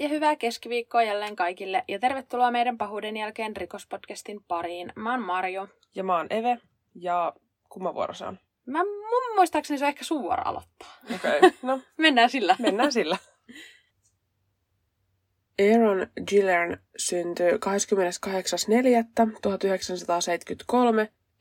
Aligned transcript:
Ja 0.00 0.08
hyvää 0.08 0.36
keskiviikkoa 0.36 1.02
jälleen 1.02 1.36
kaikille 1.36 1.84
ja 1.88 1.98
tervetuloa 1.98 2.50
meidän 2.50 2.78
pahuuden 2.78 3.16
jälkeen 3.16 3.56
rikospodcastin 3.56 4.44
pariin. 4.48 4.92
Mä 4.96 5.10
oon 5.10 5.22
Marjo. 5.22 5.68
Ja 5.94 6.04
mä 6.04 6.16
oon 6.16 6.26
Eve. 6.30 6.58
Ja 6.94 7.32
kumma 7.68 7.94
vuoro 7.94 8.14
se 8.14 8.24
on? 8.24 8.38
Mä 8.66 8.84
mun 8.84 9.34
muistaakseni 9.34 9.78
se 9.78 9.84
on 9.84 9.88
ehkä 9.88 10.04
sun 10.04 10.22
vuoro 10.22 10.42
aloittaa. 10.44 10.88
Okei, 11.14 11.38
okay. 11.38 11.50
no 11.62 11.80
Mennään 11.96 12.30
sillä. 12.30 12.56
mennään 12.58 12.92
sillä. 12.92 13.16
Aaron 15.72 16.06
Gillern 16.26 16.76
syntyi 16.96 17.50
28.4.1973 17.52 17.58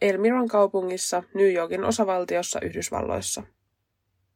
Elmiran 0.02 0.48
kaupungissa 0.48 1.24
New 1.34 1.54
Yorkin 1.54 1.84
osavaltiossa 1.84 2.60
Yhdysvalloissa. 2.62 3.44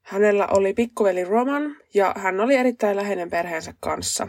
Hänellä 0.04 0.48
oli 0.48 0.74
pikkuveli 0.74 1.24
Roman 1.24 1.76
ja 1.94 2.14
hän 2.18 2.40
oli 2.40 2.56
erittäin 2.56 2.96
läheinen 2.96 3.30
perheensä 3.30 3.74
kanssa. 3.80 4.28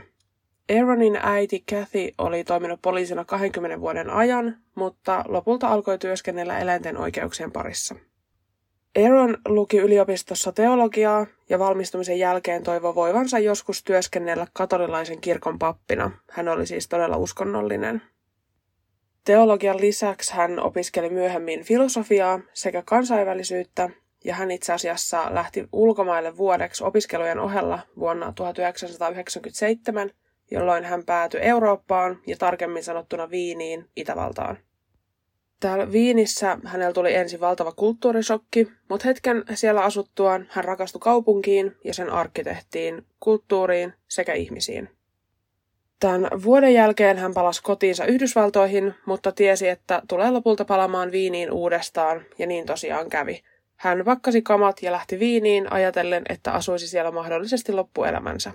Aaronin 0.77 1.19
äiti 1.23 1.65
Kathy 1.70 2.15
oli 2.19 2.45
toiminut 2.45 2.82
poliisina 2.82 3.24
20 3.24 3.80
vuoden 3.80 4.10
ajan, 4.10 4.56
mutta 4.74 5.24
lopulta 5.29 5.68
alkoi 5.68 5.98
työskennellä 5.98 6.59
eläinten 6.59 6.96
oikeuksien 6.96 7.52
parissa. 7.52 7.95
Aaron 9.05 9.38
luki 9.48 9.76
yliopistossa 9.76 10.52
teologiaa 10.52 11.26
ja 11.48 11.59
valmistumisen 11.59 12.18
jälkeen 12.18 12.63
toivoi 12.63 12.95
voivansa 12.95 13.38
joskus 13.38 13.85
työskennellä 13.85 14.46
katolilaisen 14.52 15.20
kirkon 15.20 15.59
pappina. 15.59 16.10
Hän 16.30 16.48
oli 16.48 16.66
siis 16.66 16.88
todella 16.88 17.16
uskonnollinen. 17.16 18.02
Teologian 19.24 19.80
lisäksi 19.80 20.35
hän 20.35 20.60
opiskeli 20.60 21.10
myöhemmin 21.10 21.65
filosofiaa 21.65 22.41
sekä 22.52 22.82
kansainvälisyyttä 22.82 23.91
ja 24.24 24.34
hän 24.34 24.50
itse 24.50 24.72
asiassa 24.72 25.34
lähti 25.34 25.68
ulkomaille 25.72 26.36
vuodeksi 26.36 26.84
opiskelujen 26.84 27.38
ohella 27.38 27.78
vuonna 27.98 28.32
1997, 28.32 30.10
jolloin 30.50 30.84
hän 30.84 31.04
päätyi 31.04 31.40
Eurooppaan 31.42 32.18
ja 32.26 32.36
tarkemmin 32.36 32.84
sanottuna 32.84 33.30
Viiniin, 33.30 33.88
Itävaltaan. 33.96 34.58
Täällä 35.60 35.92
Viinissä 35.92 36.58
hänellä 36.64 36.92
tuli 36.92 37.14
ensin 37.14 37.40
valtava 37.40 37.72
kulttuurisokki, 37.72 38.68
mutta 38.88 39.08
hetken 39.08 39.45
siellä 39.54 39.80
asuttuaan 39.82 40.46
hän 40.50 40.64
rakastui 40.64 41.00
kaupunkiin 41.00 41.76
ja 41.84 41.95
sen 41.95 42.10
arkkitehtiin, 42.10 43.06
kulttuuriin 43.20 43.92
sekä 44.08 44.32
ihmisiin. 44.34 44.88
Tämän 46.00 46.28
vuoden 46.45 46.74
jälkeen 46.74 47.18
hän 47.18 47.34
palasi 47.34 47.62
kotiinsa 47.62 48.04
Yhdysvaltoihin, 48.04 48.95
mutta 49.06 49.32
tiesi, 49.32 49.68
että 49.68 50.02
tulee 50.08 50.30
lopulta 50.30 50.64
palamaan 50.64 51.12
Viiniin 51.12 51.52
uudestaan, 51.52 52.22
ja 52.38 52.46
niin 52.46 52.66
tosiaan 52.66 53.08
kävi. 53.08 53.42
Hän 53.76 54.04
vakkasi 54.04 54.42
kamat 54.42 54.82
ja 54.82 54.92
lähti 54.92 55.18
Viiniin 55.18 55.72
ajatellen, 55.72 56.22
että 56.28 56.52
asuisi 56.52 56.88
siellä 56.88 57.10
mahdollisesti 57.10 57.72
loppuelämänsä. 57.72 58.52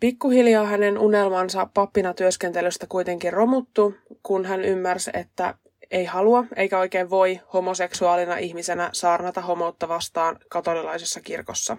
Pikkuhiljaa 0.00 0.64
hänen 0.64 0.98
unelmansa 0.98 1.66
pappina 1.74 2.14
työskentelystä 2.14 2.86
kuitenkin 2.88 3.32
romuttu, 3.32 3.94
kun 4.22 4.44
hän 4.44 4.64
ymmärsi, 4.64 5.10
että 5.14 5.54
ei 5.90 6.04
halua 6.04 6.44
eikä 6.56 6.78
oikein 6.78 7.10
voi 7.10 7.40
homoseksuaalina 7.52 8.36
ihmisenä 8.36 8.90
saarnata 8.92 9.40
homoutta 9.40 9.88
vastaan 9.88 10.38
katolilaisessa 10.48 11.20
kirkossa. 11.20 11.76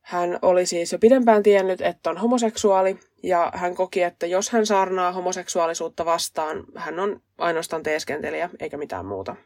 Hän 0.00 0.38
oli 0.42 0.66
siis 0.66 0.92
jo 0.92 0.98
pidempään 0.98 1.42
tiennyt, 1.42 1.80
että 1.80 2.10
on 2.10 2.18
homoseksuaali, 2.18 2.98
ja 3.22 3.52
hän 3.54 3.74
koki, 3.74 4.02
että 4.02 4.26
jos 4.26 4.50
hän 4.50 4.66
saarnaa 4.66 5.12
homoseksuaalisuutta 5.12 6.04
vastaan, 6.04 6.64
hän 6.76 7.00
on 7.00 7.22
ainoastaan 7.38 7.82
teeskentelijä 7.82 8.50
eikä 8.60 8.76
mitään 8.76 9.06
muuta. 9.06 9.36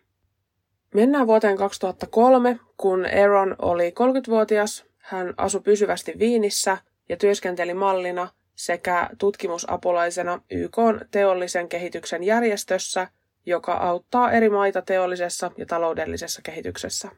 Mennään 0.95 1.27
vuoteen 1.27 1.57
2003, 1.57 2.59
kun 2.77 3.07
Aaron 3.21 3.57
oli 3.59 3.91
30-vuotias. 3.91 4.85
Hän 4.99 5.35
asui 5.37 5.61
pysyvästi 5.61 6.13
Viinissä 6.19 6.79
ja 7.09 7.17
työskenteli 7.17 7.75
mallina 7.75 8.29
sekä 8.55 9.11
tutkimusapulaisena 9.19 10.41
YK 10.51 10.77
teollisen 11.11 11.69
kehityksen 11.69 12.23
järjestössä, 12.23 13.09
joka 13.47 13.73
auttaa 13.73 14.33
eri 14.33 14.51
maita 14.51 14.83
teollisessa 14.83 15.51
ja 15.57 15.67
taloudellisessa 15.67 16.43
kehityksessä. 16.43 17.09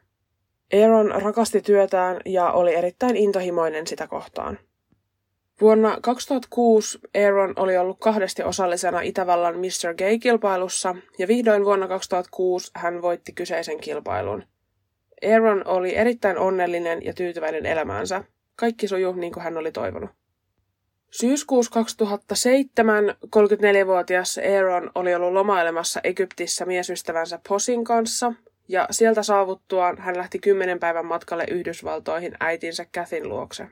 Aaron 0.81 1.21
rakasti 1.21 1.61
työtään 1.61 2.21
ja 2.25 2.51
oli 2.51 2.75
erittäin 2.75 3.15
intohimoinen 3.15 3.87
sitä 3.87 4.07
kohtaan. 4.07 4.59
Vuonna 5.61 5.97
2006 6.01 6.99
Aaron 7.25 7.53
oli 7.55 7.77
ollut 7.77 7.99
kahdesti 7.99 8.43
osallisena 8.43 9.01
Itävallan 9.01 9.55
Mr. 9.55 9.93
Gay-kilpailussa 9.97 10.95
ja 11.19 11.27
vihdoin 11.27 11.65
vuonna 11.65 11.87
2006 11.87 12.71
hän 12.75 13.01
voitti 13.01 13.31
kyseisen 13.33 13.79
kilpailun. 13.79 14.43
Aaron 15.33 15.67
oli 15.67 15.95
erittäin 15.95 16.37
onnellinen 16.37 17.05
ja 17.05 17.13
tyytyväinen 17.13 17.65
elämäänsä. 17.65 18.23
Kaikki 18.55 18.87
sujuu 18.87 19.13
niin 19.13 19.33
kuin 19.33 19.43
hän 19.43 19.57
oli 19.57 19.71
toivonut. 19.71 20.09
Syyskuussa 21.11 21.71
2007 21.71 23.15
34-vuotias 23.25 24.39
Aaron 24.55 24.91
oli 24.95 25.15
ollut 25.15 25.33
lomailemassa 25.33 25.99
Egyptissä 26.03 26.65
miesystävänsä 26.65 27.39
Posin 27.49 27.83
kanssa, 27.83 28.33
ja 28.67 28.87
sieltä 28.91 29.23
saavuttuaan 29.23 29.97
hän 29.97 30.17
lähti 30.17 30.39
kymmenen 30.39 30.79
päivän 30.79 31.05
matkalle 31.05 31.45
Yhdysvaltoihin 31.51 32.33
äitinsä 32.39 32.85
Kathin 32.93 33.29
luokse. 33.29 33.67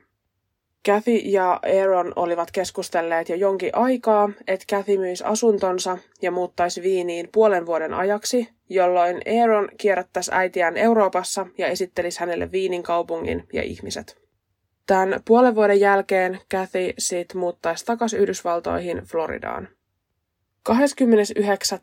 Kathy 0.86 1.16
ja 1.16 1.60
Aaron 1.82 2.14
olivat 2.16 2.52
keskustelleet 2.52 3.30
jo 3.30 3.36
jonkin 3.36 3.70
aikaa, 3.74 4.30
että 4.48 4.66
Kathy 4.70 4.98
myisi 4.98 5.24
asuntonsa 5.24 5.98
ja 6.22 6.32
muuttaisi 6.32 6.82
Viiniin 6.82 7.30
puolen 7.32 7.66
vuoden 7.66 7.94
ajaksi, 7.94 8.50
jolloin 8.70 9.22
Aaron 9.42 9.70
kierrättäisi 9.78 10.32
äitiään 10.34 10.78
Euroopassa 10.78 11.48
ja 11.58 11.68
esittelisi 11.68 12.20
hänelle 12.20 12.52
Viinin 12.52 12.84
kaupungin 12.84 13.48
ja 13.54 13.64
ihmiset. 13.64 14.22
Tämän 14.88 15.20
puolen 15.28 15.56
vuoden 15.56 15.80
jälkeen 15.80 16.40
Kathy 16.52 16.94
sit 16.98 17.34
muuttaisi 17.34 17.86
takaisin 17.86 18.20
Yhdysvaltoihin 18.20 18.98
Floridaan. 18.98 19.68
29. 20.64 21.80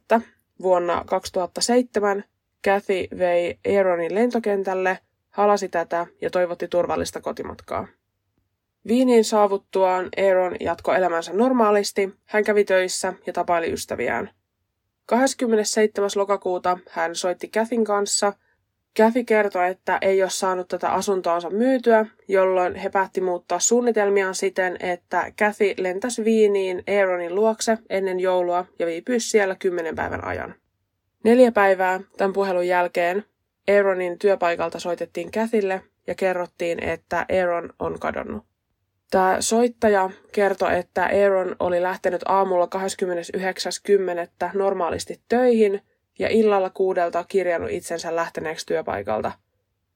vuonna 0.62 1.04
2007 1.06 2.24
Kathy 2.64 3.08
vei 3.18 3.58
Aaronin 3.76 4.14
lentokentälle, 4.14 4.98
halasi 5.30 5.68
tätä 5.68 6.06
ja 6.20 6.30
toivotti 6.30 6.68
turvallista 6.68 7.20
kotimatkaa. 7.20 7.86
Viiniin 8.88 9.24
saavuttuaan 9.24 10.08
Aaron 10.28 10.56
jatkoi 10.60 10.96
elämänsä 10.96 11.32
normaalisti, 11.32 12.14
hän 12.24 12.44
kävi 12.44 12.64
töissä 12.64 13.12
ja 13.26 13.32
tapaili 13.32 13.72
ystäviään. 13.72 14.30
27. 15.06 16.10
lokakuuta 16.16 16.78
hän 16.90 17.14
soitti 17.14 17.48
Kathin 17.48 17.84
kanssa. 17.84 18.32
Kathy 18.96 19.24
kertoi, 19.24 19.70
että 19.70 19.98
ei 20.00 20.22
ole 20.22 20.30
saanut 20.30 20.68
tätä 20.68 20.92
asuntoansa 20.92 21.50
myytyä, 21.50 22.06
jolloin 22.28 22.74
he 22.74 22.90
päätti 22.90 23.20
muuttaa 23.20 23.58
suunnitelmiaan 23.58 24.34
siten, 24.34 24.76
että 24.80 25.32
Kathy 25.38 25.74
lentäisi 25.78 26.24
Viiniin 26.24 26.82
Aaronin 26.98 27.34
luokse 27.34 27.78
ennen 27.90 28.20
joulua 28.20 28.64
ja 28.78 28.86
viipyisi 28.86 29.30
siellä 29.30 29.54
kymmenen 29.54 29.94
päivän 29.94 30.24
ajan. 30.24 30.54
Neljä 31.24 31.52
päivää 31.52 32.00
tämän 32.16 32.32
puhelun 32.32 32.66
jälkeen 32.66 33.24
Aaronin 33.76 34.18
työpaikalta 34.18 34.80
soitettiin 34.80 35.30
Kathylle 35.32 35.82
ja 36.06 36.14
kerrottiin, 36.14 36.82
että 36.82 37.26
Aaron 37.40 37.72
on 37.78 38.00
kadonnut. 38.00 38.51
Tämä 39.12 39.36
soittaja 39.40 40.10
kertoi, 40.32 40.78
että 40.78 41.02
Aaron 41.02 41.56
oli 41.60 41.82
lähtenyt 41.82 42.22
aamulla 42.24 42.68
29.10. 44.46 44.50
normaalisti 44.54 45.20
töihin 45.28 45.80
ja 46.18 46.28
illalla 46.28 46.70
kuudelta 46.70 47.24
kirjannut 47.28 47.70
itsensä 47.70 48.16
lähteneeksi 48.16 48.66
työpaikalta. 48.66 49.32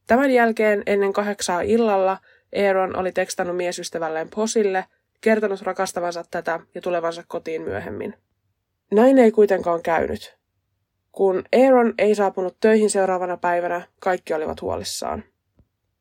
Tämän 0.06 0.31
jälkeen 0.31 0.82
ennen 0.87 1.12
kahdeksaa 1.12 1.61
illalla 1.61 2.19
Aaron 2.67 2.96
oli 2.96 3.12
tekstannut 3.12 3.56
miesystävälleen 3.56 4.29
Posille, 4.35 4.85
kertonut 5.20 5.62
rakastavansa 5.62 6.25
tätä 6.31 6.61
ja 6.75 6.81
tulevansa 6.81 7.25
kotiin 7.29 7.62
myöhemmin. 7.62 8.14
Näin 8.91 9.19
ei 9.19 9.31
kuitenkaan 9.31 9.82
käynyt. 9.82 10.37
Kun 11.12 11.44
Aaron 11.64 11.94
ei 11.99 12.14
saapunut 12.14 12.56
töihin 12.61 12.91
seuraavana 12.91 13.37
päivänä, 13.37 13.82
kaikki 14.00 14.35
olivat 14.35 14.62
huolissaan. 14.62 15.25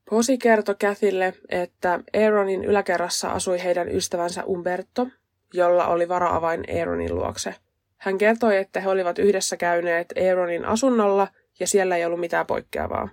Posi 0.10 0.38
kertoi 0.38 0.76
Kathylle, 0.82 1.34
että 1.50 2.00
Aaronin 2.24 2.66
yläkerrassa 2.66 3.30
asui 3.30 3.64
heidän 3.64 3.90
ystävänsä 3.90 4.44
Umberto, 4.44 5.08
jolla 5.54 5.88
oli 5.88 6.10
varaavain 6.10 6.64
Aaronin 6.80 7.16
luokse. 7.16 7.56
Hän 7.98 8.18
kertoi, 8.18 8.58
että 8.58 8.80
he 8.80 8.90
olivat 8.90 9.20
yhdessä 9.20 9.58
käyneet 9.58 10.14
Aaronin 10.30 10.66
asunnolla 10.66 11.28
ja 11.60 11.68
siellä 11.68 11.98
ei 11.98 12.06
ollut 12.06 12.20
mitään 12.20 12.46
poikkeavaa. 12.46 13.10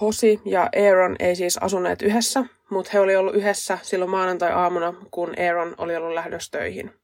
Posi 0.00 0.40
ja 0.44 0.60
Aaron 0.62 1.16
ei 1.18 1.36
siis 1.36 1.58
asuneet 1.58 2.02
yhdessä, 2.02 2.44
mutta 2.70 2.90
he 2.94 3.00
olivat 3.00 3.20
ollut 3.20 3.34
yhdessä 3.34 3.78
silloin 3.82 4.10
maanantai-aamuna, 4.10 4.94
kun 5.10 5.34
Aaron 5.48 5.74
oli 5.78 5.96
ollut 5.96 6.14
lähdössä 6.14 6.58
töihin. 6.58 7.01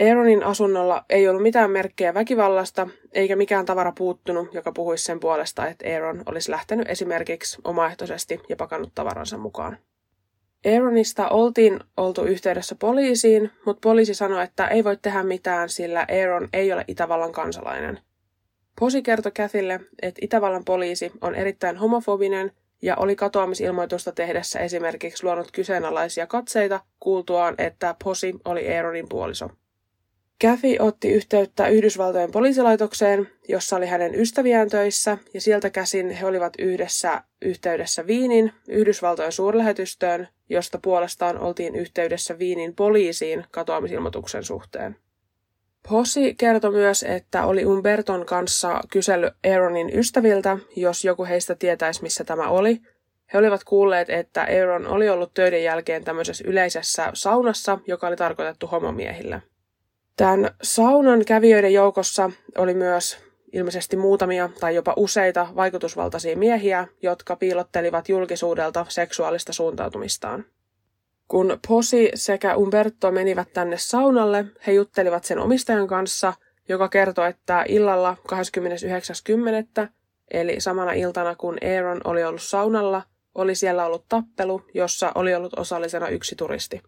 Aaronin 0.00 0.44
asunnolla 0.44 1.04
ei 1.10 1.28
ollut 1.28 1.42
mitään 1.42 1.70
merkkejä 1.70 2.14
väkivallasta, 2.14 2.88
eikä 3.12 3.36
mikään 3.36 3.66
tavara 3.66 3.92
puuttunut, 3.92 4.54
joka 4.54 4.72
puhuisi 4.72 5.04
sen 5.04 5.20
puolesta, 5.20 5.66
että 5.66 5.84
Aaron 5.94 6.22
olisi 6.26 6.50
lähtenyt 6.50 6.88
esimerkiksi 6.90 7.58
omaehtoisesti 7.64 8.40
ja 8.48 8.56
pakannut 8.56 8.92
tavaransa 8.94 9.38
mukaan. 9.38 9.78
Aaronista 10.74 11.28
oltiin 11.28 11.80
oltu 11.96 12.24
yhteydessä 12.24 12.74
poliisiin, 12.74 13.50
mutta 13.66 13.80
poliisi 13.88 14.14
sanoi, 14.14 14.44
että 14.44 14.68
ei 14.68 14.84
voi 14.84 14.96
tehdä 15.02 15.22
mitään, 15.22 15.68
sillä 15.68 16.06
Aaron 16.20 16.48
ei 16.52 16.72
ole 16.72 16.84
Itävallan 16.88 17.32
kansalainen. 17.32 18.00
Posi 18.80 19.02
kertoi 19.02 19.32
Käthille, 19.32 19.80
että 20.02 20.20
Itävallan 20.22 20.64
poliisi 20.64 21.12
on 21.20 21.34
erittäin 21.34 21.76
homofobinen 21.76 22.52
ja 22.82 22.96
oli 22.96 23.16
katoamisilmoitusta 23.16 24.12
tehdessä 24.12 24.60
esimerkiksi 24.60 25.24
luonut 25.24 25.50
kyseenalaisia 25.52 26.26
katseita 26.26 26.80
kuultuaan, 27.00 27.54
että 27.58 27.94
Posi 28.04 28.34
oli 28.44 28.76
Aaronin 28.76 29.08
puoliso. 29.08 29.50
Kathy 30.42 30.76
otti 30.78 31.12
yhteyttä 31.12 31.68
Yhdysvaltojen 31.68 32.30
poliisilaitokseen, 32.30 33.28
jossa 33.48 33.76
oli 33.76 33.86
hänen 33.86 34.14
ystäviään 34.14 34.68
töissä, 34.68 35.18
ja 35.34 35.40
sieltä 35.40 35.70
käsin 35.70 36.10
he 36.10 36.26
olivat 36.26 36.52
yhdessä 36.58 37.22
yhteydessä 37.42 38.06
Viinin, 38.06 38.52
Yhdysvaltojen 38.68 39.32
suurlähetystöön, 39.32 40.28
josta 40.48 40.78
puolestaan 40.82 41.38
oltiin 41.38 41.76
yhteydessä 41.76 42.38
Viinin 42.38 42.74
poliisiin 42.74 43.44
katoamisilmoituksen 43.50 44.44
suhteen. 44.44 44.96
Possi 45.88 46.34
kertoi 46.34 46.72
myös, 46.72 47.02
että 47.02 47.46
oli 47.46 47.64
Umberton 47.64 48.26
kanssa 48.26 48.80
kysellyt 48.92 49.34
Aaronin 49.52 49.98
ystäviltä, 49.98 50.58
jos 50.76 51.04
joku 51.04 51.24
heistä 51.24 51.54
tietäisi, 51.54 52.02
missä 52.02 52.24
tämä 52.24 52.48
oli. 52.48 52.80
He 53.32 53.38
olivat 53.38 53.64
kuulleet, 53.64 54.10
että 54.10 54.40
Aaron 54.40 54.86
oli 54.86 55.08
ollut 55.08 55.34
töiden 55.34 55.64
jälkeen 55.64 56.04
tämmöisessä 56.04 56.44
yleisessä 56.46 57.10
saunassa, 57.14 57.78
joka 57.86 58.06
oli 58.06 58.16
tarkoitettu 58.16 58.66
homomiehille. 58.66 59.42
Tämän 60.16 60.50
saunan 60.62 61.24
kävijöiden 61.24 61.72
joukossa 61.72 62.30
oli 62.58 62.74
myös 62.74 63.18
ilmeisesti 63.52 63.96
muutamia 63.96 64.50
tai 64.60 64.74
jopa 64.74 64.94
useita 64.96 65.48
vaikutusvaltaisia 65.56 66.36
miehiä, 66.36 66.88
jotka 67.02 67.36
piilottelivat 67.36 68.08
julkisuudelta 68.08 68.86
seksuaalista 68.88 69.52
suuntautumistaan. 69.52 70.44
Kun 71.28 71.58
Posi 71.68 72.10
sekä 72.14 72.56
Umberto 72.56 73.10
menivät 73.10 73.52
tänne 73.52 73.76
saunalle, 73.78 74.44
he 74.66 74.72
juttelivat 74.72 75.24
sen 75.24 75.38
omistajan 75.38 75.86
kanssa, 75.86 76.32
joka 76.68 76.88
kertoi, 76.88 77.28
että 77.28 77.64
illalla 77.68 78.16
29.10. 79.82 79.88
eli 80.30 80.60
samana 80.60 80.92
iltana 80.92 81.34
kun 81.34 81.58
Aaron 81.76 82.00
oli 82.04 82.24
ollut 82.24 82.42
saunalla, 82.42 83.02
oli 83.34 83.54
siellä 83.54 83.86
ollut 83.86 84.04
tappelu, 84.08 84.62
jossa 84.74 85.12
oli 85.14 85.34
ollut 85.34 85.58
osallisena 85.58 86.08
yksi 86.08 86.36
turisti. 86.36 86.82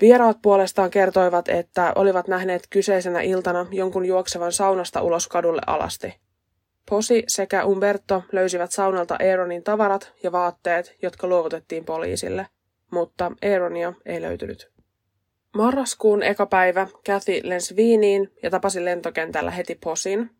Vieraat 0.00 0.38
puolestaan 0.42 0.90
kertoivat, 0.90 1.48
että 1.48 1.92
olivat 1.94 2.28
nähneet 2.28 2.66
kyseisenä 2.70 3.20
iltana 3.20 3.66
jonkun 3.70 4.06
juoksevan 4.06 4.52
saunasta 4.52 5.02
ulos 5.02 5.28
kadulle 5.28 5.62
alasti. 5.66 6.14
Posi 6.90 7.24
sekä 7.28 7.64
Umberto 7.64 8.22
löysivät 8.32 8.72
saunalta 8.72 9.16
Aaronin 9.30 9.62
tavarat 9.62 10.12
ja 10.22 10.32
vaatteet, 10.32 10.96
jotka 11.02 11.26
luovutettiin 11.26 11.84
poliisille, 11.84 12.46
mutta 12.90 13.32
Aaronia 13.52 13.92
ei 14.06 14.22
löytynyt. 14.22 14.70
Marraskuun 15.56 16.22
eka 16.22 16.46
päivä 16.46 16.86
Kathy 17.06 17.40
lensi 17.42 17.76
Viiniin 17.76 18.32
ja 18.42 18.50
tapasi 18.50 18.84
lentokentällä 18.84 19.50
heti 19.50 19.78
Posin. 19.84 20.30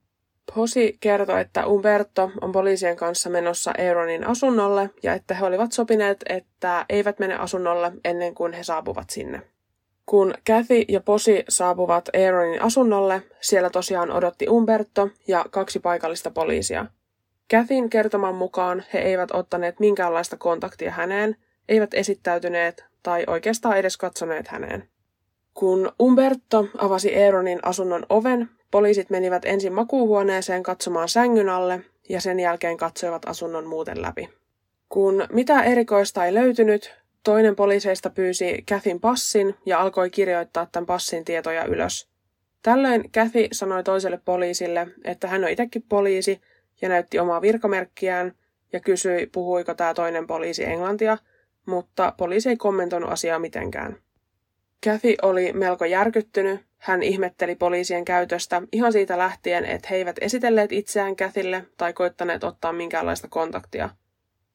Posi 0.54 0.96
kertoi, 1.00 1.40
että 1.40 1.66
Umberto 1.66 2.30
on 2.40 2.52
poliisien 2.52 2.96
kanssa 2.96 3.30
menossa 3.30 3.72
Aaronin 3.78 4.26
asunnolle 4.26 4.90
ja 5.02 5.14
että 5.14 5.34
he 5.34 5.46
olivat 5.46 5.72
sopineet, 5.72 6.24
että 6.28 6.86
eivät 6.88 7.18
mene 7.18 7.34
asunnolle 7.34 7.92
ennen 8.04 8.34
kuin 8.34 8.52
he 8.52 8.62
saapuvat 8.62 9.10
sinne. 9.10 9.42
Kun 10.06 10.34
Kathy 10.46 10.84
ja 10.88 11.00
Posi 11.00 11.44
saapuvat 11.48 12.08
Aaronin 12.08 12.62
asunnolle, 12.62 13.22
siellä 13.40 13.70
tosiaan 13.70 14.12
odotti 14.12 14.48
Umberto 14.48 15.08
ja 15.28 15.44
kaksi 15.50 15.78
paikallista 15.78 16.30
poliisia. 16.30 16.86
Kathyn 17.50 17.90
kertoman 17.90 18.34
mukaan 18.34 18.84
he 18.92 18.98
eivät 18.98 19.30
ottaneet 19.32 19.80
minkäänlaista 19.80 20.36
kontaktia 20.36 20.90
häneen, 20.90 21.36
eivät 21.68 21.94
esittäytyneet 21.94 22.84
tai 23.02 23.24
oikeastaan 23.26 23.78
edes 23.78 23.96
katsoneet 23.96 24.48
häneen. 24.48 24.88
Kun 25.54 25.92
Umberto 26.02 26.68
avasi 26.78 27.24
Aaronin 27.24 27.58
asunnon 27.62 28.06
oven, 28.08 28.50
poliisit 28.70 29.10
menivät 29.10 29.44
ensin 29.44 29.72
makuuhuoneeseen 29.72 30.62
katsomaan 30.62 31.08
sängyn 31.08 31.48
alle 31.48 31.80
ja 32.08 32.20
sen 32.20 32.40
jälkeen 32.40 32.76
katsoivat 32.76 33.28
asunnon 33.28 33.66
muuten 33.66 34.02
läpi. 34.02 34.28
Kun 34.88 35.26
mitä 35.32 35.62
erikoista 35.62 36.24
ei 36.24 36.34
löytynyt, 36.34 36.94
toinen 37.22 37.56
poliiseista 37.56 38.10
pyysi 38.10 38.64
Kathyn 38.68 39.00
passin 39.00 39.54
ja 39.66 39.80
alkoi 39.80 40.10
kirjoittaa 40.10 40.66
tämän 40.72 40.86
passin 40.86 41.24
tietoja 41.24 41.64
ylös. 41.64 42.08
Tällöin 42.62 43.10
Kathy 43.12 43.48
sanoi 43.52 43.84
toiselle 43.84 44.20
poliisille, 44.24 44.88
että 45.04 45.28
hän 45.28 45.44
on 45.44 45.50
itsekin 45.50 45.82
poliisi 45.88 46.40
ja 46.82 46.88
näytti 46.88 47.18
omaa 47.18 47.42
virkamerkkiään 47.42 48.32
ja 48.72 48.80
kysyi, 48.80 49.26
puhuiko 49.26 49.74
tämä 49.74 49.94
toinen 49.94 50.26
poliisi 50.26 50.64
englantia, 50.64 51.18
mutta 51.66 52.12
poliisi 52.16 52.48
ei 52.48 52.56
kommentoinut 52.56 53.10
asiaa 53.10 53.38
mitenkään. 53.38 53.96
Kathy 54.84 55.14
oli 55.22 55.52
melko 55.52 55.84
järkyttynyt. 55.84 56.60
Hän 56.78 57.02
ihmetteli 57.02 57.54
poliisien 57.54 58.04
käytöstä 58.04 58.62
ihan 58.72 58.92
siitä 58.92 59.18
lähtien, 59.18 59.64
että 59.64 59.88
he 59.90 59.96
eivät 59.96 60.16
esitelleet 60.20 60.72
itseään 60.72 61.16
Käthille 61.16 61.64
tai 61.76 61.92
koittaneet 61.92 62.44
ottaa 62.44 62.72
minkäänlaista 62.72 63.28
kontaktia. 63.28 63.90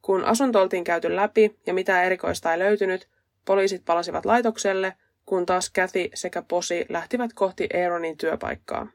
Kun 0.01 0.25
asunto 0.25 0.61
oltiin 0.61 0.83
käyty 0.83 1.15
läpi 1.15 1.59
ja 1.65 1.73
mitään 1.73 2.05
erikoista 2.05 2.53
ei 2.53 2.59
löytynyt, 2.59 3.07
poliisit 3.45 3.85
palasivat 3.85 4.25
laitokselle, 4.25 4.93
kun 5.25 5.45
taas 5.45 5.69
Kathy 5.69 6.09
sekä 6.13 6.41
Posi 6.41 6.85
lähtivät 6.89 7.33
kohti 7.33 7.69
Aaronin 7.83 8.17
työpaikkaa. 8.17 8.87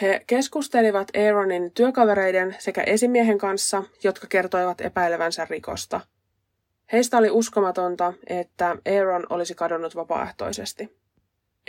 He 0.00 0.24
keskustelivat 0.26 1.08
Aaronin 1.16 1.70
työkavereiden 1.70 2.56
sekä 2.58 2.82
esimiehen 2.82 3.38
kanssa, 3.38 3.82
jotka 4.04 4.26
kertoivat 4.26 4.80
epäilevänsä 4.80 5.46
rikosta– 5.50 6.00
Heistä 6.92 7.18
oli 7.18 7.30
uskomatonta, 7.30 8.12
että 8.26 8.76
Aaron 8.96 9.26
olisi 9.30 9.54
kadonnut 9.54 9.96
vapaaehtoisesti. 9.96 10.96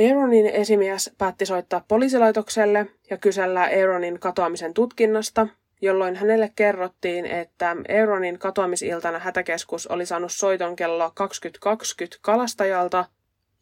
Aaronin 0.01 0.45
esimies 0.45 1.11
päätti 1.17 1.45
soittaa 1.45 1.85
poliisilaitokselle 1.87 2.87
ja 3.09 3.17
kysellä 3.17 3.61
Aaronin 3.61 4.19
katoamisen 4.19 4.73
tutkinnasta, 4.73 5.47
jolloin 5.81 6.15
hänelle 6.15 6.51
kerrottiin, 6.55 7.25
että 7.25 7.75
Aaronin 7.99 8.39
katoamisiltana 8.39 9.19
hätäkeskus 9.19 9.87
oli 9.87 10.05
saanut 10.05 10.31
soiton 10.31 10.75
kello 10.75 11.11
2020 11.15 12.17
kalastajalta, 12.21 13.05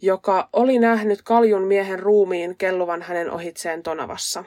joka 0.02 0.50
oli 0.54 0.80
nähnyt 0.80 1.22
kaljun 1.22 1.64
miehen 1.64 2.00
ruumiin 2.00 2.58
kelluvan 2.58 3.02
hänen 3.02 3.32
ohitseen 3.32 3.84
Tonavassa. 3.84 4.44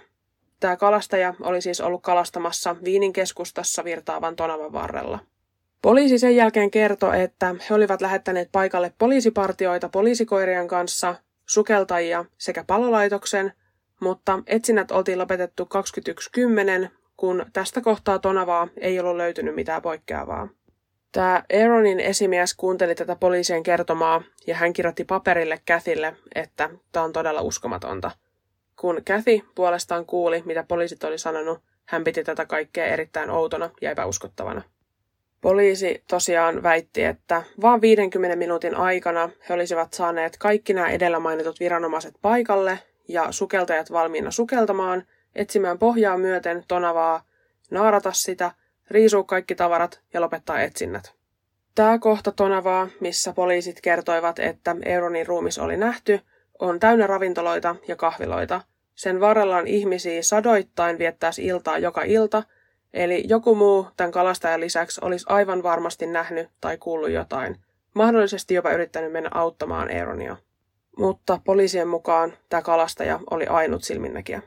Tämä 0.61 0.77
kalastaja 0.77 1.35
oli 1.41 1.61
siis 1.61 1.81
ollut 1.81 2.03
kalastamassa 2.03 2.77
Viinin 2.85 3.13
keskustassa 3.13 3.85
virtaavan 3.85 4.37
Tonavan 4.37 4.73
varrella. 4.73 5.19
Poliisi 5.85 6.19
sen 6.19 6.37
jälkeen 6.37 6.71
kertoi, 6.71 7.23
että 7.23 7.55
he 7.71 7.75
olivat 7.75 8.01
lähettäneet 8.01 8.49
paikalle 8.53 8.93
poliisipartioita 8.99 9.89
poliisikoirien 9.89 10.69
kanssa, 10.69 11.15
sukeltajia 11.47 12.25
sekä 12.39 12.65
palolaitoksen, 12.67 13.53
mutta 14.01 14.39
etsinnät 14.47 14.91
oltiin 14.91 15.19
lopetettu 15.19 15.69
21.10, 16.85 16.89
kun 17.17 17.47
tästä 17.53 17.81
kohtaa 17.81 18.19
Tonavaa 18.19 18.69
ei 18.81 19.01
ollut 19.01 19.17
löytynyt 19.17 19.55
mitään 19.55 19.83
poikkeavaa. 19.83 20.49
Tämä 21.13 21.43
Aaronin 21.61 22.01
esimies 22.01 22.55
kuunteli 22.55 22.95
tätä 22.95 23.17
poliisien 23.17 23.63
kertomaa 23.63 24.23
ja 24.47 24.55
hän 24.55 24.73
kirjoitti 24.73 25.05
paperille 25.05 25.61
Käthille, 25.65 26.17
että 26.35 26.71
tämä 26.93 27.05
on 27.05 27.13
todella 27.13 27.43
uskomatonta. 27.43 28.11
Kun 28.81 29.03
Kathy 29.07 29.41
puolestaan 29.55 30.07
kuuli, 30.07 30.43
mitä 30.47 30.65
poliisit 30.69 31.05
oli 31.05 31.19
sanonut, 31.19 31.59
hän 31.85 32.05
piti 32.05 32.25
tätä 32.25 32.47
kaikkea 32.47 32.87
erittäin 32.87 33.31
outona 33.31 33.71
ja 33.81 33.91
epäuskottavana. 33.91 34.63
Poliisi 35.45 36.03
tosiaan 36.09 36.63
väitti, 36.63 37.05
että 37.05 37.43
vain 37.63 37.81
50 37.81 38.37
minuutin 38.37 38.75
aikana 38.75 39.31
he 39.49 39.55
olisivat 39.55 39.93
saaneet 39.93 40.37
kaikki 40.39 40.75
nämä 40.75 40.91
edellä 40.91 41.19
mainitut 41.19 41.61
viranomaiset 41.61 42.15
paikalle 42.23 42.79
ja 43.09 43.33
sukeltajat 43.33 43.93
valmiina 43.93 44.31
sukeltamaan, 44.31 45.05
etsimään 45.35 45.79
pohjaa 45.79 46.19
myöten 46.19 46.65
tonavaa, 46.69 47.23
naarata 47.71 48.13
sitä, 48.13 48.51
riisua 48.91 49.25
kaikki 49.25 49.55
tavarat 49.55 50.01
ja 50.15 50.21
lopettaa 50.21 50.61
etsinnät. 50.61 51.13
Tämä 51.75 51.99
kohta 51.99 52.33
tonavaa, 52.33 52.89
missä 53.01 53.33
poliisit 53.33 53.81
kertoivat, 53.81 54.39
että 54.39 54.77
Euronin 54.85 55.27
ruumis 55.27 55.59
oli 55.59 55.77
nähty, 55.77 56.21
on 56.59 56.81
täynnä 56.81 57.07
ravintoloita 57.07 57.77
ja 57.89 57.97
kahviloita. 57.97 58.61
Sen 58.95 59.21
varrella 59.21 59.57
on 59.57 59.67
ihmisiä 59.67 60.23
sadoittain 60.23 60.99
viettäisi 60.99 61.47
iltaa 61.47 61.79
joka 61.79 62.03
ilta– 62.03 62.43
Eli 62.95 63.25
joku 63.29 63.55
muu 63.55 63.87
tämän 63.97 64.13
kalastajan 64.13 64.61
lisäksi 64.61 65.01
olisi 65.05 65.27
aivan 65.29 65.63
varmasti 65.63 66.07
nähnyt 66.07 66.49
tai 66.61 66.79
kuullut 66.79 67.11
jotain, 67.11 67.57
mahdollisesti 67.95 68.55
jopa 68.55 68.73
yrittänyt 68.73 69.13
mennä 69.13 69.31
auttamaan 69.35 69.97
Aaronia. 69.97 70.37
Mutta 70.99 71.41
poliisien 71.45 71.89
mukaan 71.89 72.33
tämä 72.49 72.63
kalastaja 72.63 73.21
oli 73.31 73.47
ainut 73.47 73.85
silminnäkijä. 73.85 74.43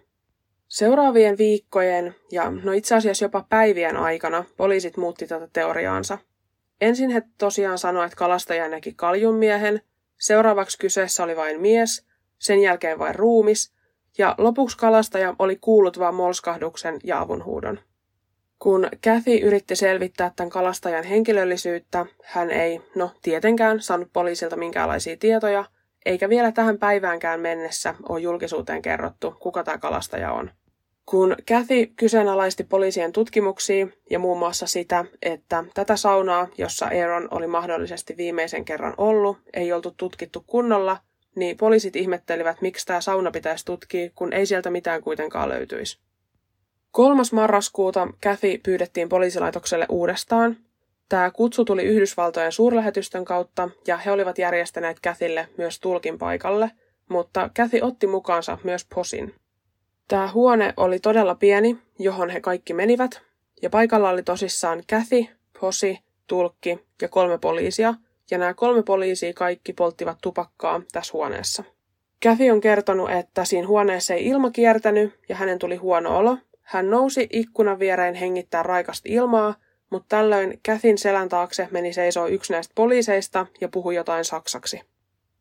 Seuraavien 0.68 1.38
viikkojen 1.38 2.16
ja 2.32 2.52
no 2.64 2.72
itse 2.72 2.96
asiassa 2.96 3.26
jopa 3.26 3.46
päivien 3.50 3.98
aikana 3.98 4.46
poliisit 4.58 4.98
muutti 4.98 5.28
tätä 5.28 5.48
teoriaansa. 5.54 6.18
Ensin 6.82 7.10
he 7.10 7.24
tosiaan 7.38 7.78
sanoivat, 7.78 8.06
että 8.06 8.18
kalastaja 8.18 8.70
näki 8.70 8.94
kaljunmiehen, 8.94 9.82
seuraavaksi 10.20 10.78
kyseessä 10.78 11.24
oli 11.24 11.36
vain 11.36 11.62
mies, 11.62 12.06
sen 12.40 12.60
jälkeen 12.60 13.00
vain 13.00 13.16
ruumis, 13.16 13.74
ja 14.18 14.36
lopuksi 14.38 14.78
kalastaja 14.78 15.36
oli 15.40 15.56
kuullut 15.56 16.00
vain 16.00 16.16
molskahduksen 16.16 17.00
ja 17.04 17.22
avunhuudon. 17.22 17.80
Kun 18.60 18.90
Kathy 19.04 19.38
yritti 19.38 19.76
selvittää 19.76 20.32
tämän 20.36 20.50
kalastajan 20.50 21.04
henkilöllisyyttä, 21.04 22.06
hän 22.24 22.52
ei, 22.52 22.82
no 22.96 23.12
tietenkään, 23.22 23.82
saanut 23.82 24.10
poliisilta 24.14 24.56
minkäänlaisia 24.56 25.18
tietoja, 25.18 25.66
eikä 26.06 26.30
vielä 26.30 26.52
tähän 26.52 26.78
päiväänkään 26.78 27.40
mennessä 27.40 27.96
ole 28.10 28.20
julkisuuteen 28.20 28.82
kerrottu, 28.82 29.36
kuka 29.40 29.64
tämä 29.64 29.78
kalastaja 29.78 30.32
on. 30.32 30.52
Kun 31.06 31.36
Kathy 31.48 31.86
kyseenalaisti 31.96 32.64
poliisien 32.64 33.12
tutkimuksia 33.12 33.88
ja 34.10 34.20
muun 34.20 34.40
muassa 34.40 34.68
sitä, 34.68 35.06
että 35.22 35.64
tätä 35.74 35.96
saunaa, 35.96 36.48
jossa 36.58 36.86
Aaron 36.86 37.28
oli 37.32 37.48
mahdollisesti 37.48 38.18
viimeisen 38.18 38.66
kerran 38.66 38.94
ollut, 38.98 39.38
ei 39.54 39.74
oltu 39.74 39.94
tutkittu 39.98 40.44
kunnolla, 40.48 40.98
niin 41.36 41.58
poliisit 41.58 41.96
ihmettelivät, 41.96 42.62
miksi 42.62 42.86
tämä 42.86 43.02
sauna 43.02 43.32
pitäisi 43.32 43.66
tutkia, 43.66 44.10
kun 44.16 44.34
ei 44.34 44.46
sieltä 44.46 44.70
mitään 44.70 45.02
kuitenkaan 45.02 45.50
löytyisi. 45.50 46.00
3. 46.92 47.22
marraskuuta 47.32 48.08
Kathy 48.24 48.58
pyydettiin 48.58 49.10
poliisilaitokselle 49.10 49.86
uudestaan. 49.90 50.58
Tämä 51.10 51.32
kutsu 51.32 51.66
tuli 51.66 51.84
Yhdysvaltojen 51.84 52.52
suurlähetystön 52.52 53.26
kautta 53.26 53.70
ja 53.88 53.98
he 53.98 54.12
olivat 54.12 54.38
järjestäneet 54.38 55.00
Käthille 55.00 55.50
myös 55.58 55.80
tulkin 55.80 56.18
paikalle, 56.18 56.72
mutta 57.10 57.50
Kathy 57.58 57.80
otti 57.82 58.08
mukaansa 58.08 58.58
myös 58.64 58.86
posin. 58.96 59.36
Tämä 60.08 60.32
huone 60.34 60.74
oli 60.78 61.00
todella 61.00 61.36
pieni, 61.36 61.78
johon 62.00 62.30
he 62.30 62.42
kaikki 62.42 62.74
menivät, 62.74 63.22
ja 63.62 63.70
paikalla 63.70 64.10
oli 64.10 64.24
tosissaan 64.24 64.84
Kathy, 64.90 65.26
posi, 65.60 66.00
tulkki 66.28 66.80
ja 67.02 67.10
kolme 67.10 67.38
poliisia, 67.38 67.94
ja 68.32 68.38
nämä 68.38 68.54
kolme 68.54 68.84
poliisia 68.84 69.34
kaikki 69.34 69.74
polttivat 69.74 70.18
tupakkaa 70.22 70.82
tässä 70.92 71.14
huoneessa. 71.14 71.64
Kathy 72.24 72.50
on 72.50 72.62
kertonut, 72.62 73.12
että 73.12 73.46
siinä 73.46 73.68
huoneessa 73.68 74.14
ei 74.14 74.26
ilma 74.26 74.52
kiertänyt 74.52 75.14
ja 75.30 75.36
hänen 75.36 75.60
tuli 75.60 75.76
huono 75.76 76.18
olo, 76.18 76.38
hän 76.68 76.90
nousi 76.90 77.28
ikkunan 77.34 77.80
viereen 77.80 78.16
hengittää 78.16 78.64
raikasta 78.64 79.10
ilmaa, 79.12 79.56
mutta 79.90 80.06
tällöin 80.10 80.60
Käthin 80.64 80.98
selän 80.98 81.30
taakse 81.30 81.68
meni 81.72 81.94
seisoo 81.94 82.28
yksi 82.28 82.54
näistä 82.54 82.72
poliiseista 82.76 83.46
ja 83.62 83.70
puhui 83.70 83.96
jotain 83.96 84.26
saksaksi. 84.26 84.82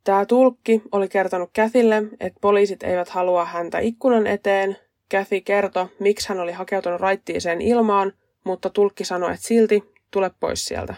Tämä 0.04 0.26
tulkki 0.26 0.82
oli 0.92 1.08
kertonut 1.08 1.50
Käthille, 1.52 2.02
että 2.20 2.38
poliisit 2.40 2.82
eivät 2.82 3.08
halua 3.08 3.44
häntä 3.44 3.78
ikkunan 3.78 4.26
eteen. 4.26 4.76
Käthi 5.08 5.40
kertoi, 5.40 5.86
miksi 5.98 6.28
hän 6.28 6.40
oli 6.40 6.52
hakeutunut 6.52 7.00
raittiiseen 7.00 7.60
ilmaan, 7.60 8.12
mutta 8.44 8.70
tulkki 8.70 9.04
sanoi, 9.04 9.34
että 9.34 9.46
silti 9.46 9.82
tule 10.10 10.30
pois 10.40 10.64
sieltä. 10.64 10.94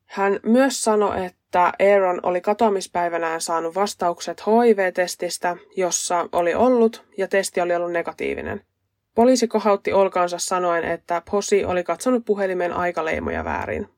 Hän 0.06 0.40
myös 0.42 0.82
sanoi, 0.82 1.24
että 1.24 1.72
Aaron 1.92 2.20
oli 2.22 2.40
katoamispäivänään 2.40 3.40
saanut 3.40 3.74
vastaukset 3.74 4.42
HIV-testistä, 4.46 5.56
jossa 5.76 6.28
oli 6.32 6.54
ollut 6.54 7.04
ja 7.18 7.28
testi 7.28 7.60
oli 7.60 7.74
ollut 7.74 7.92
negatiivinen. 7.92 8.60
Poliisi 9.14 9.48
kohautti 9.48 9.92
olkaansa 9.92 10.38
sanoen, 10.38 10.84
että 10.84 11.22
Posi 11.30 11.64
oli 11.64 11.84
katsonut 11.84 12.24
puhelimen 12.24 12.72
aikaleimoja 12.72 13.44
väärin. 13.44 13.88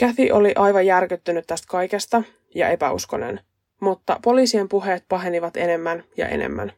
Kathy 0.00 0.30
oli 0.30 0.52
aivan 0.56 0.86
järkyttynyt 0.86 1.46
tästä 1.46 1.66
kaikesta 1.70 2.22
ja 2.54 2.68
epäuskonen, 2.68 3.40
mutta 3.80 4.20
poliisien 4.22 4.68
puheet 4.68 5.04
pahenivat 5.08 5.56
enemmän 5.56 6.04
ja 6.16 6.28
enemmän. 6.28 6.72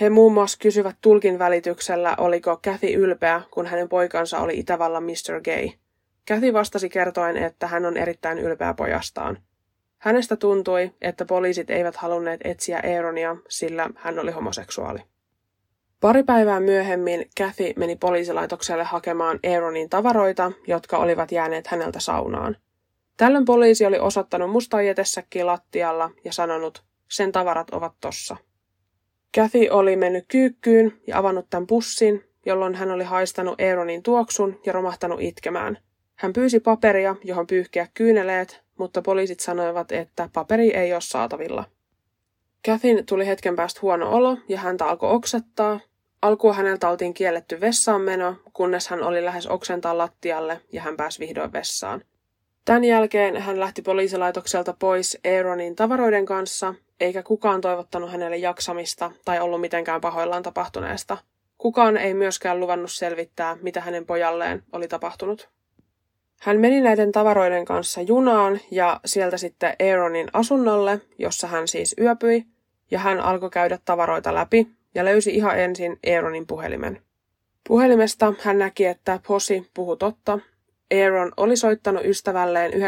He 0.00 0.10
muun 0.10 0.32
muassa 0.32 0.58
kysyvät 0.60 0.96
tulkin 1.00 1.38
välityksellä, 1.38 2.14
oliko 2.18 2.58
Kathy 2.64 2.92
ylpeä, 2.92 3.42
kun 3.50 3.66
hänen 3.66 3.88
poikansa 3.88 4.38
oli 4.38 4.58
Itävallan 4.58 5.04
Mr. 5.04 5.40
Gay. 5.44 5.68
Kathy 6.28 6.52
vastasi 6.52 6.88
kertoen, 6.88 7.36
että 7.36 7.66
hän 7.66 7.86
on 7.86 7.96
erittäin 7.96 8.38
ylpeä 8.38 8.74
pojastaan. 8.74 9.38
Hänestä 9.98 10.36
tuntui, 10.36 10.92
että 11.00 11.24
poliisit 11.24 11.70
eivät 11.70 11.96
halunneet 11.96 12.40
etsiä 12.44 12.82
Aaronia, 12.94 13.36
sillä 13.48 13.90
hän 13.94 14.18
oli 14.18 14.30
homoseksuaali. 14.30 14.98
Pari 16.00 16.22
päivää 16.22 16.60
myöhemmin 16.60 17.30
Kathy 17.38 17.72
meni 17.76 17.96
poliisilaitokselle 17.96 18.84
hakemaan 18.84 19.40
Aaronin 19.52 19.90
tavaroita, 19.90 20.52
jotka 20.66 20.98
olivat 20.98 21.32
jääneet 21.32 21.66
häneltä 21.66 22.00
saunaan. 22.00 22.56
Tällöin 23.16 23.44
poliisi 23.44 23.86
oli 23.86 23.98
osoittanut 23.98 24.50
mustaa 24.50 24.80
lattialla 25.42 26.10
ja 26.24 26.32
sanonut, 26.32 26.84
sen 27.08 27.32
tavarat 27.32 27.70
ovat 27.70 27.92
tossa. 28.00 28.36
Kathy 29.36 29.68
oli 29.70 29.96
mennyt 29.96 30.24
kyykkyyn 30.28 31.00
ja 31.06 31.18
avannut 31.18 31.46
tämän 31.50 31.66
pussin, 31.66 32.24
jolloin 32.46 32.74
hän 32.74 32.90
oli 32.90 33.04
haistanut 33.04 33.60
Aaronin 33.60 34.02
tuoksun 34.02 34.60
ja 34.66 34.72
romahtanut 34.72 35.20
itkemään. 35.20 35.78
Hän 36.14 36.32
pyysi 36.32 36.60
paperia, 36.60 37.16
johon 37.24 37.46
pyyhkiä 37.46 37.88
kyyneleet, 37.94 38.62
mutta 38.78 39.02
poliisit 39.02 39.40
sanoivat, 39.40 39.92
että 39.92 40.30
paperi 40.32 40.76
ei 40.76 40.92
ole 40.92 41.00
saatavilla. 41.00 41.64
Kathyn 42.66 43.06
tuli 43.06 43.26
hetken 43.26 43.56
päästä 43.56 43.80
huono 43.82 44.10
olo 44.10 44.38
ja 44.48 44.58
häntä 44.58 44.86
alkoi 44.86 45.10
oksettaa. 45.10 45.80
Alkuun 46.22 46.54
häneltä 46.54 46.88
oltiin 46.88 47.14
kielletty 47.14 47.60
vessaan 47.60 48.00
meno, 48.00 48.36
kunnes 48.52 48.88
hän 48.88 49.02
oli 49.02 49.24
lähes 49.24 49.46
oksentaa 49.46 49.98
lattialle 49.98 50.60
ja 50.72 50.82
hän 50.82 50.96
pääsi 50.96 51.20
vihdoin 51.20 51.52
vessaan. 51.52 52.02
Tämän 52.66 52.84
jälkeen 52.84 53.36
hän 53.36 53.60
lähti 53.60 53.82
poliisilaitokselta 53.82 54.74
pois 54.78 55.18
Aaronin 55.36 55.76
tavaroiden 55.76 56.26
kanssa 56.26 56.74
eikä 57.00 57.22
kukaan 57.22 57.60
toivottanut 57.60 58.10
hänelle 58.10 58.36
jaksamista 58.36 59.10
tai 59.24 59.40
ollut 59.40 59.60
mitenkään 59.60 60.00
pahoillaan 60.00 60.42
tapahtuneesta. 60.42 61.18
Kukaan 61.58 61.96
ei 61.96 62.14
myöskään 62.14 62.60
luvannut 62.60 62.92
selvittää, 62.92 63.56
mitä 63.62 63.80
hänen 63.80 64.06
pojalleen 64.06 64.62
oli 64.72 64.88
tapahtunut. 64.88 65.48
Hän 66.40 66.60
meni 66.60 66.80
näiden 66.80 67.12
tavaroiden 67.12 67.64
kanssa 67.64 68.00
junaan 68.00 68.60
ja 68.70 69.00
sieltä 69.04 69.36
sitten 69.36 69.76
Aaronin 69.90 70.28
asunnolle, 70.32 71.00
jossa 71.18 71.46
hän 71.46 71.68
siis 71.68 71.94
yöpyi, 72.00 72.44
ja 72.90 72.98
hän 72.98 73.20
alkoi 73.20 73.50
käydä 73.50 73.78
tavaroita 73.84 74.34
läpi 74.34 74.68
ja 74.94 75.04
löysi 75.04 75.34
ihan 75.34 75.58
ensin 75.58 75.98
Aaronin 76.14 76.46
puhelimen. 76.46 77.02
Puhelimesta 77.68 78.34
hän 78.40 78.58
näki, 78.58 78.84
että 78.84 79.20
Posi 79.26 79.70
puhui 79.74 79.96
totta 79.96 80.38
Aaron 80.94 81.32
oli 81.36 81.56
soittanut 81.56 82.04
ystävälleen 82.04 82.72
19.20 82.72 82.78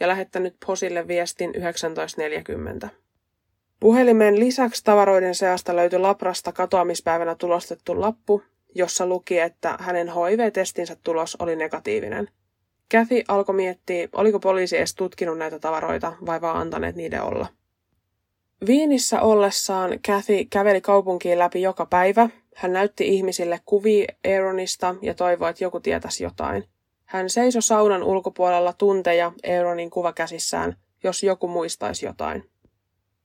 ja 0.00 0.08
lähettänyt 0.08 0.56
Posille 0.66 1.08
viestin 1.08 1.52
19.40. 2.84 2.88
Puhelimen 3.80 4.40
lisäksi 4.40 4.84
tavaroiden 4.84 5.34
seasta 5.34 5.76
löytyi 5.76 5.98
Laprasta 5.98 6.52
katoamispäivänä 6.52 7.34
tulostettu 7.34 8.00
lappu, 8.00 8.42
jossa 8.74 9.06
luki, 9.06 9.38
että 9.38 9.76
hänen 9.80 10.08
HIV-testinsä 10.08 10.96
tulos 11.02 11.36
oli 11.36 11.56
negatiivinen. 11.56 12.28
Kathy 12.92 13.22
alkoi 13.28 13.54
miettiä, 13.54 14.08
oliko 14.12 14.40
poliisi 14.40 14.76
edes 14.76 14.94
tutkinut 14.94 15.38
näitä 15.38 15.58
tavaroita 15.58 16.12
vai 16.26 16.40
vaan 16.40 16.56
antaneet 16.56 16.96
niiden 16.96 17.22
olla. 17.22 17.46
Viinissä 18.66 19.20
ollessaan 19.20 19.90
Kathy 20.06 20.44
käveli 20.50 20.80
kaupunkiin 20.80 21.38
läpi 21.38 21.62
joka 21.62 21.86
päivä 21.86 22.28
hän 22.54 22.72
näytti 22.72 23.08
ihmisille 23.08 23.60
kuvia 23.66 24.06
Aaronista 24.34 24.94
ja 25.02 25.14
toivoi, 25.14 25.50
että 25.50 25.64
joku 25.64 25.80
tietäisi 25.80 26.24
jotain. 26.24 26.64
Hän 27.04 27.30
seisoi 27.30 27.62
saunan 27.62 28.02
ulkopuolella 28.02 28.72
tunteja 28.72 29.32
Aaronin 29.56 29.90
kuvakäsissään, 29.90 30.76
jos 31.02 31.22
joku 31.22 31.48
muistaisi 31.48 32.06
jotain. 32.06 32.44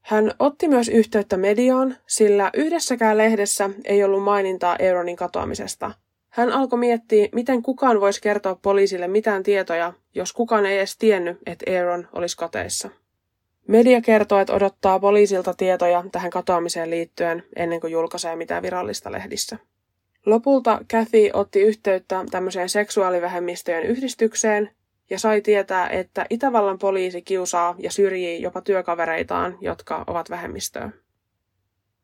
Hän 0.01 0.31
otti 0.39 0.67
myös 0.67 0.89
yhteyttä 0.89 1.37
mediaan, 1.37 1.97
sillä 2.07 2.49
yhdessäkään 2.53 3.17
lehdessä 3.17 3.69
ei 3.85 4.03
ollut 4.03 4.23
mainintaa 4.23 4.77
Aaronin 4.87 5.15
katoamisesta. 5.15 5.91
Hän 6.29 6.51
alkoi 6.51 6.79
miettiä, 6.79 7.27
miten 7.31 7.63
kukaan 7.63 8.01
voisi 8.01 8.21
kertoa 8.21 8.55
poliisille 8.61 9.07
mitään 9.07 9.43
tietoja, 9.43 9.93
jos 10.15 10.33
kukaan 10.33 10.65
ei 10.65 10.77
edes 10.77 10.97
tiennyt, 10.97 11.37
että 11.45 11.71
Aaron 11.77 12.07
olisi 12.13 12.37
kateissa. 12.37 12.89
Media 13.69 14.01
kertoo, 14.01 14.39
että 14.39 14.53
odottaa 14.53 14.99
poliisilta 14.99 15.53
tietoja 15.53 16.03
tähän 16.11 16.31
katoamiseen 16.31 16.89
liittyen 16.89 17.43
ennen 17.55 17.79
kuin 17.79 17.91
julkaisee 17.91 18.35
mitään 18.35 18.63
virallista 18.63 19.11
lehdissä. 19.11 19.57
Lopulta 20.25 20.79
Kathy 20.91 21.29
otti 21.33 21.61
yhteyttä 21.61 22.25
tämmöiseen 22.31 22.69
seksuaalivähemmistöjen 22.69 23.83
yhdistykseen 23.83 24.69
ja 25.09 25.19
sai 25.19 25.41
tietää, 25.41 25.89
että 25.89 26.25
Itävallan 26.29 26.79
poliisi 26.79 27.21
kiusaa 27.21 27.75
ja 27.79 27.91
syrjii 27.91 28.41
jopa 28.41 28.61
työkavereitaan, 28.61 29.57
jotka 29.61 30.03
ovat 30.07 30.29
vähemmistöä. 30.29 30.89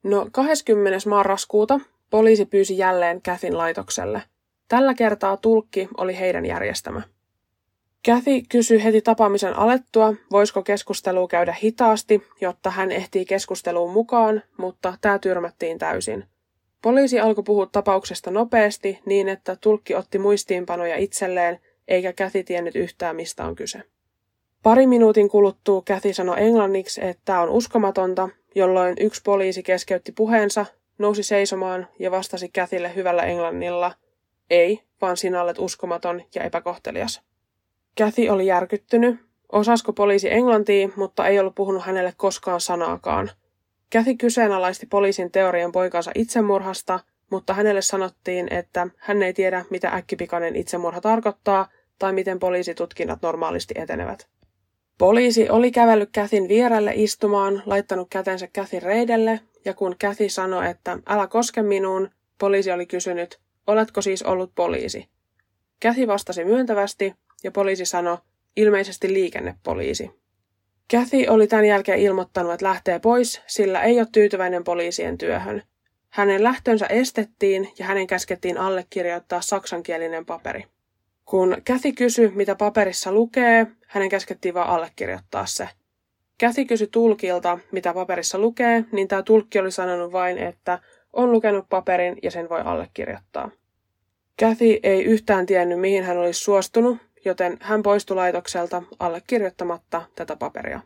No 0.04 0.28
20. 0.32 1.10
marraskuuta 1.10 1.80
poliisi 2.10 2.46
pyysi 2.46 2.78
jälleen 2.78 3.22
Kathyn 3.22 3.58
laitokselle. 3.58 4.22
Tällä 4.68 4.94
kertaa 4.94 5.38
tulkki 5.38 5.88
oli 5.98 6.20
heidän 6.20 6.46
järjestämä. 6.46 7.15
Kathy 8.06 8.42
kysyi 8.50 8.84
heti 8.84 9.02
tapaamisen 9.02 9.58
alettua, 9.58 10.14
voisiko 10.32 10.64
keskustelu 10.64 11.28
käydä 11.28 11.56
hitaasti, 11.64 12.24
jotta 12.42 12.70
hän 12.70 12.92
ehtii 12.92 13.26
keskusteluun 13.26 13.94
mukaan, 13.94 14.44
mutta 14.58 14.98
tämä 15.02 15.20
tyrmättiin 15.20 15.78
täysin. 15.78 16.26
Poliisi 16.82 17.20
alkoi 17.20 17.44
puhua 17.44 17.66
tapauksesta 17.66 18.32
nopeasti 18.32 19.00
niin, 19.06 19.30
että 19.30 19.56
tulkki 19.62 19.96
otti 19.96 20.20
muistiinpanoja 20.20 20.96
itselleen, 20.98 21.60
eikä 21.88 22.14
Kathy 22.14 22.44
tiennyt 22.44 22.76
yhtään 22.76 23.16
mistä 23.16 23.46
on 23.46 23.56
kyse. 23.56 23.82
Pari 24.64 24.88
minuutin 24.88 25.30
kuluttua 25.30 25.82
Kathy 25.88 26.14
sanoi 26.14 26.44
englanniksi, 26.44 27.06
että 27.06 27.22
tämä 27.26 27.42
on 27.42 27.50
uskomatonta, 27.50 28.30
jolloin 28.56 28.96
yksi 29.00 29.22
poliisi 29.26 29.64
keskeytti 29.64 30.12
puheensa, 30.12 30.66
nousi 30.98 31.24
seisomaan 31.24 31.88
ja 32.00 32.12
vastasi 32.12 32.50
Kathylle 32.50 32.96
hyvällä 32.96 33.24
englannilla, 33.24 33.92
ei, 34.50 34.82
vaan 35.02 35.18
sinä 35.18 35.42
olet 35.42 35.60
uskomaton 35.60 36.22
ja 36.36 36.44
epäkohtelias. 36.44 37.22
Kathy 37.98 38.30
oli 38.30 38.46
järkyttynyt. 38.46 39.20
Osasko 39.52 39.94
poliisi 39.94 40.34
englantia, 40.34 40.90
mutta 40.96 41.28
ei 41.28 41.40
ollut 41.40 41.56
puhunut 41.56 41.86
hänelle 41.86 42.14
koskaan 42.18 42.62
sanaakaan. 42.62 43.32
Kathy 43.94 44.16
kyseenalaisti 44.16 44.86
poliisin 44.86 45.32
teorian 45.32 45.72
poikansa 45.72 46.12
itsemurhasta, 46.16 47.00
mutta 47.32 47.54
hänelle 47.54 47.82
sanottiin, 47.82 48.54
että 48.54 48.88
hän 48.98 49.24
ei 49.24 49.34
tiedä, 49.34 49.66
mitä 49.70 49.90
äkkipikainen 49.90 50.56
itsemurha 50.56 51.02
tarkoittaa 51.02 51.68
tai 52.00 52.14
miten 52.14 52.40
poliisitutkinnat 52.40 53.22
normaalisti 53.22 53.74
etenevät. 53.78 54.28
Poliisi 54.98 55.50
oli 55.50 55.72
kävellyt 55.72 56.10
Käthin 56.12 56.48
vierelle 56.48 56.92
istumaan, 56.96 57.64
laittanut 57.66 58.08
kätensä 58.10 58.48
Käthin 58.54 58.82
reidelle, 58.82 59.40
ja 59.66 59.74
kun 59.74 59.96
Käthi 60.00 60.30
sanoi, 60.30 60.70
että 60.70 61.00
älä 61.08 61.28
koske 61.28 61.62
minuun, 61.62 62.10
poliisi 62.40 62.72
oli 62.72 62.86
kysynyt, 62.86 63.40
oletko 63.68 64.02
siis 64.02 64.24
ollut 64.24 64.52
poliisi? 64.56 65.08
Käthi 65.80 66.08
vastasi 66.08 66.46
myöntävästi, 66.46 67.14
ja 67.46 67.52
poliisi 67.52 67.86
sanoi, 67.86 68.18
ilmeisesti 68.56 69.14
liikennepoliisi. 69.14 70.12
Kathy 70.92 71.26
oli 71.30 71.48
tämän 71.48 71.66
jälkeen 71.66 72.00
ilmoittanut, 72.00 72.54
että 72.54 72.66
lähtee 72.66 73.00
pois, 73.00 73.42
sillä 73.48 73.82
ei 73.84 74.00
ole 74.00 74.08
tyytyväinen 74.12 74.64
poliisien 74.64 75.18
työhön. 75.18 75.64
Hänen 76.10 76.44
lähtönsä 76.44 76.86
estettiin 76.86 77.72
ja 77.80 77.86
hänen 77.86 78.08
käskettiin 78.08 78.58
allekirjoittaa 78.58 79.42
saksankielinen 79.42 80.26
paperi. 80.26 80.66
Kun 81.26 81.58
Kathy 81.68 81.92
kysyi, 81.92 82.32
mitä 82.36 82.56
paperissa 82.56 83.12
lukee, 83.12 83.68
hänen 83.88 84.10
käskettiin 84.10 84.54
vain 84.54 84.68
allekirjoittaa 84.68 85.46
se. 85.46 85.70
Kathy 86.40 86.66
kysyi 86.66 86.88
tulkilta, 86.92 87.60
mitä 87.72 87.94
paperissa 87.94 88.38
lukee, 88.38 88.86
niin 88.92 89.08
tämä 89.08 89.24
tulkki 89.24 89.60
oli 89.60 89.72
sanonut 89.72 90.12
vain, 90.12 90.38
että 90.38 90.80
on 91.14 91.32
lukenut 91.32 91.66
paperin 91.70 92.18
ja 92.24 92.32
sen 92.32 92.50
voi 92.50 92.62
allekirjoittaa. 92.62 93.52
Kathy 94.40 94.80
ei 94.84 95.04
yhtään 95.04 95.46
tiennyt, 95.46 95.80
mihin 95.80 96.04
hän 96.04 96.18
olisi 96.18 96.40
suostunut, 96.40 96.98
joten 97.26 97.58
hän 97.62 97.84
poistui 97.84 98.16
laitokselta 98.16 98.84
allekirjoittamatta 99.00 100.02
tätä 100.16 100.36
paperia. 100.36 100.80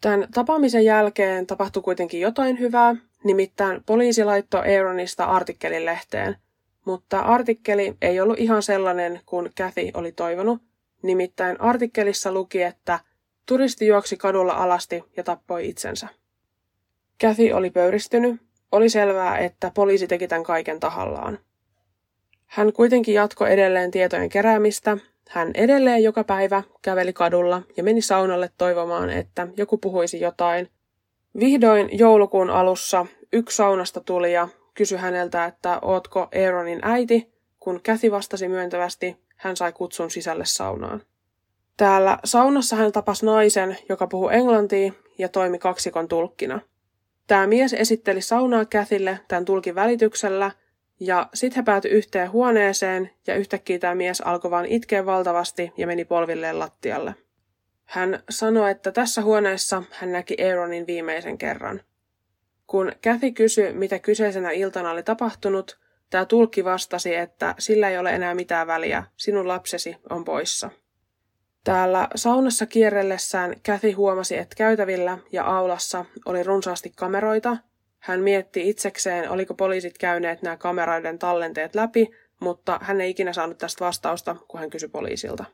Tämän 0.00 0.28
tapaamisen 0.34 0.84
jälkeen 0.84 1.46
tapahtui 1.46 1.82
kuitenkin 1.82 2.20
jotain 2.20 2.58
hyvää, 2.58 2.96
nimittäin 3.24 3.82
poliisi 3.86 4.24
laittoi 4.24 4.76
Aaronista 4.76 5.24
artikkelin 5.24 5.84
lehteen, 5.84 6.36
mutta 6.84 7.20
artikkeli 7.20 7.96
ei 8.02 8.20
ollut 8.20 8.38
ihan 8.38 8.62
sellainen 8.62 9.20
kuin 9.26 9.50
Kathy 9.58 9.90
oli 9.94 10.12
toivonut, 10.12 10.62
nimittäin 11.02 11.60
artikkelissa 11.60 12.32
luki, 12.32 12.62
että 12.62 13.00
turisti 13.46 13.86
juoksi 13.86 14.16
kadulla 14.16 14.52
alasti 14.52 15.04
ja 15.16 15.24
tappoi 15.24 15.68
itsensä. 15.68 16.08
Kathy 17.20 17.52
oli 17.52 17.70
pöyristynyt, 17.70 18.40
oli 18.72 18.88
selvää, 18.88 19.38
että 19.38 19.70
poliisi 19.74 20.06
teki 20.06 20.28
tämän 20.28 20.44
kaiken 20.44 20.80
tahallaan. 20.80 21.38
Hän 22.46 22.72
kuitenkin 22.72 23.14
jatkoi 23.14 23.52
edelleen 23.52 23.90
tietojen 23.90 24.28
keräämistä 24.28 24.96
hän 25.28 25.50
edelleen 25.54 26.02
joka 26.02 26.24
päivä 26.24 26.62
käveli 26.82 27.12
kadulla 27.12 27.62
ja 27.76 27.82
meni 27.82 28.02
saunalle 28.02 28.50
toivomaan, 28.58 29.10
että 29.10 29.48
joku 29.56 29.78
puhuisi 29.78 30.20
jotain. 30.20 30.68
Vihdoin 31.38 31.98
joulukuun 31.98 32.50
alussa 32.50 33.06
yksi 33.32 33.56
saunasta 33.56 34.00
tuli 34.00 34.32
ja 34.32 34.48
kysyi 34.74 34.98
häneltä, 34.98 35.44
että 35.44 35.78
ootko 35.82 36.20
Aaronin 36.20 36.78
äiti. 36.82 37.32
Kun 37.60 37.80
Kathy 37.86 38.10
vastasi 38.10 38.48
myöntävästi, 38.48 39.16
hän 39.36 39.56
sai 39.56 39.72
kutsun 39.72 40.10
sisälle 40.10 40.44
saunaan. 40.44 41.02
Täällä 41.76 42.18
saunassa 42.24 42.76
hän 42.76 42.92
tapasi 42.92 43.26
naisen, 43.26 43.76
joka 43.88 44.06
puhui 44.06 44.34
englantia 44.34 44.92
ja 45.18 45.28
toimi 45.28 45.58
kaksikon 45.58 46.08
tulkkina. 46.08 46.60
Tämä 47.26 47.46
mies 47.46 47.74
esitteli 47.74 48.20
saunaa 48.20 48.64
Käthille 48.64 49.20
tämän 49.28 49.44
tulkin 49.44 49.74
välityksellä– 49.74 50.50
ja 51.00 51.28
sitten 51.34 51.56
he 51.56 51.62
päätyi 51.62 51.90
yhteen 51.90 52.32
huoneeseen 52.32 53.10
ja 53.26 53.34
yhtäkkiä 53.34 53.78
tämä 53.78 53.94
mies 53.94 54.20
alkoi 54.20 54.50
vaan 54.50 54.66
itkeä 54.66 55.06
valtavasti 55.06 55.72
ja 55.76 55.86
meni 55.86 56.04
polvilleen 56.04 56.58
lattialle. 56.58 57.14
Hän 57.84 58.22
sanoi, 58.30 58.70
että 58.70 58.92
tässä 58.92 59.22
huoneessa 59.22 59.82
hän 59.90 60.12
näki 60.12 60.36
Aaronin 60.44 60.86
viimeisen 60.86 61.38
kerran. 61.38 61.80
Kun 62.66 62.92
Kathy 63.04 63.30
kysyi, 63.30 63.72
mitä 63.72 63.98
kyseisenä 63.98 64.50
iltana 64.50 64.90
oli 64.90 65.02
tapahtunut, 65.02 65.78
tämä 66.10 66.24
tulkki 66.24 66.64
vastasi, 66.64 67.14
että 67.14 67.54
sillä 67.58 67.88
ei 67.88 67.98
ole 67.98 68.10
enää 68.10 68.34
mitään 68.34 68.66
väliä, 68.66 69.04
sinun 69.16 69.48
lapsesi 69.48 69.96
on 70.10 70.24
poissa. 70.24 70.70
Täällä 71.64 72.08
saunassa 72.14 72.66
kierrellessään 72.66 73.54
Kathy 73.66 73.92
huomasi, 73.92 74.36
että 74.36 74.56
käytävillä 74.56 75.18
ja 75.32 75.44
aulassa 75.44 76.04
oli 76.26 76.42
runsaasti 76.42 76.92
kameroita– 76.96 77.56
hän 77.98 78.20
mietti 78.20 78.68
itsekseen, 78.68 79.30
oliko 79.30 79.54
poliisit 79.54 79.98
käyneet 79.98 80.42
nämä 80.42 80.56
kameraiden 80.56 81.18
tallenteet 81.18 81.74
läpi, 81.74 82.10
mutta 82.40 82.78
hän 82.82 83.00
ei 83.00 83.10
ikinä 83.10 83.32
saanut 83.32 83.58
tästä 83.58 83.84
vastausta, 83.84 84.36
kun 84.48 84.60
hän 84.60 84.70
kysyi 84.70 84.88
poliisilta. 84.88 85.44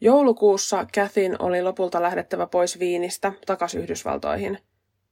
Joulukuussa 0.00 0.86
Kathyn 0.94 1.42
oli 1.42 1.62
lopulta 1.62 2.02
lähdettävä 2.02 2.46
pois 2.46 2.78
Viinistä 2.78 3.32
takaisin 3.46 3.80
Yhdysvaltoihin. 3.80 4.58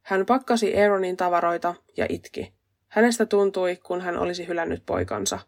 Hän 0.03 0.27
pakkasi 0.27 0.81
Aaronin 0.81 1.17
tavaroita 1.17 1.75
ja 1.97 2.07
itki. 2.09 2.53
Hänestä 2.89 3.27
tuntui, 3.27 3.77
kun 3.77 4.01
hän 4.01 4.19
olisi 4.19 4.49
hylännyt 4.49 4.83
poikansa. 4.87 5.39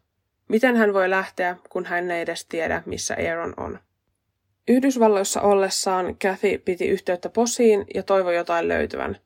Miten 0.48 0.76
hän 0.76 0.94
voi 0.94 1.10
lähteä, 1.10 1.56
kun 1.70 1.84
hän 1.84 2.10
ei 2.10 2.20
edes 2.20 2.46
tiedä, 2.46 2.82
missä 2.86 3.16
Aaron 3.28 3.54
on? 3.56 3.78
Yhdysvalloissa 4.68 5.40
ollessaan 5.40 6.16
Kathy 6.22 6.58
piti 6.58 6.88
yhteyttä 6.88 7.28
posiin 7.28 7.84
ja 7.94 8.02
toivoi 8.02 8.36
jotain 8.36 8.68
löytyvän. 8.68 9.16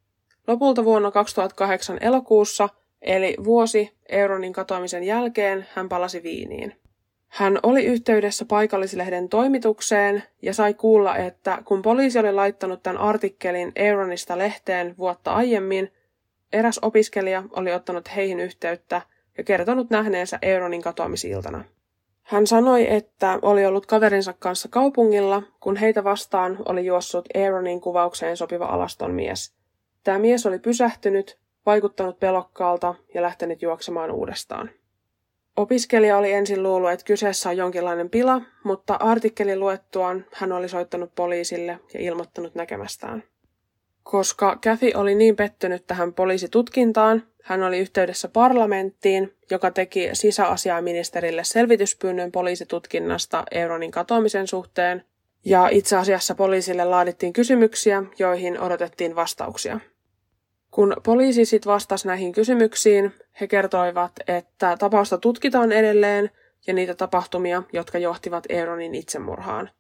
Lopulta 0.49 0.85
vuonna 0.85 1.11
2008 1.11 1.99
elokuussa, 2.01 2.69
eli 3.03 3.37
vuosi 3.45 3.93
Euronin 4.09 4.53
katoamisen 4.53 5.05
jälkeen, 5.05 5.67
hän 5.75 5.89
palasi 5.89 6.23
Viiniin. 6.23 6.75
Hän 7.29 7.59
oli 7.63 7.85
yhteydessä 7.85 8.45
paikallislehden 8.45 9.29
toimitukseen 9.29 10.23
ja 10.43 10.55
sai 10.55 10.75
kuulla, 10.75 11.17
että 11.17 11.63
kun 11.65 11.83
poliisi 11.83 12.19
oli 12.19 12.33
laittanut 12.33 12.83
tämän 12.83 13.01
artikkelin 13.01 13.73
Euronista 13.77 14.39
lehteen 14.39 14.95
vuotta 14.99 15.33
aiemmin, 15.33 15.93
eräs 16.53 16.79
opiskelija 16.83 17.43
oli 17.57 17.73
ottanut 17.73 18.17
heihin 18.17 18.41
yhteyttä 18.41 19.03
ja 19.39 19.45
kertonut 19.45 19.91
nähneensä 19.91 20.39
Euronin 20.43 20.83
katoamisiltana. 20.83 21.65
Hän 22.23 22.47
sanoi, 22.47 22.95
että 22.95 23.39
oli 23.43 23.67
ollut 23.67 23.87
kaverinsa 23.87 24.35
kanssa 24.39 24.69
kaupungilla, 24.69 25.43
kun 25.61 25.77
heitä 25.77 26.05
vastaan 26.05 26.59
oli 26.69 26.87
juossut 26.87 27.29
Aaronin 27.37 27.81
kuvaukseen 27.81 28.37
sopiva 28.37 28.67
alaston 28.67 29.11
mies– 29.11 29.53
Tämä 30.09 30.19
mies 30.19 30.47
oli 30.47 30.59
pysähtynyt, 30.59 31.39
vaikuttanut 31.67 32.21
pelokkaalta 32.21 32.95
ja 33.15 33.23
lähtenyt 33.23 33.63
juoksemaan 33.63 34.11
uudestaan. 34.11 34.71
Opiskelija 35.57 36.19
oli 36.19 36.33
ensin 36.33 36.63
luullut, 36.63 36.91
että 36.91 37.05
kyseessä 37.05 37.49
on 37.49 37.57
jonkinlainen 37.57 38.11
pila, 38.11 38.43
mutta 38.65 38.95
artikkelin 38.95 39.61
luettuaan 39.61 40.25
hän 40.33 40.53
oli 40.53 40.69
soittanut 40.69 41.15
poliisille 41.15 41.79
ja 41.95 42.01
ilmoittanut 42.01 42.55
näkemästään. 42.55 43.25
Koska 44.03 44.59
Kathy 44.65 44.91
oli 44.95 45.15
niin 45.15 45.37
pettynyt 45.37 45.87
tähän 45.87 46.13
poliisitutkintaan, 46.13 47.23
hän 47.43 47.63
oli 47.63 47.79
yhteydessä 47.79 48.29
parlamenttiin, 48.29 49.35
joka 49.51 49.71
teki 49.71 50.11
sisäasiaministerille 50.13 51.45
selvityspyynnön 51.45 52.33
poliisitutkinnasta 52.33 53.45
Euronin 53.51 53.91
katoamisen 53.91 54.47
suhteen, 54.47 55.05
ja 55.45 55.69
itse 55.69 55.97
asiassa 55.97 56.35
poliisille 56.35 56.85
laadittiin 56.85 57.33
kysymyksiä, 57.33 58.03
joihin 58.19 58.61
odotettiin 58.61 59.17
vastauksia. 59.17 59.81
Kun 60.79 60.97
poliisi 61.05 61.45
sitten 61.45 61.73
vastasi 61.73 62.07
näihin 62.07 62.33
kysymyksiin, 62.33 63.15
he 63.41 63.47
kertoivat, 63.47 64.13
että 64.29 64.77
tapausta 64.79 65.19
tutkitaan 65.19 65.73
edelleen 65.73 66.31
ja 66.67 66.75
niitä 66.75 66.95
tapahtumia, 66.95 67.63
jotka 67.73 67.99
johtivat 67.99 68.47
Aaronin 68.59 68.95
itsemurhaan. 68.95 69.71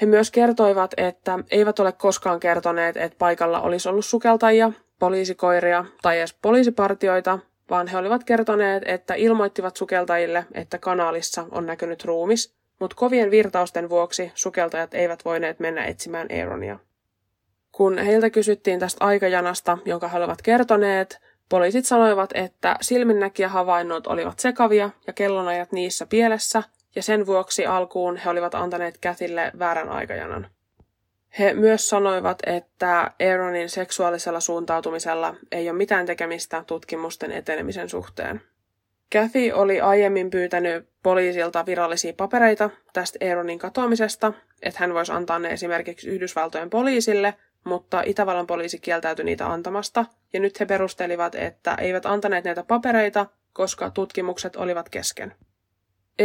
He 0.00 0.06
myös 0.06 0.30
kertoivat, 0.30 0.94
että 0.96 1.38
eivät 1.50 1.78
ole 1.78 1.92
koskaan 1.92 2.40
kertoneet, 2.40 2.96
että 2.96 3.18
paikalla 3.18 3.60
olisi 3.60 3.88
ollut 3.88 4.04
sukeltajia, 4.04 4.72
poliisikoiria 4.98 5.84
tai 6.02 6.18
edes 6.18 6.34
poliisipartioita, 6.42 7.38
vaan 7.70 7.86
he 7.86 7.98
olivat 7.98 8.24
kertoneet, 8.24 8.82
että 8.86 9.14
ilmoittivat 9.14 9.76
sukeltajille, 9.76 10.46
että 10.54 10.78
kanaalissa 10.78 11.46
on 11.50 11.66
näkynyt 11.66 12.04
ruumis, 12.04 12.54
mutta 12.80 12.96
kovien 12.96 13.30
virtausten 13.30 13.88
vuoksi 13.88 14.32
sukeltajat 14.34 14.94
eivät 14.94 15.24
voineet 15.24 15.60
mennä 15.60 15.84
etsimään 15.84 16.28
Aaronia. 16.40 16.78
Kun 17.78 17.98
heiltä 17.98 18.30
kysyttiin 18.30 18.80
tästä 18.80 19.04
aikajanasta, 19.04 19.78
jonka 19.84 20.08
he 20.08 20.18
olivat 20.18 20.42
kertoneet, 20.42 21.20
poliisit 21.48 21.86
sanoivat, 21.86 22.30
että 22.34 22.76
silminnäkijähavainnot 22.80 24.06
olivat 24.06 24.38
sekavia 24.38 24.90
ja 25.06 25.12
kellonajat 25.12 25.72
niissä 25.72 26.06
pielessä, 26.06 26.62
ja 26.94 27.02
sen 27.02 27.26
vuoksi 27.26 27.66
alkuun 27.66 28.16
he 28.16 28.30
olivat 28.30 28.54
antaneet 28.54 28.98
Käthille 29.00 29.52
väärän 29.58 29.88
aikajanan. 29.88 30.50
He 31.38 31.54
myös 31.54 31.88
sanoivat, 31.88 32.38
että 32.46 33.10
Aaronin 33.30 33.68
seksuaalisella 33.68 34.40
suuntautumisella 34.40 35.34
ei 35.52 35.70
ole 35.70 35.78
mitään 35.78 36.06
tekemistä 36.06 36.64
tutkimusten 36.66 37.32
etenemisen 37.32 37.88
suhteen. 37.88 38.40
Kathy 39.12 39.50
oli 39.52 39.80
aiemmin 39.80 40.30
pyytänyt 40.30 40.88
poliisilta 41.02 41.66
virallisia 41.66 42.12
papereita 42.12 42.70
tästä 42.92 43.18
Aaronin 43.28 43.58
katoamisesta, 43.58 44.32
että 44.62 44.80
hän 44.80 44.94
voisi 44.94 45.12
antaa 45.12 45.38
ne 45.38 45.48
esimerkiksi 45.48 46.08
Yhdysvaltojen 46.08 46.70
poliisille, 46.70 47.34
mutta 47.68 48.02
Itävallan 48.06 48.46
poliisi 48.46 48.78
kieltäytyi 48.78 49.24
niitä 49.24 49.46
antamasta, 49.46 50.04
ja 50.32 50.40
nyt 50.40 50.60
he 50.60 50.66
perustelivat, 50.66 51.34
että 51.34 51.74
eivät 51.74 52.06
antaneet 52.06 52.44
näitä 52.44 52.62
papereita, 52.62 53.26
koska 53.52 53.90
tutkimukset 53.90 54.56
olivat 54.56 54.88
kesken. 54.88 55.34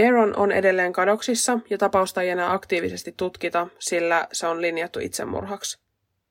Aaron 0.06 0.38
on 0.38 0.51
edelleen 0.51 0.93
kadoksissa 0.93 1.60
ja 1.69 1.77
tapausta 1.77 2.21
ei 2.21 2.29
enää 2.29 2.53
aktiivisesti 2.53 3.13
tutkita, 3.17 3.67
sillä 3.79 4.27
se 4.32 4.47
on 4.47 4.62
linjattu 4.62 4.99
itsemurhaksi. 4.99 5.84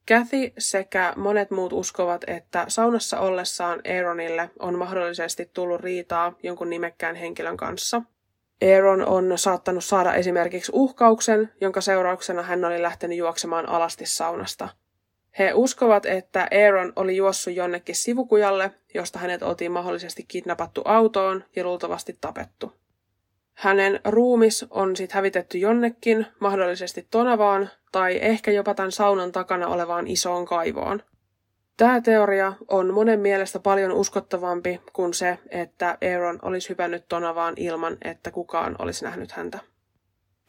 Kathy 0.09 0.53
sekä 0.59 1.13
monet 1.17 1.51
muut 1.51 1.73
uskovat, 1.73 2.25
että 2.27 2.65
saunassa 2.69 3.21
ollessaan 3.21 3.81
Aaronille 3.97 4.51
on 4.59 4.79
mahdollisesti 4.79 5.51
tullut 5.55 5.81
riitaa 5.81 6.33
jonkun 6.43 6.71
nimekkään 6.71 7.17
henkilön 7.17 7.57
kanssa. 7.57 8.03
Aaron 8.75 9.07
on 9.07 9.39
saattanut 9.39 9.85
saada 9.85 10.15
esimerkiksi 10.15 10.73
uhkauksen, 10.75 11.53
jonka 11.61 11.81
seurauksena 11.81 12.43
hän 12.43 12.65
oli 12.65 12.83
lähtenyt 12.83 13.19
juoksemaan 13.19 13.69
alasti 13.69 14.07
saunasta. 14.07 14.69
He 15.39 15.53
uskovat, 15.55 16.07
että 16.07 16.49
Aaron 16.65 16.93
oli 16.97 17.17
juossut 17.17 17.55
jonnekin 17.55 17.95
sivukujalle, 17.95 18.71
josta 18.95 19.19
hänet 19.19 19.43
oltiin 19.43 19.73
mahdollisesti 19.73 20.25
kidnappattu 20.29 20.83
autoon 20.85 21.45
ja 21.57 21.65
luultavasti 21.65 22.19
tapettu. 22.21 22.73
Hänen 23.55 24.01
ruumis 24.05 24.67
on 24.71 24.97
sitten 24.97 25.15
hävitetty 25.15 25.59
jonnekin, 25.59 26.27
mahdollisesti 26.41 27.07
Tonavaan 27.11 27.71
tai 27.93 28.19
ehkä 28.23 28.51
jopa 28.51 28.75
tämän 28.75 28.93
saunan 28.93 29.33
takana 29.33 29.69
olevaan 29.69 30.07
isoon 30.07 30.45
kaivoon. 30.45 31.03
Tämä 31.77 32.01
teoria 32.01 32.53
on 32.69 32.95
monen 32.95 33.21
mielestä 33.21 33.59
paljon 33.59 33.93
uskottavampi 33.93 34.81
kuin 34.93 35.15
se, 35.15 35.39
että 35.51 35.99
Aaron 36.13 36.39
olisi 36.43 36.69
hypännyt 36.69 37.05
Tonavaan 37.09 37.55
ilman, 37.57 37.97
että 38.05 38.31
kukaan 38.31 38.77
olisi 38.79 39.05
nähnyt 39.05 39.33
häntä. 39.33 39.59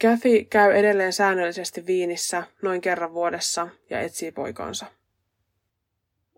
Kathy 0.03 0.43
käy 0.43 0.71
edelleen 0.71 1.13
säännöllisesti 1.13 1.85
Viinissä 1.85 2.43
noin 2.61 2.81
kerran 2.81 3.13
vuodessa 3.13 3.67
ja 3.89 4.01
etsii 4.01 4.31
poikaansa. 4.31 4.85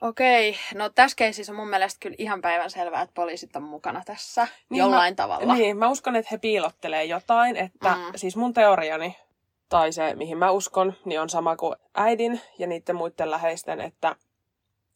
Okei, 0.02 0.58
no 0.76 0.90
tässä 0.90 1.16
keisissä 1.16 1.52
on 1.52 1.56
mun 1.56 1.70
mielestä 1.70 1.98
kyllä 2.00 2.16
ihan 2.20 2.42
päivän 2.42 2.70
selvää, 2.70 3.02
että 3.02 3.14
poliisit 3.14 3.56
on 3.56 3.64
mukana 3.64 4.02
tässä 4.06 4.48
niin 4.70 4.80
jollain 4.80 5.12
mä, 5.12 5.16
tavalla. 5.16 5.54
Niin, 5.54 5.78
mä 5.78 5.90
uskon, 5.90 6.16
että 6.16 6.30
he 6.32 6.38
piilottelee 6.38 7.06
jotain, 7.06 7.56
että 7.56 7.96
mm. 7.96 8.02
siis 8.16 8.36
mun 8.36 8.54
teoriani, 8.54 9.16
tai 9.70 9.92
se 9.92 10.16
mihin 10.16 10.38
mä 10.38 10.52
uskon, 10.52 10.94
niin 11.06 11.22
on 11.22 11.30
sama 11.30 11.56
kuin 11.56 11.76
äidin 11.96 12.42
ja 12.60 12.68
niiden 12.68 12.96
muiden 12.96 13.32
läheisten, 13.32 13.82
että 13.82 14.16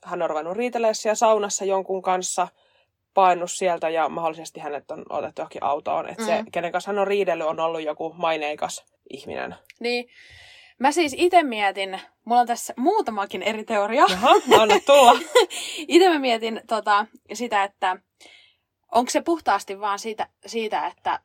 hän 0.05 0.21
on 0.21 0.29
ruvennut 0.29 0.57
riitelee 0.57 0.93
siellä 0.93 1.15
saunassa 1.15 1.65
jonkun 1.65 2.01
kanssa, 2.01 2.47
painut 3.13 3.51
sieltä 3.51 3.89
ja 3.89 4.09
mahdollisesti 4.09 4.59
hänet 4.59 4.91
on 4.91 5.05
otettu 5.09 5.41
johonkin 5.41 5.63
autoon. 5.63 6.09
Että 6.09 6.23
mm. 6.23 6.27
se, 6.27 6.43
kenen 6.51 6.71
kanssa 6.71 6.91
hän 6.91 6.99
on 6.99 7.07
riidellyt, 7.07 7.47
on 7.47 7.59
ollut 7.59 7.81
joku 7.81 8.13
maineikas 8.17 8.85
ihminen. 9.09 9.55
Niin, 9.79 10.09
Mä 10.79 10.91
siis 10.91 11.15
itse 11.17 11.43
mietin, 11.43 12.01
mulla 12.25 12.41
on 12.41 12.47
tässä 12.47 12.73
muutamakin 12.77 13.43
eri 13.43 13.63
teoria. 13.63 14.05
Jaha, 14.09 14.31
anna 14.61 14.79
tulla. 14.85 15.19
itse 15.87 16.09
mä 16.09 16.19
mietin 16.19 16.61
tota, 16.67 17.05
sitä, 17.33 17.63
että 17.63 17.97
onko 18.91 19.09
se 19.09 19.21
puhtaasti 19.21 19.79
vaan 19.79 19.99
siitä, 19.99 20.27
siitä 20.45 20.87
että 20.87 21.19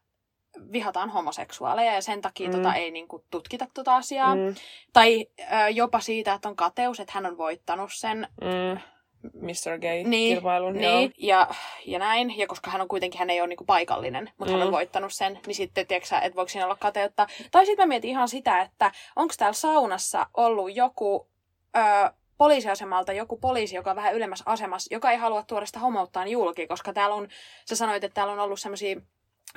vihataan 0.72 1.10
homoseksuaaleja 1.10 1.94
ja 1.94 2.02
sen 2.02 2.20
takia 2.20 2.46
tota 2.46 2.58
mm. 2.58 2.62
tota, 2.62 2.74
ei 2.74 2.90
niinku, 2.90 3.24
tutkita 3.30 3.66
tota 3.74 3.96
asiaa. 3.96 4.34
Mm. 4.34 4.54
Tai 4.92 5.26
ö, 5.40 5.44
jopa 5.68 6.00
siitä, 6.00 6.34
että 6.34 6.48
on 6.48 6.56
kateus, 6.56 7.00
että 7.00 7.12
hän 7.12 7.26
on 7.26 7.38
voittanut 7.38 7.90
sen. 7.92 8.28
Mm 8.40 8.93
Mr. 9.32 9.78
Gay-kilpailun. 9.80 10.72
Niin, 10.72 10.82
niin 10.82 11.12
ja, 11.18 11.48
ja 11.86 11.98
näin. 11.98 12.38
Ja 12.38 12.46
koska 12.46 12.70
hän 12.70 12.80
on 12.80 12.88
kuitenkin, 12.88 13.18
hän 13.18 13.30
ei 13.30 13.40
ole 13.40 13.48
niinku 13.48 13.64
paikallinen, 13.64 14.30
mutta 14.38 14.52
mm. 14.52 14.58
hän 14.58 14.62
on 14.62 14.72
mm. 14.72 14.76
voittanut 14.76 15.12
sen, 15.12 15.40
niin 15.46 15.54
sitten, 15.54 15.86
tiedätkö 15.86 16.16
että 16.16 16.36
voiko 16.36 16.48
siinä 16.48 16.64
olla 16.64 16.76
kateutta. 16.76 17.26
Tai 17.50 17.66
sitten 17.66 17.86
mä 17.86 17.88
mietin 17.88 18.10
ihan 18.10 18.28
sitä, 18.28 18.60
että 18.60 18.92
onko 19.16 19.34
täällä 19.38 19.52
saunassa 19.52 20.26
ollut 20.36 20.76
joku 20.76 21.28
ö, 21.76 22.12
poliisiasemalta 22.38 23.12
joku 23.12 23.36
poliisi, 23.36 23.76
joka 23.76 23.90
on 23.90 23.96
vähän 23.96 24.14
ylemmässä 24.14 24.44
asemassa, 24.46 24.94
joka 24.94 25.10
ei 25.10 25.16
halua 25.16 25.42
tuoda 25.42 25.66
sitä 25.66 25.78
homouttaan 25.78 26.28
julki, 26.28 26.66
koska 26.66 26.92
täällä 26.92 27.16
on, 27.16 27.28
sä 27.68 27.76
sanoit, 27.76 28.04
että 28.04 28.14
täällä 28.14 28.32
on 28.32 28.40
ollut 28.40 28.60
semmoisia 28.60 29.00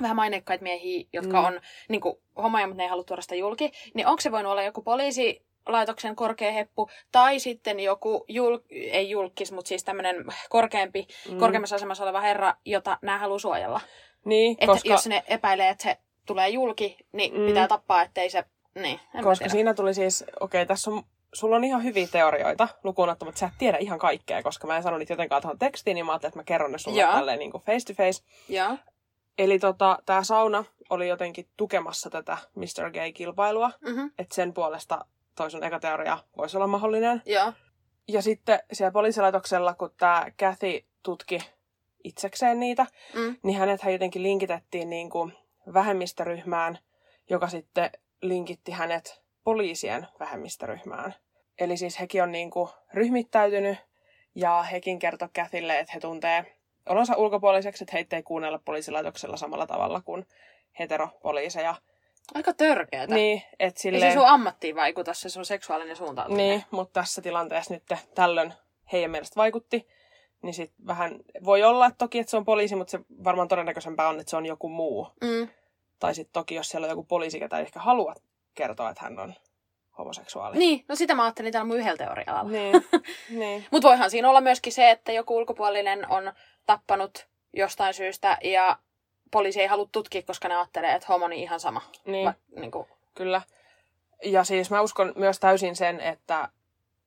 vähän 0.02 0.16
maineikkaita 0.16 0.62
miehiä, 0.62 1.04
jotka 1.12 1.40
mm. 1.40 1.46
on 1.46 1.60
niin 1.88 2.00
kuin, 2.00 2.16
homoja, 2.36 2.66
mutta 2.66 2.76
ne 2.76 2.82
ei 2.82 2.88
halua 2.88 3.04
tuoda 3.04 3.22
sitä 3.22 3.34
julki, 3.34 3.72
niin 3.94 4.06
onko 4.06 4.20
se 4.20 4.32
voinut 4.32 4.52
olla 4.52 4.62
joku 4.62 4.82
poliisi, 4.82 5.47
laitoksen 5.68 6.16
korkea 6.16 6.52
heppu, 6.52 6.90
tai 7.12 7.38
sitten 7.38 7.80
joku, 7.80 8.24
jul, 8.28 8.58
ei 8.70 9.10
julkis, 9.10 9.52
mutta 9.52 9.68
siis 9.68 9.84
tämmöinen 9.84 10.24
korkeampi, 10.48 11.06
mm. 11.30 11.38
korkeammassa 11.38 11.76
asemassa 11.76 12.04
oleva 12.04 12.20
herra, 12.20 12.54
jota 12.64 12.98
nämä 13.02 13.18
haluaa 13.18 13.38
suojella. 13.38 13.80
Niin, 14.24 14.52
että 14.52 14.66
koska... 14.66 14.88
jos 14.88 15.06
ne 15.06 15.24
epäilee, 15.28 15.68
että 15.68 15.82
se 15.82 15.96
tulee 16.26 16.48
julki, 16.48 16.96
niin 17.12 17.34
mm. 17.34 17.46
pitää 17.46 17.68
tappaa, 17.68 18.02
ettei 18.02 18.30
se... 18.30 18.44
Niin, 18.74 19.00
koska 19.22 19.48
siinä 19.48 19.74
tuli 19.74 19.94
siis, 19.94 20.24
okei, 20.40 20.62
okay, 20.62 20.66
tässä 20.66 20.90
on 20.90 21.02
sulla 21.34 21.56
on 21.56 21.64
ihan 21.64 21.84
hyviä 21.84 22.06
teorioita, 22.12 22.68
lukuun 22.84 23.08
ottamatta, 23.08 23.38
sä 23.38 23.46
et 23.46 23.52
tiedä 23.58 23.78
ihan 23.78 23.98
kaikkea, 23.98 24.42
koska 24.42 24.66
mä 24.66 24.76
en 24.76 24.82
sano 24.82 24.98
niitä 24.98 25.12
jotenkaan 25.12 25.42
tuohon 25.42 25.58
tekstiin, 25.58 25.94
niin 25.94 26.06
mä 26.06 26.12
ajattelin, 26.12 26.30
että 26.30 26.38
mä 26.38 26.44
kerron 26.44 26.72
ne 26.72 26.78
sulle 26.78 27.02
tälleen 27.02 27.38
niin 27.38 27.50
kuin 27.50 27.62
face 27.62 27.94
to 27.94 28.02
face. 28.02 28.22
Ja. 28.48 28.76
Eli 29.38 29.58
tota, 29.58 29.98
tämä 30.06 30.22
sauna 30.22 30.64
oli 30.90 31.08
jotenkin 31.08 31.48
tukemassa 31.56 32.10
tätä 32.10 32.38
Mr. 32.54 32.90
Gay-kilpailua, 32.90 33.70
mm-hmm. 33.80 34.10
että 34.18 34.34
sen 34.34 34.54
puolesta 34.54 35.04
toi 35.38 35.50
sun 35.50 35.64
eka 35.64 35.80
teoria 35.80 36.18
voisi 36.36 36.56
olla 36.56 36.66
mahdollinen. 36.66 37.22
Joo. 37.26 37.52
Ja 38.08 38.22
sitten 38.22 38.60
siellä 38.72 38.92
poliisilaitoksella, 38.92 39.74
kun 39.74 39.90
tämä 39.98 40.26
Kathy 40.40 40.84
tutki 41.02 41.38
itsekseen 42.04 42.60
niitä, 42.60 42.86
mm. 43.14 43.36
niin 43.42 43.58
hänet 43.58 43.80
jotenkin 43.92 44.22
linkitettiin 44.22 44.90
niin 44.90 45.10
kuin 45.10 45.32
vähemmistöryhmään, 45.74 46.78
joka 47.30 47.48
sitten 47.48 47.90
linkitti 48.22 48.72
hänet 48.72 49.22
poliisien 49.44 50.06
vähemmistöryhmään. 50.20 51.14
Eli 51.58 51.76
siis 51.76 52.00
hekin 52.00 52.22
on 52.22 52.32
niin 52.32 52.50
kuin 52.50 52.70
ryhmittäytynyt 52.94 53.78
ja 54.34 54.62
hekin 54.62 54.98
kertoi 54.98 55.28
Käthille, 55.32 55.78
että 55.78 55.92
he 55.94 56.00
tuntee 56.00 56.56
olonsa 56.88 57.16
ulkopuoliseksi, 57.16 57.84
että 57.84 57.96
heitä 57.96 58.16
ei 58.16 58.22
kuunnella 58.22 58.60
poliisilaitoksella 58.64 59.36
samalla 59.36 59.66
tavalla 59.66 60.00
kuin 60.00 60.26
heteropoliiseja. 60.78 61.74
Aika 62.34 62.52
törkeätä. 62.52 63.14
Niin, 63.14 63.42
että 63.58 63.80
silleen... 63.80 64.04
Ei 64.04 64.10
se 64.10 64.14
sun 64.18 64.28
ammattiin 64.28 64.76
vaikuta, 64.76 65.14
se 65.14 65.28
sun 65.28 65.44
seksuaalinen 65.44 65.96
suuntautuminen. 65.96 66.48
Niin, 66.48 66.64
mutta 66.70 67.00
tässä 67.00 67.22
tilanteessa 67.22 67.74
nyt 67.74 67.82
tällöin 68.14 68.52
heidän 68.92 69.10
mielestä 69.10 69.36
vaikutti. 69.36 69.88
Niin 70.42 70.54
sit 70.54 70.72
vähän 70.86 71.20
voi 71.44 71.62
olla 71.62 71.90
toki, 71.90 72.18
että 72.18 72.30
se 72.30 72.36
on 72.36 72.44
poliisi, 72.44 72.76
mutta 72.76 72.90
se 72.90 73.00
varmaan 73.24 73.48
todennäköisempää 73.48 74.08
on, 74.08 74.20
että 74.20 74.30
se 74.30 74.36
on 74.36 74.46
joku 74.46 74.68
muu. 74.68 75.08
Mm. 75.20 75.48
Tai 75.98 76.14
sitten 76.14 76.32
toki, 76.32 76.54
jos 76.54 76.68
siellä 76.68 76.84
on 76.84 76.90
joku 76.90 77.04
poliisi, 77.04 77.38
ketä 77.38 77.58
ei 77.58 77.62
ehkä 77.62 77.80
halua 77.80 78.14
kertoa, 78.54 78.90
että 78.90 79.04
hän 79.04 79.18
on 79.18 79.34
homoseksuaali. 79.98 80.58
Niin, 80.58 80.84
no 80.88 80.94
sitä 80.96 81.14
mä 81.14 81.24
ajattelin 81.24 81.52
täällä 81.52 81.68
mun 81.68 81.76
yhdellä 81.76 81.96
teorialla. 81.96 82.42
Niin, 82.42 82.74
niin. 83.40 83.66
Mutta 83.70 83.88
voihan 83.88 84.10
siinä 84.10 84.30
olla 84.30 84.40
myöskin 84.40 84.72
se, 84.72 84.90
että 84.90 85.12
joku 85.12 85.36
ulkopuolinen 85.36 86.10
on 86.10 86.32
tappanut 86.66 87.28
jostain 87.52 87.94
syystä 87.94 88.38
ja 88.44 88.78
poliisi 89.30 89.60
ei 89.60 89.66
halua 89.66 89.88
tutkia, 89.92 90.22
koska 90.22 90.48
ne 90.48 90.56
ajattelee, 90.56 90.94
että 90.94 91.06
homo 91.08 91.24
on 91.24 91.32
ihan 91.32 91.60
sama. 91.60 91.80
Niin. 92.04 92.26
Va, 92.26 92.34
niin 92.56 92.70
kuin. 92.70 92.86
Kyllä. 93.14 93.42
Ja 94.24 94.44
siis 94.44 94.70
mä 94.70 94.80
uskon 94.80 95.12
myös 95.16 95.40
täysin 95.40 95.76
sen, 95.76 96.00
että, 96.00 96.48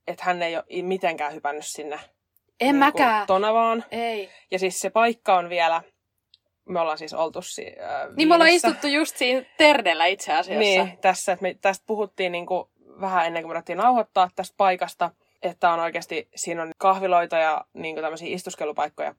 että 0.07 0.23
hän 0.23 0.41
ei 0.41 0.55
ole 0.55 0.65
mitenkään 0.81 1.33
hypännyt 1.33 1.65
sinne 1.65 1.99
en 2.61 2.67
niin 2.67 2.75
mäkään. 2.75 3.27
Tonavaan. 3.27 3.83
Ei. 3.91 4.29
Ja 4.51 4.59
siis 4.59 4.79
se 4.79 4.89
paikka 4.89 5.37
on 5.37 5.49
vielä, 5.49 5.81
me 6.65 6.79
ollaan 6.79 6.97
siis 6.97 7.13
oltu 7.13 7.41
si- 7.41 7.75
äh, 7.79 8.15
Niin 8.15 8.27
me 8.27 8.33
ollaan 8.33 8.49
istuttu 8.49 8.87
just 8.87 9.17
siinä 9.17 9.45
Terdellä 9.57 10.05
itse 10.05 10.33
asiassa. 10.33 10.59
Niin, 10.59 10.97
tässä, 10.97 11.31
että 11.31 11.43
me 11.43 11.55
tästä 11.61 11.83
puhuttiin 11.87 12.31
niin 12.31 12.45
kuin 12.45 12.69
vähän 13.01 13.25
ennen 13.25 13.43
kuin 13.43 13.49
me 13.49 13.53
ruvettiin 13.53 13.77
nauhoittaa 13.77 14.29
tästä 14.35 14.53
paikasta, 14.57 15.11
että 15.41 15.71
on 15.71 15.79
oikeasti, 15.79 16.29
siinä 16.35 16.61
on 16.61 16.71
kahviloita 16.77 17.37
ja 17.37 17.65
niin 17.73 17.95
kuin 17.95 18.03
tämmöisiä 18.03 18.35
istuskelupaikkoja 18.35 19.15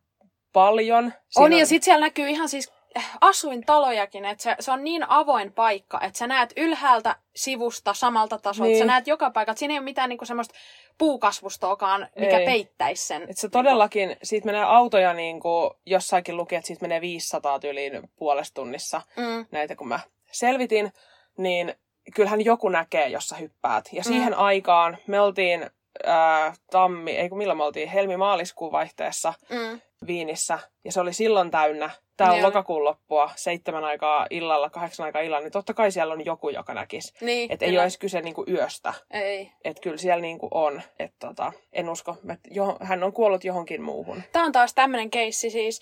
paljon. 0.53 1.05
Siinä 1.05 1.47
on, 1.47 1.53
on, 1.53 1.59
ja 1.59 1.67
sitten 1.67 1.85
siellä 1.85 2.07
näkyy 2.07 2.29
ihan 2.29 2.49
siis 2.49 2.73
asuintalojakin, 3.21 4.25
että 4.25 4.43
se, 4.43 4.57
se 4.61 4.73
on 4.73 4.85
niin 4.85 5.05
avoin 5.09 5.53
paikka, 5.53 6.01
että 6.01 6.19
sä 6.19 6.27
näet 6.27 6.53
ylhäältä 6.57 7.17
sivusta 7.37 7.95
samalta 7.95 8.39
tasolta, 8.39 8.69
niin. 8.69 8.79
Sä 8.79 8.85
näet 8.85 9.07
joka 9.07 9.31
paikalta. 9.31 9.59
Siinä 9.59 9.75
ei 9.75 9.79
ole 9.79 9.85
mitään 9.85 10.09
niinku 10.09 10.25
semmoista 10.25 10.55
puukasvustoakaan, 10.99 12.09
mikä 12.19 12.39
Ei. 12.39 12.47
peittäisi 12.47 13.07
sen. 13.07 13.23
Et 13.31 13.39
se 13.39 13.49
todellakin, 13.49 14.17
siitä 14.23 14.47
menee 14.47 14.65
autoja 14.65 15.15
niin 15.15 15.41
kuin 15.41 15.71
jossakin 15.87 16.37
luki, 16.37 16.55
että 16.55 16.67
siitä 16.67 16.83
menee 16.83 17.01
500 17.01 17.59
tyyliin 17.59 18.11
puolesta 18.17 18.55
tunnissa. 18.55 19.03
Mm. 19.17 19.47
Näitä 19.51 19.77
kun 19.77 19.89
mä 19.89 20.01
selvitin, 20.33 20.93
niin 21.39 21.75
kyllähän 22.15 22.45
joku 22.45 22.69
näkee, 22.69 23.09
jos 23.09 23.29
sä 23.29 23.37
hyppäät. 23.37 23.89
Ja 23.93 24.05
siihen 24.05 24.35
aikaan 24.35 24.99
me 25.07 25.21
oltiin 25.21 25.71
ää, 26.07 26.55
tammi, 26.71 27.11
ei 27.11 27.29
kun 27.29 27.39
milloin 27.39 27.59
me 27.59 27.65
oltiin, 27.65 27.89
helmi-maaliskuun 27.89 28.73
vaihteessa 28.73 29.35
Mm. 29.51 29.81
Viinissä. 30.07 30.59
Ja 30.85 30.93
se 30.93 31.01
oli 31.01 31.13
silloin 31.13 31.51
täynnä. 31.51 31.91
Tämä 32.17 32.31
on 32.31 32.37
Niin 32.37 32.47
lokakuun 32.47 32.85
loppua, 32.85 33.31
seitsemän 33.37 33.85
aikaa 33.85 34.27
illalla, 34.31 34.71
kahdeksan 34.71 35.07
aikaa 35.07 35.23
illalla, 35.23 35.45
niin 35.45 35.53
totta 35.53 35.75
kai 35.75 35.93
siellä 35.93 36.15
on 36.15 36.25
joku, 36.25 36.49
joka 36.49 36.75
näkisi. 36.75 37.13
Niin, 37.21 37.53
Että 37.53 37.65
ei 37.65 37.73
ole 37.73 37.83
edes 37.83 37.99
kyse 37.99 38.21
niinku 38.21 38.45
yöstä. 38.49 38.95
Ei. 39.11 39.53
Että 39.65 39.81
kyllä 39.81 39.97
siellä 39.97 40.23
niinku 40.23 40.49
on. 40.51 40.83
Et 40.99 41.15
tota, 41.19 41.53
en 41.73 41.89
usko, 41.89 42.17
että 42.33 42.49
jo, 42.53 42.77
hän 42.81 43.05
on 43.05 43.13
kuollut 43.13 43.45
johonkin 43.45 43.83
muuhun. 43.83 44.23
Tämä 44.33 44.45
on 44.45 44.53
taas 44.53 44.75
tämmöinen 44.75 45.11
keissi 45.11 45.51
siis, 45.51 45.81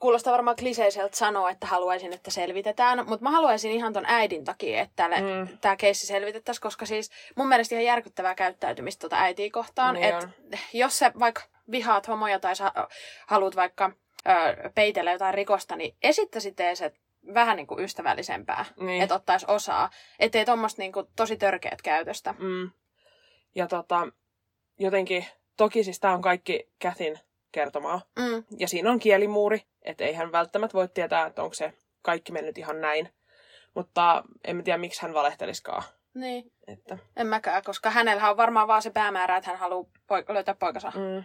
kuulostaa 0.00 0.32
varmaan 0.32 0.56
kliseiseltä 0.56 1.16
sanoa, 1.16 1.50
että 1.50 1.66
haluaisin, 1.66 2.12
että 2.12 2.30
selvitetään, 2.30 2.98
mutta 3.08 3.22
mä 3.24 3.30
haluaisin 3.30 3.72
ihan 3.72 3.92
ton 3.92 4.04
äidin 4.06 4.44
takia, 4.44 4.80
että 4.80 5.08
mm. 5.08 5.58
Tämä 5.60 5.76
keissi 5.76 6.06
selvitettäisiin, 6.06 6.62
koska 6.62 6.86
siis 6.86 7.10
mun 7.36 7.48
mielestä 7.48 7.74
ihan 7.74 7.84
järkyttävää 7.84 8.34
käyttäytymistä 8.34 9.00
tuota 9.00 9.16
äitiä 9.16 9.50
kohtaan, 9.52 9.94
Niin 9.94 10.04
että 10.04 10.28
jos 10.72 10.98
sä 10.98 11.12
vaikka 11.18 11.42
vihaat 11.70 12.08
homoja 12.08 12.40
tai 12.40 12.56
sä 12.56 12.72
haluat 13.26 13.56
vaikka 13.56 13.92
ö, 14.28 14.70
peitellä 14.74 15.12
jotain 15.12 15.34
rikosta, 15.34 15.76
niin 15.76 15.94
esittäisit 16.02 16.60
ees, 16.60 16.82
että 16.82 16.98
vähän 17.34 17.56
niin 17.56 17.66
kuin 17.66 17.84
ystävällisempää, 17.84 18.64
Niin. 18.80 19.02
että 19.02 19.14
ottaisi 19.14 19.46
osaa, 19.48 19.90
ettei 20.18 20.44
tuommoista 20.44 20.82
niin 20.82 20.92
kuin 20.92 21.06
tosi 21.16 21.36
törkeät 21.36 21.82
käytöstä. 21.82 22.34
Mm. 22.38 22.70
Ja 23.54 23.66
tota, 23.66 24.08
jotenkin, 24.78 25.26
toki 25.56 25.84
siis 25.84 26.00
tämä 26.00 26.14
on 26.14 26.22
kaikki 26.22 26.68
Kätin 26.78 27.18
kertomaa. 27.60 28.00
Mm, 28.18 28.44
Ja 28.58 28.68
siinä 28.68 28.90
on 28.90 28.98
kielimuuri, 28.98 29.62
että 29.82 30.04
ei 30.04 30.14
hän 30.14 30.32
välttämättä 30.32 30.74
voi 30.74 30.88
tietää, 30.88 31.26
että 31.26 31.42
onko 31.42 31.54
se 31.54 31.72
kaikki 32.02 32.32
mennyt 32.32 32.58
ihan 32.58 32.80
näin. 32.80 33.12
Mutta 33.74 34.24
en 34.44 34.56
mä 34.56 34.62
tiedä, 34.62 34.78
miksi 34.78 35.02
hän 35.02 35.14
valehtelisikaan. 35.14 35.82
niin, 36.14 36.52
Että, 36.66 36.98
en 37.16 37.26
mäkään, 37.26 37.62
koska 37.64 37.90
hänellä 37.90 38.30
on 38.30 38.36
varmaan 38.36 38.68
vaan 38.68 38.82
se 38.82 38.90
päämäärä, 38.90 39.36
että 39.36 39.50
hän 39.50 39.58
haluaa 39.58 39.88
poik- 40.12 40.32
löytää 40.34 40.54
poikansa. 40.54 40.92
mm. 40.94 41.24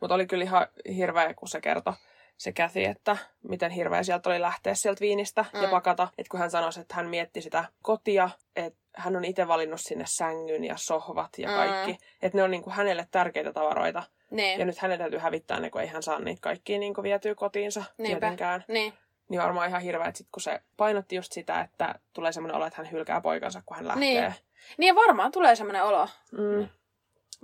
Mutta 0.00 0.14
oli 0.14 0.26
kyllä 0.26 0.44
ihan 0.44 0.66
hirveä, 0.96 1.34
kun 1.34 1.48
se 1.48 1.60
kertoi 1.60 1.92
se 2.36 2.52
käthi, 2.52 2.84
että 2.84 3.16
miten 3.48 3.70
hirveä 3.70 4.02
sieltä 4.02 4.30
oli 4.30 4.40
lähteä 4.40 4.74
sieltä 4.74 5.00
viinistä 5.00 5.44
mm. 5.52 5.60
ja 5.60 5.66
Mm. 5.68 5.70
pakata. 5.70 6.08
Että 6.18 6.30
kun 6.30 6.40
hän 6.40 6.50
sanoi, 6.50 6.70
että 6.80 6.94
hän 6.94 7.08
mietti 7.08 7.42
sitä 7.42 7.64
kotia, 7.82 8.30
että 8.56 8.78
hän 8.96 9.16
on 9.16 9.24
itse 9.24 9.48
valinnut 9.48 9.80
sinne 9.80 10.04
sängyn 10.08 10.64
ja 10.64 10.76
sohvat 10.76 11.30
ja 11.38 11.48
Mm. 11.48 11.54
kaikki. 11.54 11.98
Että 12.22 12.38
ne 12.38 12.42
on 12.44 12.50
niinku 12.50 12.70
hänelle 12.70 13.08
tärkeitä 13.10 13.52
tavaroita. 13.52 14.02
Niin, 14.32 14.60
Ja 14.60 14.66
nyt 14.66 14.78
hänen 14.78 14.98
täytyy 14.98 15.18
hävittää 15.18 15.60
ne, 15.60 15.70
kun 15.70 15.80
ei 15.80 15.86
hän 15.86 16.02
saa 16.02 16.18
niitä 16.18 16.40
kaikkia 16.40 16.78
niinku 16.78 17.02
vietyä 17.02 17.34
kotiinsa 17.34 17.84
Niinpä. 17.98 18.20
tietenkään. 18.20 18.64
niin, 18.68 18.92
Niin 19.28 19.42
varmaan 19.42 19.68
ihan 19.68 19.82
hirveä, 19.82 20.06
että 20.08 20.18
sit 20.18 20.28
kun 20.32 20.42
se 20.42 20.60
painotti 20.76 21.16
just 21.16 21.32
sitä, 21.32 21.60
että 21.60 21.94
tulee 22.12 22.32
semmoinen 22.32 22.56
olo, 22.56 22.66
että 22.66 22.76
hän 22.82 22.90
hylkää 22.92 23.20
poikansa, 23.20 23.62
kun 23.66 23.76
hän 23.76 23.88
lähtee. 23.88 24.04
Niin. 24.20 24.34
niin 24.78 24.88
ja 24.88 24.94
varmaan 24.94 25.32
tulee 25.32 25.56
semmoinen 25.56 25.84
olo, 25.84 26.08
Mm, 26.32 26.68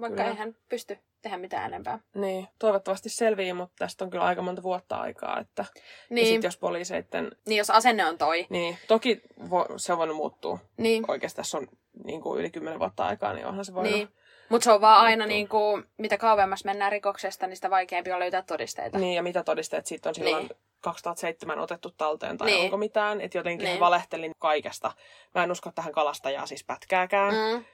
vaikka 0.00 0.16
Kyllä. 0.16 0.30
ei 0.30 0.36
hän 0.36 0.56
pysty 0.68 0.98
tehdä 1.22 1.36
mitään 1.36 1.64
enempää. 1.64 1.98
niin. 2.14 2.48
Toivottavasti 2.58 3.08
selvii, 3.08 3.52
mutta 3.52 3.74
tästä 3.78 4.04
on 4.04 4.10
kyllä 4.10 4.24
aika 4.24 4.42
monta 4.42 4.62
vuotta 4.62 4.96
aikaa. 4.96 5.40
Että... 5.40 5.64
Ja 5.74 5.82
Niin, 6.10 6.26
sitten 6.26 6.48
jos 6.48 6.56
poliiseitten... 6.56 7.30
niin 7.46 7.58
jos 7.58 7.70
asenne 7.70 8.04
on 8.06 8.18
toi, 8.18 8.46
Niin, 8.50 8.78
toki 8.88 9.20
vo... 9.50 9.66
se 9.76 9.92
on 9.92 9.98
voinut 9.98 10.16
muuttua. 10.16 10.58
niin, 10.76 11.04
Oikeasti 11.08 11.36
tässä 11.36 11.58
on 11.58 11.68
niin 12.04 12.20
kuin 12.20 12.40
yli 12.40 12.50
kymmenen 12.50 12.78
vuotta 12.78 13.06
aikaa, 13.06 13.32
niin 13.32 13.46
onhan 13.46 13.64
se 13.64 13.74
voinut... 13.74 13.92
niin. 13.92 14.08
Mutta 14.48 14.64
se 14.64 14.72
on 14.72 14.80
vaan 14.80 15.00
aina 15.00 15.26
niin 15.26 15.48
kuin, 15.48 15.84
mitä 15.98 16.18
kauemmas 16.18 16.64
mennään 16.64 16.92
rikoksesta, 16.92 17.46
niin 17.46 17.56
sitä 17.56 17.70
vaikeampi 17.70 18.12
on 18.12 18.18
löytää 18.20 18.42
todisteita. 18.42 18.98
Niin, 18.98 19.14
ja 19.14 19.22
mitä 19.22 19.42
todisteet 19.44 19.86
siitä 19.86 20.08
on 20.08 20.14
silloin 20.14 20.46
Niin. 20.48 20.56
2007 20.80 21.58
otettu 21.58 21.90
talteen 21.96 22.38
tai 22.38 22.46
Niin. 22.50 22.64
onko 22.64 22.76
mitään. 22.76 23.20
Että 23.20 23.38
jotenkin 23.38 23.64
Niin. 23.64 23.80
valehtelin 23.80 24.32
kaikesta. 24.38 24.92
Mä 25.34 25.42
en 25.44 25.52
usko 25.52 25.72
tähän 25.74 25.92
kalastajaa 25.92 26.46
siis 26.46 26.64
pätkääkään. 26.64 27.34
Mm. 27.34 27.64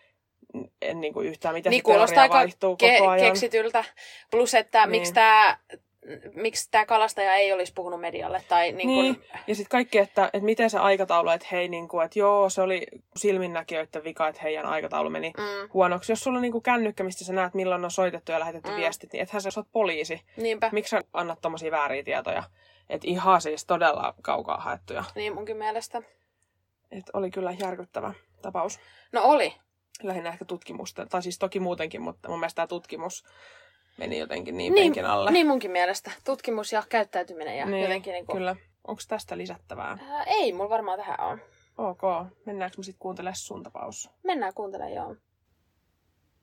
En 0.83 1.01
niin 1.01 1.13
kuin 1.13 1.27
yhtään, 1.29 1.55
miten 1.55 1.71
Niin 1.71 1.79
se 1.81 1.85
teoria 1.85 1.97
kuulostaa 2.07 2.29
vaihtuu 2.29 2.77
koko 2.77 2.87
ke- 2.87 3.09
ajan. 3.09 3.27
keksityltä. 3.27 3.85
Plus, 4.31 4.55
että 4.55 4.81
Niin. 4.87 4.91
miksi 4.91 5.13
tämä 5.15 5.59
miksi 6.35 6.69
tämä 6.71 6.87
kalastaja 6.87 7.35
ei 7.35 7.53
olisi 7.53 7.73
puhunut 7.73 8.01
medialle. 8.01 8.43
Tai 8.49 8.73
niin 8.73 8.89
kuin, 8.89 9.03
Niin. 9.03 9.25
Ja 9.47 9.55
sitten 9.55 9.71
kaikki, 9.71 9.99
että, 9.99 10.25
että 10.25 10.45
miten 10.45 10.71
se 10.71 10.79
aikataulu, 10.79 11.29
että 11.31 11.47
hei, 11.53 11.69
niin 11.69 11.89
kuin, 11.89 12.05
että 12.05 12.19
joo, 12.19 12.51
se 12.51 12.63
oli 12.63 12.87
silminnäkijöiden 13.17 14.05
vika, 14.05 14.29
että 14.29 14.43
heidän 14.43 14.67
aikataulu 14.67 15.11
meni 15.11 15.33
Mm, 15.37 15.69
huonoksi. 15.75 16.13
Jos 16.13 16.21
sulla 16.21 16.39
on 16.39 16.43
niin 16.43 16.53
kuin 16.53 16.63
kännykkä, 16.63 17.05
mistä 17.05 17.25
sä 17.25 17.33
näet, 17.33 17.55
milloin 17.55 17.85
on 17.85 17.91
soitettu 17.91 18.33
ja 18.33 18.41
lähetetty 18.41 18.69
Mm. 18.69 18.75
mm. 18.75 18.81
viestit, 18.81 19.13
niin 19.13 19.23
ethän 19.23 19.43
sä 19.43 19.51
oot 19.57 19.67
poliisi. 19.73 20.23
niinpä. 20.37 20.69
Miksi 20.73 20.91
sä 20.91 21.01
annat 21.13 21.39
tommosia 21.43 21.71
vääriä 21.71 22.03
tietoja? 22.03 22.43
Että 22.91 23.09
ihan 23.09 23.41
siis 23.41 23.65
todella 23.67 24.15
kaukaa 24.23 24.57
haettuja. 24.61 25.05
Niin 25.15 25.35
munkin 25.35 25.57
mielestä. 25.57 26.03
Et 26.91 27.05
oli 27.13 27.31
kyllä 27.31 27.53
järkyttävä 27.53 28.15
tapaus. 28.43 28.81
No 29.13 29.23
oli. 29.23 29.55
Lähinnä 30.03 30.29
ehkä 30.29 30.45
tutkimusta, 30.45 31.07
tai 31.07 31.23
siis 31.23 31.39
toki 31.39 31.61
muutenkin, 31.61 32.03
mutta 32.03 32.29
mun 32.29 32.41
mielestä 32.41 32.57
tämä 32.57 32.67
tutkimus 32.67 33.25
meni 33.97 34.19
jotenkin 34.19 34.57
niin, 34.57 34.75
Niin, 34.75 34.85
penkin 34.85 35.07
alle. 35.07 35.31
Niin 35.31 35.47
munkin 35.47 35.71
mielestä. 35.71 36.11
Tutkimus 36.25 36.73
ja 36.73 36.83
käyttäytyminen 36.89 37.59
ja 37.59 37.67
Niin, 37.67 37.83
jotenkin 37.83 38.13
niin 38.13 38.27
kuin... 38.27 38.37
Kyllä. 38.37 38.57
Onko 38.87 39.03
tästä 39.09 39.39
lisättävää? 39.39 39.99
Ää, 40.11 40.23
ei, 40.23 40.53
mulla 40.53 40.71
varmaan 40.71 40.99
tähän 40.99 41.21
on. 41.21 41.41
Ok. 41.79 42.01
Mennäänkö 42.47 42.75
me 42.79 42.85
sitten 42.85 42.99
kuuntelemaan 42.99 43.37
sun 43.37 43.63
tapaus? 43.63 44.11
Mennään 44.23 44.55
kuuntelemaan, 44.55 44.95
joo. 44.95 45.17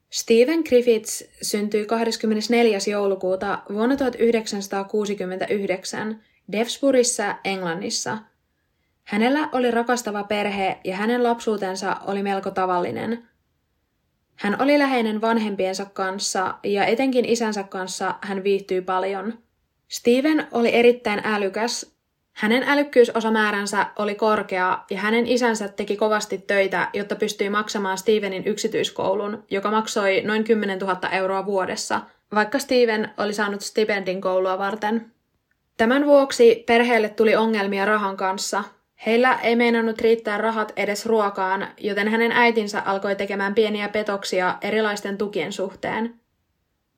Stephen 0.09 0.63
Griffiths 0.69 1.23
syntyi 1.41 1.85
24. 1.85 2.77
joulukuuta 2.91 3.59
vuonna 3.73 3.95
1969 3.95 6.23
Devsburissa, 6.51 7.35
Englannissa. 7.43 8.17
Hänellä 9.03 9.49
oli 9.51 9.71
rakastava 9.71 10.23
perhe 10.23 10.79
ja 10.83 10.95
hänen 10.95 11.23
lapsuutensa 11.23 11.97
oli 12.07 12.23
melko 12.23 12.51
tavallinen. 12.51 13.27
Hän 14.41 14.61
oli 14.61 14.79
läheinen 14.79 15.21
vanhempiensa 15.21 15.85
kanssa 15.85 16.55
ja 16.63 16.85
etenkin 16.85 17.25
isänsä 17.25 17.63
kanssa 17.63 18.15
hän 18.21 18.43
viihtyi 18.43 18.81
paljon. 18.81 19.33
Steven 19.87 20.47
oli 20.51 20.75
erittäin 20.75 21.21
älykäs. 21.23 21.91
Hänen 22.33 22.63
älykkyysosamääränsä 22.67 23.85
oli 23.95 24.15
korkea 24.15 24.79
ja 24.89 24.97
hänen 24.97 25.27
isänsä 25.27 25.67
teki 25.67 25.97
kovasti 25.97 26.37
töitä, 26.37 26.89
jotta 26.93 27.15
pystyi 27.15 27.49
maksamaan 27.49 27.97
Stevenin 27.97 28.47
yksityiskoulun, 28.47 29.43
joka 29.49 29.71
maksoi 29.71 30.21
noin 30.21 30.43
10 30.43 30.79
000 30.79 31.09
euroa 31.11 31.45
vuodessa, 31.45 32.01
vaikka 32.35 32.59
Steven 32.59 33.09
oli 33.17 33.33
saanut 33.33 33.61
stipendin 33.61 34.21
koulua 34.21 34.57
varten. 34.57 35.11
Tämän 35.77 36.05
vuoksi 36.05 36.63
perheelle 36.67 37.09
tuli 37.09 37.35
ongelmia 37.35 37.85
rahan 37.85 38.17
kanssa. 38.17 38.63
Heillä 39.05 39.39
ei 39.43 39.55
meinannut 39.55 40.01
riittää 40.01 40.37
rahat 40.37 40.73
edes 40.75 41.05
ruokaan, 41.05 41.67
joten 41.77 42.07
hänen 42.07 42.31
äitinsä 42.31 42.81
alkoi 42.85 43.15
tekemään 43.15 43.55
pieniä 43.55 43.89
petoksia 43.89 44.57
erilaisten 44.61 45.17
tukien 45.17 45.53
suhteen. 45.53 46.21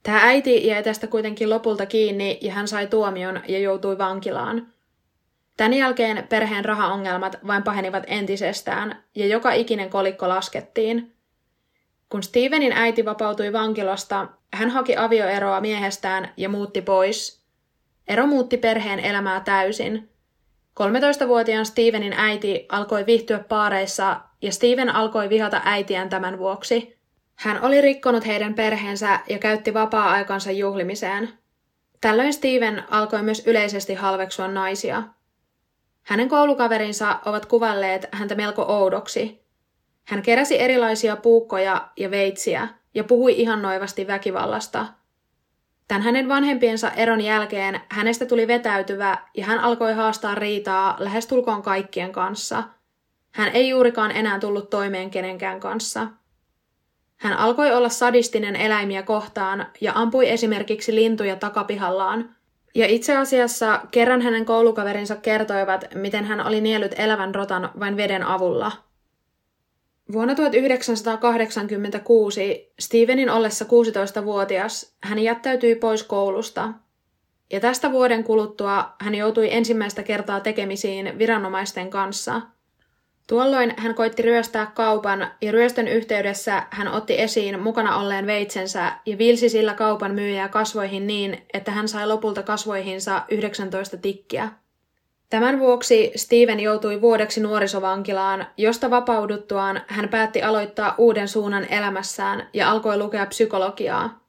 Tämä 0.03 0.19
äiti 0.23 0.67
jäi 0.67 0.83
tästä 0.83 1.07
kuitenkin 1.07 1.49
lopulta 1.49 1.85
kiinni 1.85 2.39
ja 2.41 2.53
hän 2.53 2.67
sai 2.67 2.87
tuomion 2.87 3.41
ja 3.47 3.59
joutui 3.59 3.97
vankilaan. 3.97 4.67
Tämän 5.57 5.73
jälkeen 5.73 6.27
perheen 6.29 6.65
rahaongelmat 6.65 7.35
vain 7.47 7.63
pahenivat 7.63 8.03
entisestään 8.07 9.03
ja 9.15 9.27
joka 9.27 9.51
ikinen 9.51 9.89
kolikko 9.89 10.29
laskettiin. 10.29 11.13
Kun 12.09 12.23
Stevenin 12.23 12.73
äiti 12.73 13.05
vapautui 13.05 13.53
vankilasta, 13.53 14.27
hän 14.53 14.69
haki 14.69 14.97
avioeroa 14.97 15.61
miehestään 15.61 16.33
ja 16.37 16.49
muutti 16.49 16.81
pois. 16.81 17.43
Ero 18.07 18.27
muutti 18.27 18.57
perheen 18.57 18.99
elämää 18.99 19.39
täysin. 19.39 20.09
13-vuotiaan 20.79 21.65
Stevenin 21.65 22.13
äiti 22.13 22.65
alkoi 22.69 23.05
viihtyä 23.05 23.39
paareissa 23.39 24.21
ja 24.41 24.51
Steven 24.51 24.89
alkoi 24.89 25.29
vihata 25.29 25.61
äitiään 25.65 26.09
tämän 26.09 26.37
vuoksi. 26.37 26.99
Hän 27.35 27.61
oli 27.61 27.81
rikkonut 27.81 28.25
heidän 28.25 28.53
perheensä 28.53 29.19
ja 29.29 29.37
käytti 29.39 29.73
vapaa-aikansa 29.73 30.51
juhlimiseen. 30.51 31.29
Tällöin 32.01 32.33
Steven 32.33 32.83
alkoi 32.89 33.23
myös 33.23 33.47
yleisesti 33.47 33.93
halveksua 33.93 34.47
naisia. 34.47 35.03
Hänen 36.03 36.29
koulukaverinsa 36.29 37.19
ovat 37.25 37.45
kuvalleet 37.45 38.05
häntä 38.11 38.35
melko 38.35 38.65
oudoksi. 38.67 39.43
Hän 40.03 40.21
keräsi 40.21 40.61
erilaisia 40.61 41.15
puukkoja 41.15 41.89
ja 41.97 42.11
veitsiä 42.11 42.67
ja 42.93 43.03
puhui 43.03 43.41
ihannoivasti 43.41 44.07
väkivallasta. 44.07 44.85
Tämän 45.87 46.03
hänen 46.03 46.29
vanhempiensa 46.29 46.91
eron 46.91 47.21
jälkeen 47.21 47.81
hänestä 47.89 48.25
tuli 48.25 48.47
vetäytyvä 48.47 49.17
ja 49.37 49.45
hän 49.45 49.59
alkoi 49.59 49.93
haastaa 49.93 50.35
riitaa 50.35 50.95
lähestulkoon 50.99 51.61
kaikkien 51.61 52.11
kanssa. 52.11 52.63
Hän 53.31 53.51
ei 53.53 53.69
juurikaan 53.69 54.11
enää 54.11 54.39
tullut 54.39 54.69
toimeen 54.69 55.09
kenenkään 55.09 55.59
kanssa. 55.59 56.07
Hän 57.17 57.33
alkoi 57.33 57.71
olla 57.71 57.89
sadistinen 57.89 58.55
eläimiä 58.55 59.03
kohtaan 59.03 59.65
ja 59.81 59.91
ampui 59.95 60.29
esimerkiksi 60.29 60.95
lintuja 60.95 61.35
takapihallaan. 61.35 62.35
Ja 62.75 62.87
itse 62.87 63.17
asiassa 63.17 63.81
kerran 63.91 64.21
hänen 64.21 64.45
koulukaverinsa 64.45 65.15
kertoivat, 65.15 65.85
miten 65.95 66.25
hän 66.25 66.47
oli 66.47 66.61
nielut 66.61 66.91
elävän 66.97 67.35
rotan 67.35 67.69
vain 67.79 67.97
veden 67.97 68.23
avulla. 68.23 68.71
Vuonna 70.11 70.35
1986 70.35 72.73
Stevenin 72.79 73.29
ollessa 73.29 73.65
16-vuotias 73.65 74.95
hän 75.03 75.19
jättäytyi 75.19 75.75
pois 75.75 76.03
koulusta. 76.03 76.73
Ja 77.51 77.59
tästä 77.59 77.91
vuoden 77.91 78.23
kuluttua 78.23 78.93
hän 78.99 79.15
joutui 79.15 79.53
ensimmäistä 79.53 80.03
kertaa 80.03 80.39
tekemisiin 80.39 81.19
viranomaisten 81.19 81.89
kanssa– 81.89 82.41
Tuolloin 83.27 83.73
hän 83.77 83.95
koitti 83.95 84.21
ryöstää 84.21 84.65
kaupan 84.65 85.31
ja 85.41 85.51
ryöstön 85.51 85.87
yhteydessä 85.87 86.63
hän 86.69 86.87
otti 86.87 87.21
esiin 87.21 87.59
mukana 87.59 87.97
olleen 87.97 88.27
veitsensä 88.27 88.91
ja 89.05 89.17
vilsi 89.17 89.49
sillä 89.49 89.73
kaupan 89.73 90.15
myyjää 90.15 90.49
kasvoihin 90.49 91.07
niin, 91.07 91.45
että 91.53 91.71
hän 91.71 91.87
sai 91.87 92.07
lopulta 92.07 92.43
kasvoihinsa 92.43 93.23
19 93.29 93.97
tikkiä. 93.97 94.49
Tämän 95.33 95.59
vuoksi 95.59 96.11
Steven 96.15 96.59
joutui 96.59 97.01
vuodeksi 97.01 97.41
nuorisovankilaan, 97.41 98.47
josta 98.57 98.89
vapauduttuaan 98.89 99.81
hän 99.87 100.09
päätti 100.09 100.41
aloittaa 100.41 100.95
uuden 100.97 101.27
suunnan 101.27 101.65
elämässään 101.65 102.47
ja 102.53 102.71
alkoi 102.71 102.97
lukea 102.97 103.25
psykologiaa. 103.25 104.19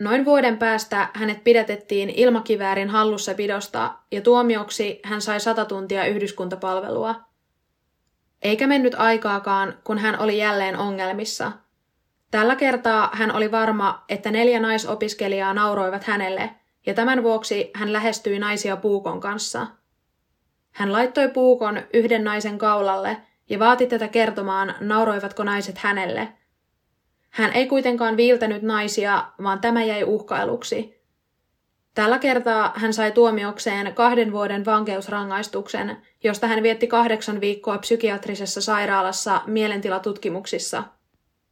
Noin 0.00 0.24
vuoden 0.24 0.58
päästä 0.58 1.08
hänet 1.14 1.44
pidätettiin 1.44 2.10
ilmakiväärin 2.10 2.90
hallussapidosta 2.90 3.94
ja 4.12 4.20
tuomioksi 4.20 5.00
hän 5.04 5.20
sai 5.20 5.40
sata 5.40 5.64
tuntia 5.64 6.06
yhdyskuntapalvelua– 6.06 7.14
eikä 8.42 8.66
mennyt 8.66 8.94
aikaakaan, 8.94 9.78
kun 9.84 9.98
hän 9.98 10.18
oli 10.18 10.38
jälleen 10.38 10.76
ongelmissa. 10.78 11.52
Tällä 12.30 12.56
kertaa 12.56 13.10
hän 13.12 13.36
oli 13.36 13.50
varma, 13.50 14.04
että 14.08 14.30
neljä 14.30 14.60
naisopiskelijaa 14.60 15.54
nauroivat 15.54 16.04
hänelle, 16.04 16.50
ja 16.86 16.94
tämän 16.94 17.22
vuoksi 17.22 17.70
hän 17.74 17.92
lähestyi 17.92 18.38
naisia 18.38 18.76
puukon 18.76 19.20
kanssa. 19.20 19.66
Hän 20.72 20.92
laittoi 20.92 21.28
puukon 21.28 21.82
yhden 21.94 22.24
naisen 22.24 22.58
kaulalle 22.58 23.16
ja 23.48 23.58
vaati 23.58 23.86
tätä 23.86 24.08
kertomaan, 24.08 24.74
nauroivatko 24.80 25.44
naiset 25.44 25.78
hänelle. 25.78 26.28
Hän 27.30 27.52
ei 27.52 27.66
kuitenkaan 27.66 28.16
viiltänyt 28.16 28.62
naisia, 28.62 29.26
vaan 29.42 29.60
tämä 29.60 29.84
jäi 29.84 30.04
uhkailuksi– 30.04 31.00
Tällä 31.94 32.18
kertaa 32.18 32.72
hän 32.76 32.92
sai 32.92 33.12
tuomiokseen 33.12 33.94
kahden 33.94 34.32
vuoden 34.32 34.64
vankeusrangaistuksen, 34.64 35.96
josta 36.24 36.46
hän 36.46 36.62
vietti 36.62 36.86
kahdeksan 36.86 37.40
viikkoa 37.40 37.78
psykiatrisessa 37.78 38.60
sairaalassa 38.60 39.40
mielentilatutkimuksissa. 39.46 40.82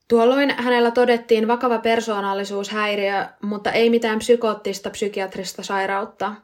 Tuolloin 0.08 0.54
hänellä 0.58 0.90
todettiin 0.90 1.48
vakava 1.48 1.78
persoonallisuushäiriö, 1.78 3.26
mutta 3.42 3.72
ei 3.72 3.90
mitään 3.90 4.18
psykoottista 4.18 4.90
psykiatrista 4.90 5.62
sairautta. 5.62 6.34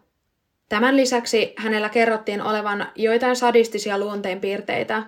Tämän 0.68 0.96
lisäksi 0.96 1.54
hänellä 1.56 1.88
kerrottiin 1.88 2.42
olevan 2.42 2.86
joitain 2.94 3.36
sadistisia 3.36 3.98
luonteenpiirteitä. 3.98 5.02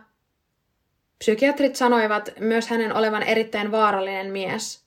Psykiatrit 1.18 1.76
sanoivat 1.76 2.32
myös 2.40 2.68
hänen 2.68 2.94
olevan 2.94 3.22
erittäin 3.22 3.72
vaarallinen 3.72 4.32
mies 4.32 4.86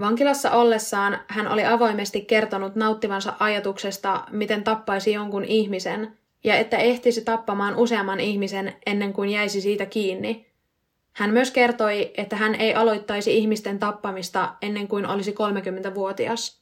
Vankilassa 0.00 0.50
ollessaan 0.50 1.18
hän 1.28 1.48
oli 1.48 1.64
avoimesti 1.64 2.20
kertonut 2.20 2.76
nauttivansa 2.76 3.34
ajatuksesta, 3.38 4.24
miten 4.30 4.64
tappaisi 4.64 5.12
jonkun 5.12 5.44
ihmisen, 5.44 6.18
ja 6.44 6.56
että 6.56 6.76
ehtisi 6.76 7.24
tappamaan 7.24 7.76
useamman 7.76 8.20
ihmisen 8.20 8.76
ennen 8.86 9.12
kuin 9.12 9.30
jäisi 9.30 9.60
siitä 9.60 9.86
kiinni. 9.86 10.46
Hän 11.12 11.30
myös 11.30 11.50
kertoi, 11.50 12.12
että 12.16 12.36
hän 12.36 12.54
ei 12.54 12.74
aloittaisi 12.74 13.38
ihmisten 13.38 13.78
tappamista 13.78 14.54
ennen 14.62 14.88
kuin 14.88 15.06
olisi 15.06 15.30
30-vuotias. 15.30 16.61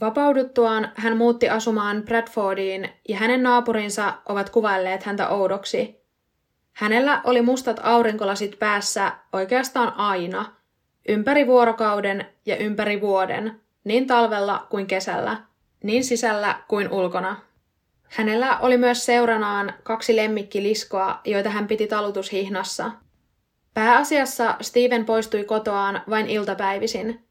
Vapauduttuaan 0.00 0.92
hän 0.94 1.16
muutti 1.16 1.48
asumaan 1.48 2.02
Bradfordiin 2.02 2.88
ja 3.08 3.16
hänen 3.16 3.42
naapurinsa 3.42 4.14
ovat 4.28 4.50
kuvailleet 4.50 5.02
häntä 5.02 5.28
oudoksi. 5.28 6.00
Hänellä 6.72 7.20
oli 7.24 7.42
mustat 7.42 7.80
aurinkolasit 7.82 8.58
päässä 8.58 9.12
oikeastaan 9.32 9.92
aina– 9.96 10.44
Ympäri 11.08 11.46
vuorokauden 11.46 12.26
ja 12.46 12.56
ympäri 12.56 13.00
vuoden, 13.00 13.60
niin 13.84 14.06
talvella 14.06 14.66
kuin 14.70 14.86
kesällä, 14.86 15.36
niin 15.84 16.04
sisällä 16.04 16.62
kuin 16.68 16.90
ulkona. 16.92 17.36
Hänellä 18.08 18.58
oli 18.58 18.76
myös 18.76 19.06
seuranaan 19.06 19.74
kaksi 19.82 20.16
lemmikkiliskoa, 20.16 21.20
joita 21.24 21.50
hän 21.50 21.66
piti 21.66 21.86
talutushihnassa. 21.86 22.90
Pääasiassa 23.74 24.56
Steven 24.60 25.04
poistui 25.04 25.44
kotoaan 25.44 26.02
vain 26.10 26.26
iltapäivisin. 26.26 27.24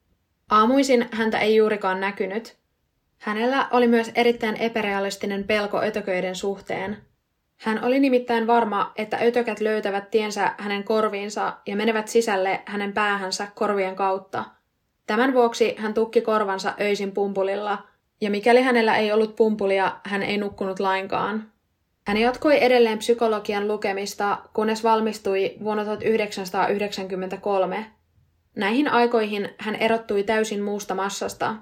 Aamuisin 0.50 1.08
häntä 1.12 1.38
ei 1.38 1.56
juurikaan 1.56 2.00
näkynyt. 2.00 2.56
Hänellä 3.18 3.68
oli 3.70 3.86
myös 3.86 4.10
erittäin 4.14 4.56
epärealistinen 4.56 5.44
pelko 5.44 5.82
ötököiden 5.82 6.34
suhteen– 6.34 6.96
hän 7.60 7.84
oli 7.84 8.00
nimittäin 8.00 8.46
varma, 8.46 8.92
että 8.96 9.18
ötökät 9.22 9.60
löytävät 9.60 10.10
tiensä 10.10 10.54
hänen 10.58 10.84
korviinsa 10.84 11.52
ja 11.66 11.76
menevät 11.76 12.08
sisälle 12.08 12.60
hänen 12.66 12.92
päähänsä 12.92 13.48
korvien 13.54 13.96
kautta. 13.96 14.44
Tämän 15.06 15.34
vuoksi 15.34 15.74
hän 15.78 15.94
tukki 15.94 16.20
korvansa 16.20 16.74
öisin 16.80 17.12
pumpulilla, 17.12 17.78
ja 18.20 18.30
mikäli 18.30 18.62
hänellä 18.62 18.96
ei 18.96 19.12
ollut 19.12 19.36
pumpulia, 19.36 19.96
hän 20.04 20.22
ei 20.22 20.38
nukkunut 20.38 20.80
lainkaan. 20.80 21.52
Hän 22.06 22.16
jatkoi 22.16 22.64
edelleen 22.64 22.98
psykologian 22.98 23.68
lukemista, 23.68 24.38
kunnes 24.52 24.84
valmistui 24.84 25.56
vuonna 25.64 25.84
1993. 25.84 27.86
Näihin 28.60 28.88
aikoihin 28.88 29.48
hän 29.58 29.74
erottui 29.74 30.22
täysin 30.22 30.62
muusta 30.62 30.94
massasta– 30.94 31.56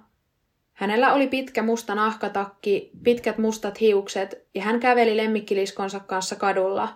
Hänellä 0.78 1.12
oli 1.12 1.26
pitkä 1.26 1.62
musta 1.62 1.94
nahkatakki, 1.94 2.90
pitkät 3.04 3.38
mustat 3.38 3.80
hiukset 3.80 4.46
ja 4.54 4.62
hän 4.62 4.80
käveli 4.80 5.16
lemmikkiliskonsa 5.16 6.00
kanssa 6.00 6.37
kadulla. 6.37 6.88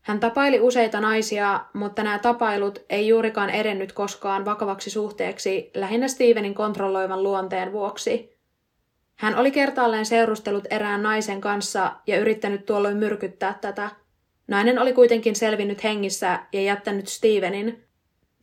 Hän 0.00 0.20
tapaili 0.20 0.60
useita 0.60 1.00
naisia, 1.00 1.64
mutta 1.72 2.02
nämä 2.02 2.18
tapailut 2.18 2.78
ei 2.90 3.08
juurikaan 3.08 3.50
edennyt 3.50 3.92
koskaan 3.92 4.44
vakavaksi 4.44 4.90
suhteeksi 4.90 5.70
lähinnä 5.74 6.08
Stevenin 6.08 6.54
kontrolloivan 6.54 7.22
luonteen 7.22 7.72
vuoksi. 7.72 8.38
Hän 9.16 9.36
oli 9.36 9.50
kertaalleen 9.50 10.06
seurustellut 10.06 10.64
erään 10.70 11.02
naisen 11.02 11.40
kanssa 11.40 11.92
ja 12.06 12.18
yrittänyt 12.18 12.66
tuolloin 12.66 12.96
myrkyttää 12.96 13.58
tätä. 13.60 13.90
Nainen 14.48 14.78
oli 14.78 14.92
kuitenkin 14.92 15.36
selvinnyt 15.36 15.84
hengissä 15.84 16.40
ja 16.52 16.62
jättänyt 16.62 17.08
Stevenin, 17.08 17.85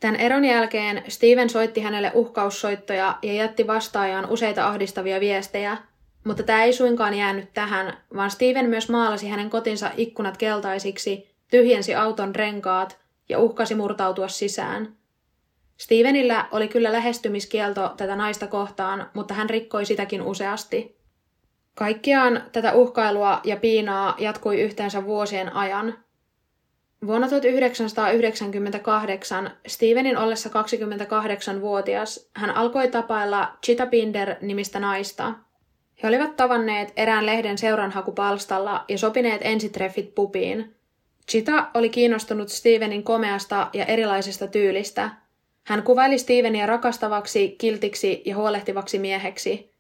Tämän 0.03 0.19
eron 0.19 0.45
jälkeen 0.45 1.03
Steven 1.07 1.49
soitti 1.49 1.81
hänelle 1.81 2.11
uhkaussoittoja 2.13 3.17
ja 3.21 3.33
jätti 3.33 3.67
vastaajaan 3.67 4.29
useita 4.29 4.67
ahdistavia 4.67 5.19
viestejä, 5.19 5.77
mutta 6.23 6.43
tämä 6.43 6.63
ei 6.63 6.73
suinkaan 6.73 7.13
jäänyt 7.13 7.53
tähän, 7.53 7.97
vaan 8.15 8.31
Steven 8.31 8.69
myös 8.69 8.89
maalasi 8.89 9.29
hänen 9.29 9.49
kotinsa 9.49 9.91
ikkunat 9.97 10.37
keltaisiksi, 10.37 11.29
tyhjensi 11.51 11.95
auton 11.95 12.35
renkaat 12.35 12.99
ja 13.29 13.39
uhkasi 13.39 13.75
murtautua 13.75 14.27
sisään. 14.27 14.95
Stevenillä 15.77 16.45
oli 16.51 16.67
kyllä 16.67 16.91
lähestymiskielto 16.91 17.93
tätä 17.97 18.15
naista 18.15 18.47
kohtaan, 18.47 19.09
mutta 19.13 19.33
hän 19.33 19.49
rikkoi 19.49 19.85
sitäkin 19.85 20.21
useasti. 20.21 20.97
Kaikkiaan 21.75 22.43
tätä 22.51 22.73
uhkailua 22.73 23.41
ja 23.43 23.57
piinaa 23.57 24.15
jatkui 24.17 24.61
yhteensä 24.61 25.05
vuosien 25.05 25.55
ajan– 25.55 25.93
Vuonna 27.07 27.27
1998 27.27 29.51
Stevenin 29.67 30.17
ollessa 30.17 30.49
28-vuotias 30.49 32.29
hän 32.35 32.49
alkoi 32.49 32.87
tapailla 32.87 33.57
Chita 33.65 33.85
Pinder-nimistä 33.85 34.79
naista. 34.79 35.33
He 36.03 36.07
olivat 36.07 36.35
tavanneet 36.35 36.93
erään 36.95 37.25
lehden 37.25 37.57
seuranhakupalstalla 37.57 38.85
ja 38.89 38.97
sopineet 38.97 39.41
ensitreffit 39.43 40.15
pupiin. 40.15 40.75
Chita 41.31 41.67
oli 41.73 41.89
kiinnostunut 41.89 42.49
Stevenin 42.49 43.03
komeasta 43.03 43.69
ja 43.73 43.85
erilaisesta 43.85 44.47
tyylistä. 44.47 45.09
Hän 45.63 45.83
kuvaili 45.83 46.17
Stevenia 46.17 46.65
rakastavaksi, 46.65 47.55
kiltiksi 47.57 48.21
ja 48.25 48.35
huolehtivaksi 48.35 48.99
mieheksi. 48.99 49.73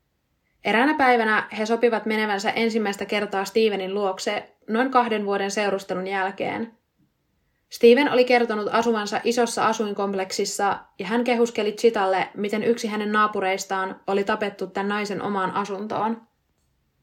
Eräänä 0.63 0.93
päivänä 0.93 1.47
he 1.57 1.65
sopivat 1.65 2.05
menevänsä 2.05 2.49
ensimmäistä 2.49 3.05
kertaa 3.05 3.45
Stevenin 3.45 3.93
luokse 3.93 4.49
noin 4.69 4.91
kahden 4.91 5.25
vuoden 5.25 5.51
seurustelun 5.51 6.07
jälkeen– 6.07 6.71
Steven 7.73 8.11
oli 8.11 8.25
kertonut 8.25 8.67
asuvansa 8.71 9.21
isossa 9.23 9.67
asuinkompleksissa 9.67 10.79
ja 10.99 11.07
hän 11.07 11.23
kehuskeli 11.23 11.71
Chitalle, 11.71 12.29
miten 12.33 12.63
yksi 12.63 12.87
hänen 12.87 13.11
naapureistaan 13.11 14.01
oli 14.07 14.23
tapettu 14.23 14.67
tämän 14.67 14.89
naisen 14.89 15.21
omaan 15.21 15.51
asuntoon. 15.51 16.21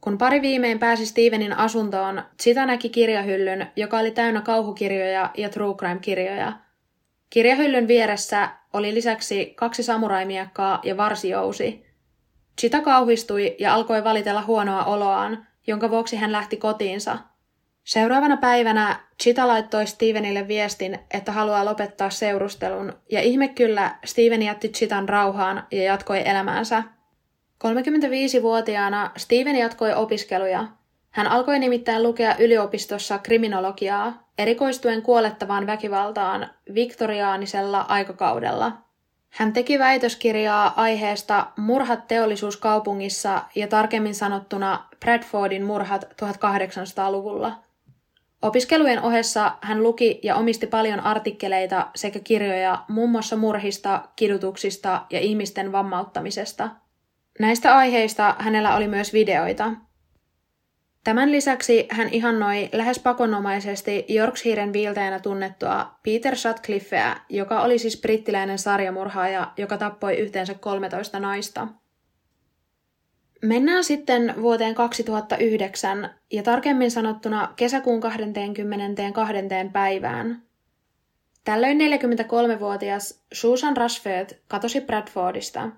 Kun 0.00 0.18
pari 0.18 0.42
viimein 0.42 0.78
pääsi 0.78 1.06
Stevenin 1.06 1.52
asuntoon, 1.52 2.22
Chita 2.42 2.66
näki 2.66 2.88
kirjahyllyn, 2.88 3.66
joka 3.76 3.98
oli 3.98 4.10
täynnä 4.10 4.40
kauhukirjoja 4.40 5.30
ja 5.36 5.48
true 5.48 5.74
crime-kirjoja. 5.74 6.52
Kirjahyllyn 7.30 7.88
vieressä 7.88 8.48
oli 8.72 8.94
lisäksi 8.94 9.52
kaksi 9.56 9.82
samuraimiekkaa 9.82 10.80
ja 10.84 10.96
varsijousi. 10.96 11.86
Chita 12.60 12.80
kauhistui 12.80 13.56
ja 13.58 13.74
alkoi 13.74 14.04
valitella 14.04 14.42
huonoa 14.42 14.84
oloaan, 14.84 15.46
jonka 15.66 15.90
vuoksi 15.90 16.16
hän 16.16 16.32
lähti 16.32 16.56
kotiinsa– 16.56 17.18
Seuraavana 17.84 18.36
päivänä 18.36 19.00
Chita 19.22 19.48
laittoi 19.48 19.86
Stevenille 19.86 20.48
viestin, 20.48 20.98
että 21.10 21.32
haluaa 21.32 21.64
lopettaa 21.64 22.10
seurustelun, 22.10 22.92
ja 23.12 23.20
ihme 23.20 23.48
kyllä 23.48 23.94
Steven 24.04 24.42
jätti 24.42 24.68
Chitan 24.68 25.08
rauhaan 25.08 25.66
ja 25.70 25.82
jatkoi 25.82 26.28
elämäänsä. 26.28 26.82
35-vuotiaana 27.64 29.10
Steven 29.16 29.56
jatkoi 29.56 29.94
opiskeluja. 29.94 30.66
Hän 31.10 31.26
alkoi 31.26 31.58
nimittäin 31.58 32.02
lukea 32.02 32.34
yliopistossa 32.38 33.18
kriminologiaa, 33.18 34.28
erikoistuen 34.38 35.02
kuolettavaan 35.02 35.66
väkivaltaan 35.66 36.50
viktoriaanisella 36.74 37.80
aikakaudella. 37.80 38.72
Hän 39.30 39.52
teki 39.52 39.78
väitöskirjaa 39.78 40.72
aiheesta 40.76 41.46
Murhat 41.56 42.08
teollisuuskaupungissa 42.08 43.42
ja 43.54 43.68
tarkemmin 43.68 44.14
sanottuna 44.14 44.84
Bradfordin 45.00 45.64
murhat 45.64 46.04
1800-luvulla. 46.04 47.69
Opiskelujen 48.43 49.03
ohessa 49.03 49.53
hän 49.61 49.82
luki 49.82 50.20
ja 50.22 50.36
omisti 50.36 50.66
paljon 50.66 51.01
artikkeleita 51.01 51.91
sekä 51.95 52.20
kirjoja 52.20 52.84
muun 52.88 53.11
muassa 53.11 53.36
murhista, 53.36 54.09
kidutuksista 54.16 55.07
ja 55.11 55.20
ihmisten 55.20 55.72
vammauttamisesta. 55.72 56.70
Näistä 57.38 57.76
aiheista 57.76 58.36
hänellä 58.38 58.76
oli 58.76 58.88
myös 58.88 59.12
videoita. 59.12 59.72
Tämän 61.05 61.32
lisäksi 61.32 61.88
hän 61.91 62.09
ihannoi 62.09 62.68
lähes 62.72 62.99
pakonomaisesti 62.99 64.07
Yorkshiren 64.14 64.72
viiltäjänä 64.72 65.20
tunnettua 65.20 65.91
Peter 66.05 66.36
Sutcliffeä, 66.36 67.16
joka 67.28 67.62
oli 67.62 67.78
siis 67.78 68.01
brittiläinen 68.01 68.59
sarjamurhaaja, 68.59 69.53
joka 69.57 69.78
tappoi 69.78 70.16
yhteensä 70.16 70.55
13 70.55 71.20
naista. 71.20 71.68
Mennään 73.43 73.84
sitten 73.84 74.34
vuoteen 74.43 74.74
2009 74.74 76.11
ja 76.32 76.43
tarkemmin 76.43 76.91
sanottuna 76.91 77.53
kesäkuun 77.57 78.01
22. 78.01 79.34
päivään. 79.72 80.43
Tällöin 81.45 81.78
43-vuotias 81.80 83.22
Susan 83.32 83.76
Rashford 83.76 84.30
katosi 84.49 84.80
Bradfordista. 84.80 85.68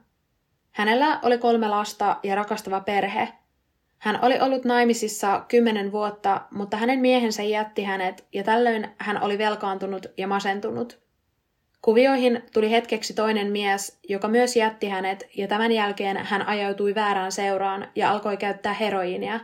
Hänellä 0.73 1.21
oli 1.23 1.39
kolme 1.39 1.69
lasta 1.69 2.17
ja 2.23 2.35
rakastava 2.35 2.81
perhe. 2.81 3.29
Hän 3.99 4.19
oli 4.23 4.41
ollut 4.41 4.65
naimisissa 4.65 5.45
kymmenen 5.49 5.93
vuotta, 5.93 6.41
mutta 6.51 6.77
hänen 6.77 6.99
miehensä 6.99 7.43
jätti 7.43 7.83
hänet 7.83 8.27
ja 8.33 8.45
tällöin 8.45 8.89
hän 8.99 9.23
oli 9.23 9.39
velkaantunut 9.39 10.07
ja 10.17 10.27
masentunut. 10.27 11.02
Kuvioihin 11.83 12.43
tuli 12.53 12.71
hetkeksi 12.71 13.15
toinen 13.15 13.53
mies, 13.53 13.99
joka 14.09 14.29
myös 14.29 14.57
jätti 14.57 14.89
hänet, 14.89 15.29
ja 15.37 15.49
tämän 15.49 15.73
jälkeen 15.73 16.17
hän 16.17 16.49
ajautui 16.49 16.95
väärään 16.95 17.33
seuraan 17.33 17.89
ja 17.97 18.11
alkoi 18.11 18.37
käyttää 18.37 18.73
heroiinia. 18.73 19.41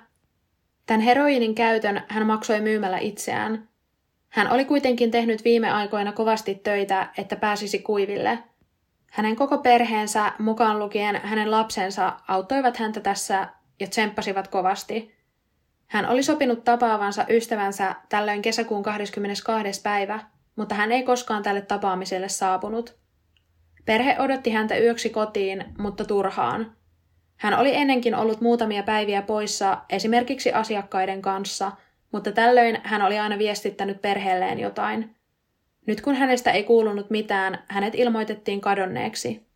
Tämän 0.87 1.01
heroiinin 1.01 1.55
käytön 1.55 2.03
hän 2.09 2.27
maksoi 2.27 2.61
myymällä 2.61 2.99
itseään. 2.99 3.69
Hän 4.29 4.53
oli 4.53 4.65
kuitenkin 4.65 5.11
tehnyt 5.11 5.45
viime 5.45 5.71
aikoina 5.71 6.13
kovasti 6.13 6.55
töitä, 6.55 7.09
että 7.19 7.37
pääsisi 7.37 7.79
kuiville. 7.79 8.39
Hänen 9.11 9.37
koko 9.37 9.59
perheensä, 9.59 10.33
mukaan 10.39 10.79
lukien 10.79 11.21
hänen 11.25 11.51
lapsensa, 11.51 12.13
auttoivat 12.29 12.77
häntä 12.77 13.01
tässä 13.01 13.49
ja 13.81 13.87
tsemppasivat 13.87 14.49
kovasti. 14.49 15.15
Hän 15.87 16.09
oli 16.09 16.23
sopinut 16.23 16.65
tapaavansa 16.65 17.25
ystävänsä 17.29 17.95
tällöin 18.09 18.43
kesäkuun 18.43 18.83
22. 18.83 19.83
päivä, 19.83 20.21
mutta 20.59 20.75
hän 20.75 20.93
ei 20.93 21.03
koskaan 21.03 21.43
tälle 21.43 21.61
tapaamiselle 21.61 22.29
saapunut. 22.29 22.97
Perhe 23.85 24.17
odotti 24.19 24.51
häntä 24.51 24.79
yöksi 24.79 25.11
kotiin, 25.11 25.65
mutta 25.79 26.05
turhaan. 26.05 26.73
Hän 27.37 27.59
oli 27.59 27.77
ennenkin 27.77 28.15
ollut 28.15 28.41
muutamia 28.41 28.83
päiviä 28.83 29.23
poissa 29.23 29.79
esimerkiksi 29.91 30.53
asiakkaiden 30.53 31.23
kanssa, 31.23 31.73
mutta 32.13 32.33
tällöin 32.33 32.81
hän 32.85 33.03
oli 33.03 33.19
aina 33.19 33.39
viestittänyt 33.39 34.03
perheelleen 34.03 34.59
jotain. 34.59 35.17
Nyt 35.87 36.01
kun 36.01 36.15
hänestä 36.15 36.51
ei 36.51 36.65
kuulunut 36.65 37.11
mitään, 37.11 37.65
hänet 37.69 37.95
ilmoitettiin 37.95 38.61
kadonneeksi. 38.61 39.47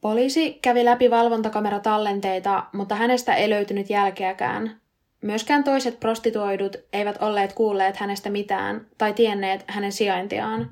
Poliisi 0.00 0.58
kävi 0.62 0.84
läpi 0.84 1.10
valvontakameratallenteita, 1.10 2.64
mutta 2.72 2.94
hänestä 2.94 3.34
ei 3.34 3.50
löytynyt 3.50 3.90
jälkeäkään. 3.90 4.80
Myöskään 5.24 5.64
toiset 5.64 6.00
prostituoidut 6.00 6.76
eivät 6.92 7.22
olleet 7.22 7.52
kuulleet 7.52 7.96
hänestä 7.96 8.30
mitään 8.30 8.86
tai 8.98 9.12
tienneet 9.12 9.64
hänen 9.66 9.92
sijaintiaan. 9.92 10.70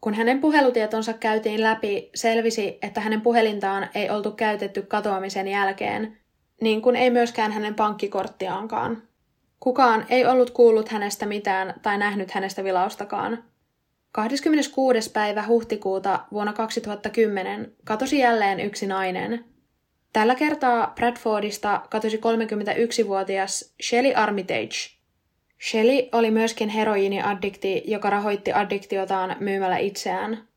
Kun 0.00 0.14
hänen 0.14 0.40
puhelutietonsa 0.40 1.12
käytiin 1.12 1.62
läpi, 1.62 2.10
selvisi, 2.14 2.78
että 2.82 3.00
hänen 3.00 3.20
puhelintaan 3.20 3.88
ei 3.94 4.10
oltu 4.10 4.30
käytetty 4.30 4.82
katoamisen 4.82 5.48
jälkeen, 5.48 6.18
niin 6.60 6.82
kuin 6.82 6.96
ei 6.96 7.10
myöskään 7.10 7.52
hänen 7.52 7.74
pankkikorttiaankaan. 7.74 9.02
Kukaan 9.60 10.06
ei 10.08 10.26
ollut 10.26 10.50
kuullut 10.50 10.88
hänestä 10.88 11.26
mitään 11.26 11.74
tai 11.82 11.98
nähnyt 11.98 12.30
hänestä 12.30 12.64
vilaustakaan. 12.64 13.44
26. 14.12 15.10
päivä 15.10 15.44
huhtikuuta 15.46 16.20
vuonna 16.32 16.52
2010 16.52 17.72
katosi 17.84 18.18
jälleen 18.18 18.60
yksi 18.60 18.86
nainen– 18.86 19.44
Tällä 20.12 20.34
kertaa 20.34 20.92
Bradfordista 20.96 21.82
katosi 21.90 22.16
31-vuotias 22.16 23.74
Shelly 23.82 24.14
Armitage. 24.14 24.76
Shelly 25.70 26.08
oli 26.12 26.30
myöskin 26.30 26.68
heroiiniaddikti, 26.68 27.82
joka 27.86 28.10
rahoitti 28.10 28.52
addiktiotaan 28.52 29.36
myymällä 29.40 29.76
itseään. 29.76 30.48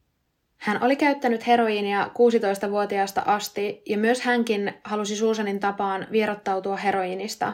Hän 0.57 0.83
oli 0.83 0.95
käyttänyt 0.95 1.47
heroiinia 1.47 2.05
16-vuotiaasta 2.05 3.23
asti 3.25 3.81
ja 3.85 3.97
myös 3.97 4.21
hänkin 4.21 4.73
halusi 4.83 5.15
Susanin 5.15 5.59
tapaan 5.59 6.07
vierottautua 6.11 6.75
heroiinista. 6.75 7.53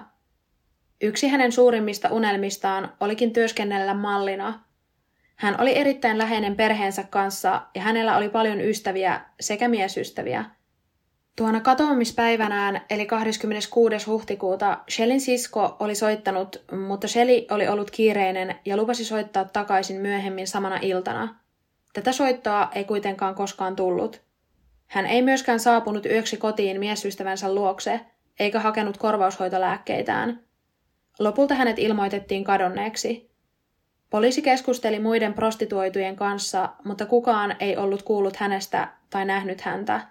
Yksi 1.02 1.28
hänen 1.28 1.52
suurimmista 1.52 2.10
unelmistaan 2.10 2.94
olikin 3.00 3.34
työskennellä 3.34 3.94
mallina. 3.94 4.64
Hän 5.36 5.62
oli 5.62 5.78
erittäin 5.78 6.18
läheinen 6.18 6.56
perheensä 6.56 7.04
kanssa 7.04 7.62
ja 7.76 7.82
hänellä 7.82 8.18
oli 8.18 8.30
paljon 8.30 8.62
ystäviä 8.62 9.22
sekä 9.40 9.68
miesystäviä– 9.68 10.46
Tuona 11.36 11.62
katoamispäivänään, 11.62 12.82
eli 12.90 13.06
26. 13.06 14.06
huhtikuuta, 14.06 14.78
Shellin 14.90 15.22
sisko 15.22 15.76
oli 15.80 15.96
soittanut, 15.96 16.64
mutta 16.88 17.08
Shelly 17.08 17.46
oli 17.52 17.68
ollut 17.68 17.92
kiireinen 17.92 18.56
ja 18.66 18.78
lupasi 18.78 19.06
soittaa 19.06 19.46
takaisin 19.46 20.02
myöhemmin 20.02 20.48
samana 20.48 20.80
iltana. 20.82 21.36
Tätä 21.94 22.12
soittoa 22.12 22.70
ei 22.76 22.84
kuitenkaan 22.84 23.36
koskaan 23.36 23.76
tullut. 23.76 24.22
Hän 24.88 25.06
ei 25.06 25.22
myöskään 25.22 25.60
saapunut 25.60 26.06
yöksi 26.06 26.38
kotiin 26.38 26.80
miesystävänsä 26.80 27.56
luokse, 27.56 28.00
eikä 28.40 28.60
hakenut 28.60 28.98
korvaushoitolääkkeitään. 28.98 30.40
Lopulta 31.20 31.56
hänet 31.56 31.80
ilmoitettiin 31.80 32.44
kadonneeksi. 32.44 33.32
Poliisi 34.10 34.42
keskusteli 34.42 35.00
muiden 35.00 35.34
prostituoitujen 35.34 36.16
kanssa, 36.16 36.70
mutta 36.86 37.06
kukaan 37.06 37.56
ei 37.60 37.78
ollut 37.78 38.04
kuullut 38.04 38.36
hänestä 38.36 38.88
tai 39.10 39.26
nähnyt 39.26 39.62
häntä. 39.62 40.11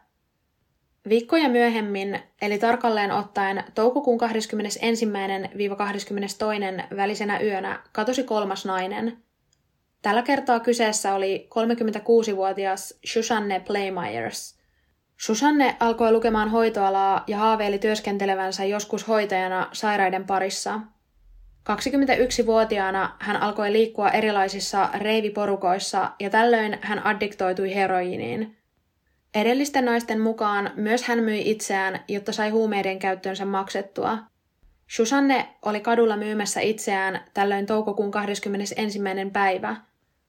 Viikkoja 1.09 1.48
myöhemmin, 1.48 2.20
eli 2.42 2.59
tarkalleen 2.59 3.12
ottaen 3.12 3.64
toukokuun 3.74 4.20
21.–22. 4.20 4.28
välisenä 6.96 7.40
yönä, 7.40 7.82
katosi 7.92 8.24
kolmas 8.24 8.64
nainen. 8.64 9.16
Tällä 10.03 10.22
kertaa 10.22 10.61
kyseessä 10.61 11.14
oli 11.14 11.48
36-vuotias 11.55 12.98
Susanne 13.05 13.61
Playmyers. 13.61 14.61
Susanne 15.16 15.76
alkoi 15.80 16.12
lukemaan 16.12 16.51
hoitoalaa 16.51 17.24
ja 17.26 17.38
haaveili 17.38 17.78
työskentelevänsä 17.78 18.64
joskus 18.64 19.09
hoitajana 19.09 19.68
sairaiden 19.72 20.24
parissa. 20.24 20.80
21-vuotiaana 21.70 23.16
hän 23.18 23.36
alkoi 23.36 23.72
liikkua 23.72 24.11
erilaisissa 24.11 24.88
reiviporukoissa 24.94 26.11
ja 26.20 26.30
tällöin 26.30 26.78
hän 26.80 27.07
addiktoitui 27.07 27.74
heroiiniin– 27.74 28.57
Edellisten 29.35 29.85
naisten 29.85 30.20
mukaan 30.20 30.70
myös 30.76 31.03
hän 31.03 31.18
myi 31.18 31.51
itseään, 31.51 32.01
jotta 32.09 32.33
sai 32.33 32.51
huumeiden 32.51 32.99
käyttöönsä 32.99 33.45
maksettua. 33.45 34.18
Susanne 34.87 35.49
oli 35.62 35.81
kadulla 35.81 36.16
myymässä 36.16 36.61
itseään 36.61 37.20
tällöin 37.35 37.66
toukokuun 37.66 38.11
21. 38.11 39.01
päivä. 39.33 39.76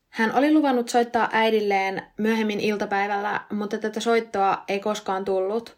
Hän 0.09 0.35
oli 0.35 0.53
luvannut 0.53 0.89
soittaa 0.89 1.29
äidilleen 1.31 2.01
myöhemmin 2.17 2.59
iltapäivällä, 2.59 3.41
mutta 3.51 3.77
tätä 3.77 3.99
soittoa 3.99 4.63
ei 4.67 4.79
koskaan 4.79 5.25
tullut. 5.25 5.77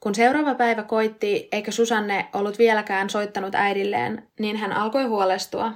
Kun 0.00 0.14
seuraava 0.14 0.54
päivä 0.54 0.82
koitti 0.82 1.48
eikä 1.52 1.70
Susanne 1.70 2.28
ollut 2.32 2.58
vieläkään 2.58 3.10
soittanut 3.10 3.54
äidilleen, 3.54 4.28
niin 4.40 4.56
hän 4.56 4.72
alkoi 4.72 5.04
huolestua. 5.04 5.72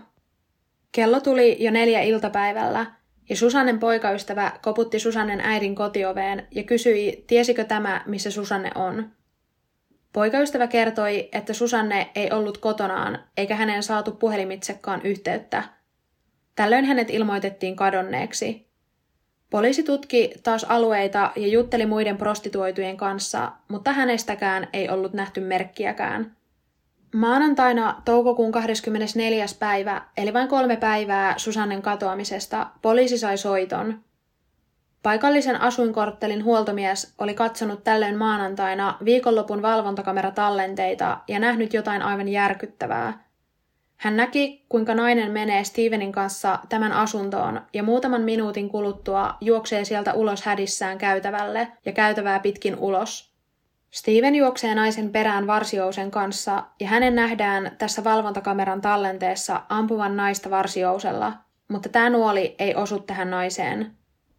Kello 0.93 1.21
tuli 1.21 1.57
jo 1.65 1.71
neljä 1.71 2.01
iltapäivällä– 2.01 2.87
ja 3.33 3.37
Susannen 3.37 3.79
poikaystävä 3.79 4.53
koputti 4.63 4.99
Susannen 4.99 5.41
äidin 5.41 5.75
kotioveen 5.75 6.47
ja 6.51 6.63
kysyi, 6.63 7.25
tiesikö 7.27 7.65
tämä, 7.65 8.03
missä 8.07 8.31
Susanne 8.31 8.71
on. 8.75 9.11
Poikaystävä 10.13 10.67
kertoi, 10.67 11.29
että 11.33 11.53
Susanne 11.53 12.11
ei 12.15 12.31
ollut 12.33 12.59
kotonaan, 12.59 13.19
eikä 13.37 13.57
häneen 13.57 13.83
saatu 13.83 14.11
puhelimitsekaan 14.11 15.01
yhteyttä. 15.05 15.63
Tällöin 16.55 16.85
hänet 16.85 17.11
ilmoitettiin 17.11 17.77
kadonneeksi. 17.77 18.67
Poliisi 19.51 19.83
tutki 19.83 20.33
taas 20.43 20.65
alueita 20.65 21.33
ja 21.37 21.49
jutteli 21.49 21.87
muiden 21.87 22.17
prostituoitujen 22.17 22.97
kanssa, 22.97 23.53
mutta 23.69 23.93
hänestäkään 23.93 24.69
ei 24.73 24.89
ollut 24.89 25.13
nähty 25.13 25.41
merkkiäkään. 25.41 26.37
Maanantaina 27.13 28.03
toukokuun 28.05 28.53
24. 28.53 29.47
päivä, 29.59 30.03
eli 30.17 30.33
vain 30.33 30.49
kolme 30.49 30.77
päivää 30.77 31.35
Susannen 31.37 31.83
katoamisesta, 31.83 32.67
poliisi 32.83 33.19
sai 33.19 33.39
soiton. 33.39 34.01
Paikallisen 35.03 35.61
asuinkorttelin 35.61 36.45
huoltomies 36.45 37.15
oli 37.19 37.35
katsonut 37.35 37.85
tällöin 37.85 38.17
maanantaina 38.17 38.97
viikonlopun 39.05 39.63
valvontakameratallenteita 39.63 41.19
ja 41.29 41.39
nähnyt 41.39 41.75
jotain 41.75 42.03
aivan 42.03 42.29
järkyttävää. 42.29 43.25
Hän 43.97 44.17
näki, 44.17 44.67
kuinka 44.69 44.95
nainen 44.95 45.33
menee 45.33 45.65
Stevenin 45.65 46.13
kanssa 46.13 46.59
tämän 46.69 46.93
asuntoon 46.93 47.61
ja 47.73 47.83
muutaman 47.83 48.23
minuutin 48.23 48.69
kuluttua 48.69 49.35
juoksee 49.41 49.85
sieltä 49.85 50.13
ulos 50.13 50.43
hädissään 50.43 50.99
käytävälle 50.99 51.69
ja 51.87 51.93
käytävää 51.93 52.41
pitkin 52.41 52.77
ulos. 52.79 53.32
Steven 53.93 54.35
juoksee 54.35 54.75
naisen 54.75 55.13
perään 55.13 55.47
varsiousen 55.47 56.11
kanssa 56.11 56.65
ja 56.81 56.89
hänen 56.89 57.15
nähdään 57.15 57.73
tässä 57.79 58.05
valvontakameran 58.05 58.81
tallenteessa 58.81 59.63
ampuvan 59.69 60.17
naista 60.17 60.51
varsiousella, 60.51 61.33
mutta 61.69 61.89
tämä 61.89 62.11
nuoli 62.11 62.55
ei 62.59 62.75
osu 62.75 62.99
tähän 62.99 63.31
naiseen. 63.31 63.97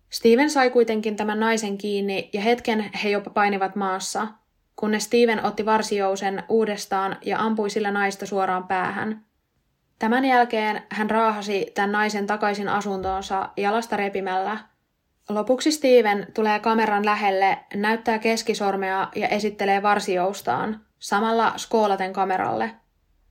Steven 0.10 0.49
sai 0.49 0.70
kuitenkin 0.70 1.16
tämän 1.16 1.39
naisen 1.39 1.78
kiinni 1.78 2.30
ja 2.34 2.41
hetken 2.41 2.91
he 3.04 3.10
jopa 3.10 3.30
painivat 3.30 3.76
maassa, 3.76 4.28
kunnes 4.76 5.04
Steven 5.04 5.45
otti 5.45 5.66
varsijousen 5.66 6.43
uudestaan 6.49 7.18
ja 7.26 7.39
ampui 7.39 7.70
sillä 7.70 7.91
naista 7.91 8.26
suoraan 8.26 8.68
päähän. 8.68 9.26
Tämän 9.99 10.26
jälkeen 10.26 10.84
hän 10.89 11.10
raahasi 11.10 11.72
tämän 11.74 11.91
naisen 11.91 12.28
takaisin 12.28 12.70
asuntoonsa 12.70 13.49
jalasta 13.58 13.97
repimällä. 13.97 14.58
Lopuksi 15.30 15.72
Steven 15.72 16.28
tulee 16.34 16.60
kameran 16.60 17.06
lähelle, 17.06 17.60
näyttää 17.74 18.20
keskisormea 18.20 19.08
ja 19.16 19.28
esittelee 19.28 19.84
varsijoustaan, 19.84 20.82
samalla 21.00 21.54
skoolaten 21.58 22.14
kameralle. 22.14 22.72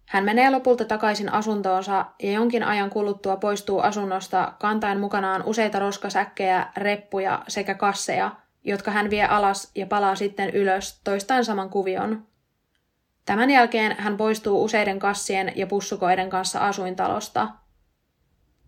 Hän 0.07 0.25
menee 0.25 0.51
lopulta 0.51 0.85
takaisin 0.85 1.33
asuntoonsa 1.33 2.07
ja 2.23 2.33
jonkin 2.33 2.63
ajan 2.63 2.91
kuluttua 2.91 3.37
poistuu 3.37 3.81
asunnosta 3.81 4.53
kantaen 4.61 5.01
mukanaan 5.01 5.43
useita 5.47 5.79
roskasäkkejä, 5.79 6.67
reppuja 6.77 7.43
sekä 7.49 7.75
kasseja, 7.75 8.31
jotka 8.65 8.91
hän 8.91 9.11
vie 9.11 9.25
alas 9.25 9.71
ja 9.75 9.87
palaa 9.87 10.15
sitten 10.15 10.51
ylös 10.51 11.01
toistain 11.05 11.45
saman 11.45 11.71
kuvion. 11.71 12.27
Tämän 13.25 13.51
jälkeen 13.51 13.97
hän 13.99 14.17
poistuu 14.17 14.65
useiden 14.65 14.99
kassien 14.99 15.53
ja 15.57 15.67
pussukoiden 15.67 16.31
kanssa 16.31 16.61
asuintalosta. 16.61 17.49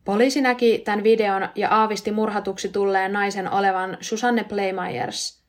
Poliisi 0.05 0.41
näki 0.41 0.79
tämän 0.79 1.05
videon 1.05 1.49
ja 1.55 1.69
aavisti 1.71 2.13
murhatuksi 2.13 2.69
tulleen 2.69 3.13
naisen 3.13 3.51
olevan 3.53 3.97
Susanne 4.01 4.45
Playmyers. 4.45 5.45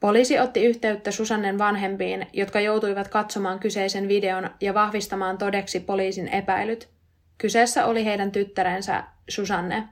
Poliisi 0.00 0.38
otti 0.38 0.64
yhteyttä 0.64 1.10
Susannen 1.10 1.58
vanhempiin, 1.58 2.26
jotka 2.32 2.60
joutuivat 2.60 3.08
katsomaan 3.08 3.58
kyseisen 3.58 4.08
videon 4.08 4.50
ja 4.60 4.74
vahvistamaan 4.74 5.38
todeksi 5.38 5.80
poliisin 5.80 6.28
epäilyt. 6.28 6.88
Kyseessä 7.38 7.86
oli 7.86 8.04
heidän 8.04 8.32
tyttärensä 8.32 9.04
Susanne. 9.28 9.88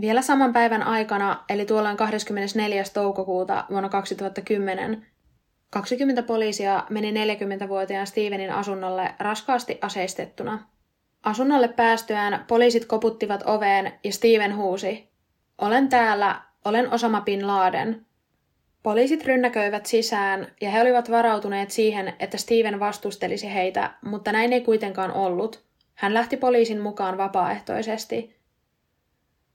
Vielä 0.00 0.22
saman 0.22 0.52
päivän 0.52 0.82
aikana, 0.82 1.44
eli 1.48 1.66
tuolloin 1.66 1.96
24. 1.96 2.84
toukokuuta 2.94 3.64
vuonna 3.70 3.88
2010, 3.88 5.06
20 5.70 6.22
poliisia 6.22 6.84
meni 6.90 7.12
40-vuotiaan 7.12 8.06
Stevenin 8.06 8.52
asunnolle 8.52 9.14
raskaasti 9.18 9.78
aseistettuna. 9.82 10.75
Asunnolle 11.26 11.68
päästyään 11.68 12.44
poliisit 12.48 12.84
koputtivat 12.84 13.42
oveen 13.46 13.92
ja 14.04 14.12
Steven 14.12 14.56
huusi, 14.56 15.08
olen 15.58 15.88
täällä, 15.88 16.40
olen 16.64 16.90
Osama 16.90 17.20
Bin 17.20 17.46
Laden. 17.46 18.06
Poliisit 18.82 19.24
rynnäköivät 19.24 19.86
sisään 19.86 20.46
ja 20.60 20.70
he 20.70 20.80
olivat 20.80 21.10
varautuneet 21.10 21.70
siihen, 21.70 22.14
että 22.18 22.36
Steven 22.36 22.80
vastustelisi 22.80 23.54
heitä, 23.54 23.94
mutta 24.04 24.32
näin 24.32 24.52
ei 24.52 24.60
kuitenkaan 24.60 25.12
ollut. 25.12 25.64
Hän 25.94 26.14
lähti 26.14 26.36
poliisin 26.36 26.80
mukaan 26.80 27.18
vapaaehtoisesti. 27.18 28.36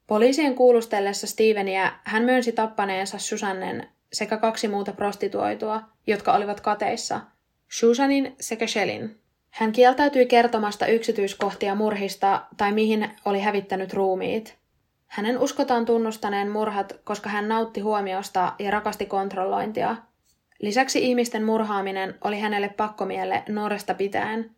Poliisien 0.08 0.56
kuulustellessa 0.56 1.28
Steveniä 1.28 1.92
hän 2.04 2.24
myönsi 2.24 2.52
tappaneensa 2.52 3.18
Susannen 3.18 3.88
sekä 4.14 4.38
kaksi 4.38 4.68
muuta 4.68 4.92
prostituoitua, 4.92 5.82
jotka 6.08 6.34
olivat 6.34 6.62
kateissa, 6.62 7.22
Susanin 7.68 8.36
sekä 8.40 8.68
Shelin. 8.68 9.21
Hän 9.52 9.72
kieltäytyi 9.72 10.26
kertomasta 10.26 10.86
yksityiskohtia 10.86 11.76
murhista 11.76 12.46
tai 12.58 12.72
mihin 12.72 13.10
oli 13.26 13.40
hävittänyt 13.40 13.94
ruumiit. 13.94 14.58
Hänen 15.08 15.40
uskotaan 15.40 15.86
tunnustaneen 15.86 16.50
murhat, 16.50 16.94
koska 17.04 17.30
hän 17.30 17.48
nautti 17.48 17.80
huomiosta 17.82 18.54
ja 18.60 18.72
rakasti 18.72 19.06
kontrollointia. 19.06 19.96
Lisäksi 20.60 21.06
ihmisten 21.06 21.44
murhaaminen 21.44 22.16
oli 22.24 22.40
hänelle 22.40 22.70
pakkomielle 22.70 23.44
nuoresta 23.50 23.94
pitäen. 23.94 24.56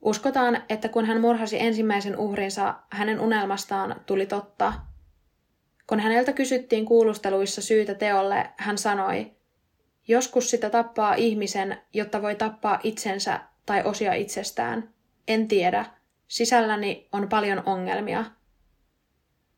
Uskotaan, 0.00 0.62
että 0.68 0.88
kun 0.88 1.04
hän 1.04 1.20
murhasi 1.20 1.60
ensimmäisen 1.60 2.16
uhrinsa, 2.16 2.74
hänen 2.90 3.20
unelmastaan 3.20 4.00
tuli 4.06 4.26
totta. 4.26 4.72
Kun 5.86 6.00
häneltä 6.00 6.32
kysyttiin 6.32 6.86
kuulusteluissa 6.86 7.62
syytä 7.62 7.94
teolle, 7.94 8.50
hän 8.56 8.78
sanoi, 8.78 9.32
joskus 10.08 10.50
sitä 10.50 10.70
tappaa 10.70 11.14
ihmisen, 11.14 11.78
jotta 11.92 12.22
voi 12.22 12.34
tappaa 12.34 12.80
itsensä 12.82 13.40
tai 13.66 13.82
osia 13.84 14.14
itsestään. 14.14 14.88
En 15.28 15.48
tiedä. 15.48 15.84
Sisälläni 16.28 17.08
on 17.12 17.28
paljon 17.28 17.62
ongelmia. 17.66 18.24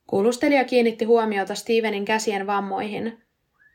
Kuulustelija 0.07 0.65
kiinnitti 0.65 1.05
huomiota 1.05 1.55
Stevenin 1.55 2.05
käsien 2.05 2.47
vammoihin. 2.47 3.23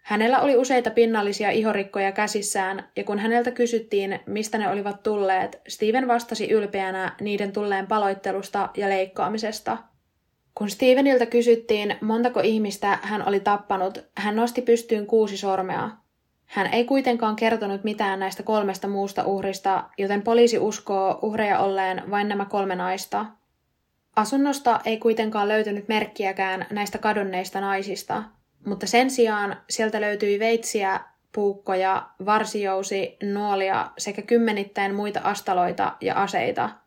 Hänellä 0.01 0.39
oli 0.39 0.57
useita 0.57 0.91
pinnallisia 0.91 1.51
ihorikkoja 1.51 2.11
käsissään, 2.11 2.89
ja 2.95 3.03
kun 3.03 3.19
häneltä 3.19 3.51
kysyttiin, 3.51 4.19
mistä 4.25 4.57
ne 4.57 4.69
olivat 4.69 5.03
tulleet, 5.03 5.61
Steven 5.67 6.07
vastasi 6.07 6.49
ylpeänä 6.49 7.15
niiden 7.21 7.51
tulleen 7.51 7.87
paloittelusta 7.87 8.69
ja 8.77 8.89
leikkaamisesta– 8.89 9.77
kun 10.55 10.69
Steveniltä 10.69 11.25
kysyttiin, 11.25 11.95
montako 12.01 12.39
ihmistä 12.39 12.99
hän 13.01 13.27
oli 13.27 13.39
tappanut, 13.39 13.97
hän 14.17 14.35
nosti 14.35 14.61
pystyyn 14.61 15.07
kuusi 15.07 15.37
sormea. 15.37 15.89
Hän 16.45 16.73
ei 16.73 16.85
kuitenkaan 16.85 17.35
kertonut 17.35 17.83
mitään 17.83 18.19
näistä 18.19 18.43
kolmesta 18.43 18.87
muusta 18.87 19.23
uhrista, 19.23 19.83
joten 19.97 20.21
poliisi 20.21 20.57
uskoo 20.57 21.19
uhreja 21.21 21.59
olleen 21.59 22.11
vain 22.11 22.29
nämä 22.29 22.45
kolme 22.45 22.75
naista. 22.75 23.25
Asunnosta 24.15 24.79
ei 24.85 24.97
kuitenkaan 24.97 25.47
löytynyt 25.47 25.87
merkkiäkään 25.87 26.65
näistä 26.69 26.97
kadonneista 26.97 27.61
naisista, 27.61 28.23
mutta 28.65 28.87
sen 28.87 29.09
sijaan 29.09 29.57
sieltä 29.69 30.01
löytyi 30.01 30.39
veitsiä, 30.39 30.99
puukkoja, 31.31 32.09
varsijousi, 32.25 33.17
nuolia 33.33 33.91
sekä 33.97 34.21
kymmenittäin 34.21 34.95
muita 34.95 35.19
astaloita 35.23 35.97
ja 36.01 36.15
aseita– 36.15 36.69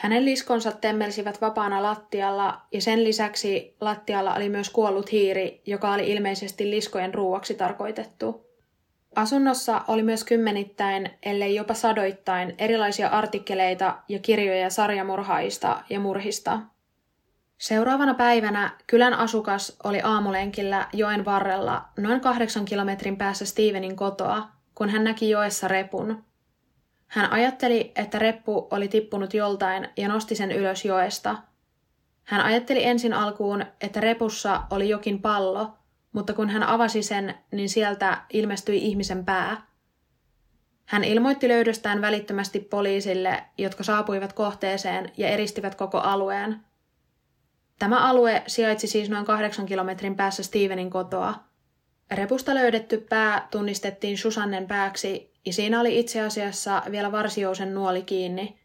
hänen 0.00 0.24
liskonsa 0.24 0.72
temmelsivät 0.72 1.40
vapaana 1.40 1.82
lattialla 1.82 2.60
ja 2.72 2.80
sen 2.80 3.04
lisäksi 3.04 3.76
lattialla 3.80 4.34
oli 4.34 4.48
myös 4.48 4.70
kuollut 4.70 5.12
hiiri, 5.12 5.62
joka 5.66 5.92
oli 5.92 6.10
ilmeisesti 6.10 6.70
liskojen 6.70 7.14
ruuaksi 7.14 7.54
tarkoitettu. 7.54 8.49
Asunnossa 9.16 9.82
oli 9.88 10.02
myös 10.02 10.24
kymmenittäin, 10.24 11.10
ellei 11.22 11.54
jopa 11.54 11.74
sadoittain, 11.74 12.54
erilaisia 12.58 13.08
artikkeleita 13.08 13.98
ja 14.08 14.18
kirjoja 14.18 14.70
sarjamurhaista 14.70 15.82
ja 15.90 16.00
murhista. 16.00 16.60
Seuraavana 17.58 18.14
päivänä 18.14 18.76
kylän 18.86 19.14
asukas 19.14 19.76
oli 19.84 20.00
aamulenkillä 20.00 20.88
joen 20.92 21.24
varrella 21.24 21.88
noin 21.96 22.20
kahdeksan 22.20 22.64
kilometrin 22.64 23.16
päässä 23.16 23.44
Stevenin 23.44 23.96
kotoa, 23.96 24.48
kun 24.74 24.88
hän 24.88 25.04
näki 25.04 25.30
joessa 25.30 25.68
repun– 25.68 26.24
hän 27.10 27.32
ajatteli, 27.32 27.92
että 27.96 28.18
reppu 28.18 28.68
oli 28.70 28.88
tippunut 28.88 29.34
joltain 29.34 29.88
ja 29.96 30.08
nosti 30.08 30.34
sen 30.34 30.52
ylös 30.52 30.84
joesta. 30.84 31.36
Hän 32.24 32.40
ajatteli 32.40 32.84
ensin 32.84 33.12
alkuun, 33.12 33.64
että 33.80 34.00
repussa 34.00 34.62
oli 34.70 34.88
jokin 34.88 35.22
pallo, 35.22 35.78
mutta 36.12 36.32
kun 36.32 36.50
hän 36.50 36.62
avasi 36.62 37.02
sen, 37.02 37.34
niin 37.52 37.68
sieltä 37.68 38.22
ilmestyi 38.32 38.86
ihmisen 38.86 39.24
pää. 39.24 39.66
Hän 40.84 41.04
ilmoitti 41.04 41.48
löydöstään 41.48 42.00
välittömästi 42.00 42.60
poliisille, 42.60 43.44
jotka 43.58 43.82
saapuivat 43.82 44.32
kohteeseen 44.32 45.12
ja 45.16 45.28
eristivät 45.28 45.74
koko 45.74 45.98
alueen. 45.98 46.60
Tämä 47.78 48.08
alue 48.08 48.42
sijaitsi 48.46 48.86
siis 48.86 49.10
noin 49.10 49.24
kahdeksan 49.24 49.66
kilometrin 49.66 50.16
päässä 50.16 50.42
Stevenin 50.42 50.90
kotoa. 50.90 51.34
Repusta 52.10 52.54
löydetty 52.54 53.06
pää 53.08 53.48
tunnistettiin 53.50 54.18
Susannen 54.18 54.66
pääksi 54.66 55.32
ja 55.46 55.52
siinä 55.52 55.80
oli 55.80 55.98
itse 55.98 56.20
asiassa 56.20 56.82
vielä 56.90 57.12
varsiousen 57.12 57.74
nuoli 57.74 58.02
kiinni. 58.02 58.60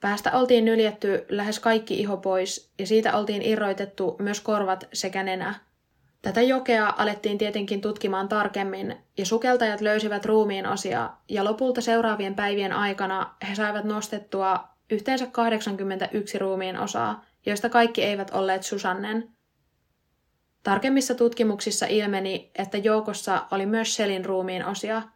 Päästä 0.00 0.32
oltiin 0.32 0.64
nyljetty 0.64 1.26
lähes 1.28 1.58
kaikki 1.60 2.00
iho 2.00 2.16
pois 2.16 2.72
ja 2.78 2.86
siitä 2.86 3.16
oltiin 3.16 3.42
irroitettu 3.42 4.16
myös 4.18 4.40
korvat 4.40 4.88
sekä 4.92 5.22
nenä. 5.22 5.65
Tätä 6.26 6.42
jokea 6.42 6.94
alettiin 6.96 7.38
tietenkin 7.38 7.80
tutkimaan 7.80 8.28
tarkemmin 8.28 8.96
ja 9.18 9.26
sukeltajat 9.26 9.80
löysivät 9.80 10.24
ruumiin 10.24 10.66
osia 10.66 11.10
ja 11.28 11.44
lopulta 11.44 11.80
seuraavien 11.80 12.34
päivien 12.34 12.72
aikana 12.72 13.34
he 13.48 13.54
saivat 13.54 13.84
nostettua 13.84 14.68
yhteensä 14.90 15.26
81 15.26 16.38
ruumiin 16.38 16.78
osaa, 16.78 17.24
joista 17.46 17.68
kaikki 17.68 18.02
eivät 18.02 18.30
olleet 18.30 18.62
Susannen. 18.62 19.28
Tarkemmissa 20.62 21.14
tutkimuksissa 21.14 21.86
ilmeni, 21.86 22.50
että 22.54 22.78
joukossa 22.78 23.46
oli 23.50 23.66
myös 23.66 23.94
Shelin 23.94 24.24
ruumiin 24.24 24.64
osia– 24.64 25.02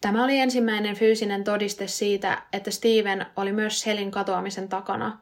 Tämä 0.00 0.24
oli 0.24 0.38
ensimmäinen 0.38 0.96
fyysinen 0.96 1.44
todiste 1.44 1.86
siitä, 1.86 2.42
että 2.52 2.70
Steven 2.70 3.26
oli 3.36 3.52
myös 3.52 3.86
Helin 3.86 4.10
katoamisen 4.10 4.68
takana. 4.68 5.18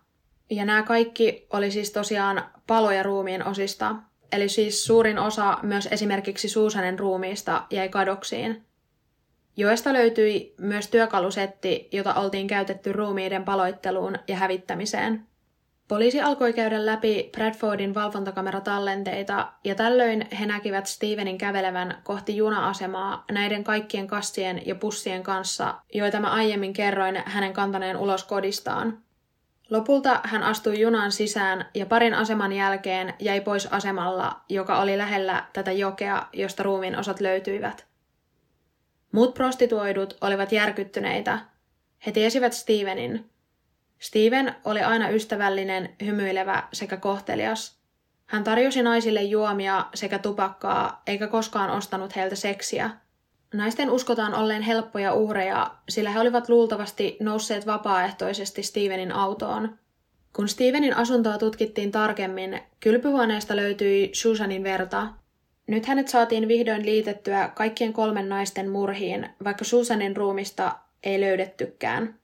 Ja 0.50 0.64
nämä 0.64 0.82
kaikki 0.82 1.46
oli 1.52 1.70
siis 1.70 1.90
tosiaan 1.90 2.44
paloja 2.66 3.02
ruumiin 3.02 3.44
osista. 3.46 3.96
Eli 4.32 4.48
siis 4.48 4.84
suurin 4.84 5.18
osa 5.18 5.58
myös 5.62 5.88
esimerkiksi 5.90 6.48
Suusanen 6.48 6.98
ruumiista 6.98 7.66
jäi 7.70 7.88
kadoksiin. 7.88 8.64
Joesta 9.56 9.92
löytyi 9.92 10.54
myös 10.58 10.88
työkalusetti, 10.88 11.88
jota 11.92 12.14
oltiin 12.14 12.46
käytetty 12.46 12.92
ruumiiden 12.92 13.44
paloitteluun 13.44 14.18
ja 14.28 14.36
hävittämiseen. 14.36 15.26
Poliisi 15.88 16.20
alkoi 16.20 16.52
käydä 16.52 16.86
läpi 16.86 17.30
Bradfordin 17.32 17.94
valvontakameratallenteita 17.94 19.52
ja 19.64 19.74
tällöin 19.74 20.26
he 20.40 20.46
näkivät 20.46 20.86
Stevenin 20.86 21.38
kävelevän 21.38 22.00
kohti 22.04 22.36
juna-asemaa 22.36 23.24
näiden 23.32 23.64
kaikkien 23.64 24.06
kassien 24.06 24.66
ja 24.66 24.74
pussien 24.74 25.22
kanssa, 25.22 25.74
joita 25.94 26.20
mä 26.20 26.30
aiemmin 26.30 26.72
kerroin 26.72 27.22
hänen 27.26 27.52
kantaneen 27.52 27.96
ulos 27.96 28.24
kodistaan. 28.24 29.02
Lopulta 29.70 30.20
hän 30.24 30.42
astui 30.42 30.80
junaan 30.80 31.12
sisään 31.12 31.66
ja 31.74 31.86
parin 31.86 32.14
aseman 32.14 32.52
jälkeen 32.52 33.14
jäi 33.18 33.40
pois 33.40 33.66
asemalla, 33.66 34.40
joka 34.48 34.80
oli 34.80 34.98
lähellä 34.98 35.44
tätä 35.52 35.72
jokea, 35.72 36.26
josta 36.32 36.62
ruumiin 36.62 36.98
osat 36.98 37.20
löytyivät. 37.20 37.86
Muut 39.12 39.34
prostituoidut 39.34 40.16
olivat 40.20 40.52
järkyttyneitä. 40.52 41.38
He 42.06 42.12
tiesivät 42.12 42.52
Stevenin. 42.52 43.30
Steven 43.98 44.56
oli 44.64 44.80
aina 44.80 45.08
ystävällinen, 45.08 45.94
hymyilevä 46.04 46.62
sekä 46.72 46.96
kohtelias. 46.96 47.80
Hän 48.26 48.44
tarjosi 48.44 48.82
naisille 48.82 49.22
juomia 49.22 49.86
sekä 49.94 50.18
tupakkaa, 50.18 51.02
eikä 51.06 51.26
koskaan 51.26 51.70
ostanut 51.70 52.16
heiltä 52.16 52.36
seksiä. 52.36 52.90
Naisten 53.54 53.90
uskotaan 53.90 54.34
olleen 54.34 54.62
helppoja 54.62 55.14
uhreja, 55.14 55.70
sillä 55.88 56.10
he 56.10 56.20
olivat 56.20 56.48
luultavasti 56.48 57.16
nousseet 57.20 57.66
vapaaehtoisesti 57.66 58.62
Stevenin 58.62 59.12
autoon. 59.12 59.78
Kun 60.32 60.48
Stevenin 60.48 60.96
asuntoa 60.96 61.38
tutkittiin 61.38 61.92
tarkemmin, 61.92 62.60
kylpyhuoneesta 62.80 63.56
löytyi 63.56 64.10
Susanin 64.12 64.62
verta. 64.62 65.08
Nyt 65.66 65.86
hänet 65.86 66.08
saatiin 66.08 66.48
vihdoin 66.48 66.86
liitettyä 66.86 67.52
kaikkien 67.54 67.92
kolmen 67.92 68.28
naisten 68.28 68.70
murhiin, 68.70 69.28
vaikka 69.44 69.64
Susanin 69.64 70.16
ruumista 70.16 70.76
ei 71.02 71.20
löydettykään. 71.20 72.14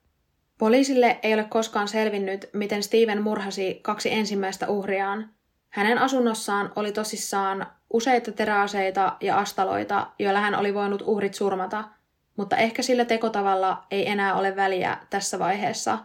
Poliisille 0.57 1.19
ei 1.23 1.33
ole 1.33 1.43
koskaan 1.43 1.87
selvinnyt, 1.87 2.49
miten 2.53 2.83
Steven 2.83 3.21
murhasi 3.21 3.79
kaksi 3.81 4.13
ensimmäistä 4.13 4.67
uhriaan. 4.67 5.29
Hänen 5.69 5.97
asunnossaan 5.97 6.71
oli 6.75 6.91
tosissaan 6.91 7.67
useita 7.93 8.31
teräaseita 8.31 9.17
ja 9.21 9.37
astaloita, 9.37 10.07
joilla 10.19 10.39
hän 10.39 10.55
oli 10.55 10.73
voinut 10.73 11.03
uhrit 11.05 11.33
surmata, 11.33 11.83
mutta 12.37 12.57
ehkä 12.57 12.81
sillä 12.81 13.05
tekotavalla 13.05 13.83
ei 13.91 14.09
enää 14.09 14.35
ole 14.35 14.55
väliä 14.55 14.97
tässä 15.09 15.39
vaiheessa. 15.39 15.99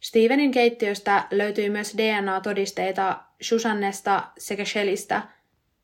Stevenin 0.00 0.50
keittiöstä 0.50 1.24
löytyi 1.30 1.70
myös 1.70 1.94
DNA-todisteita 1.96 3.16
Susannesta 3.40 4.22
sekä 4.38 4.64
Shellistä, 4.64 5.22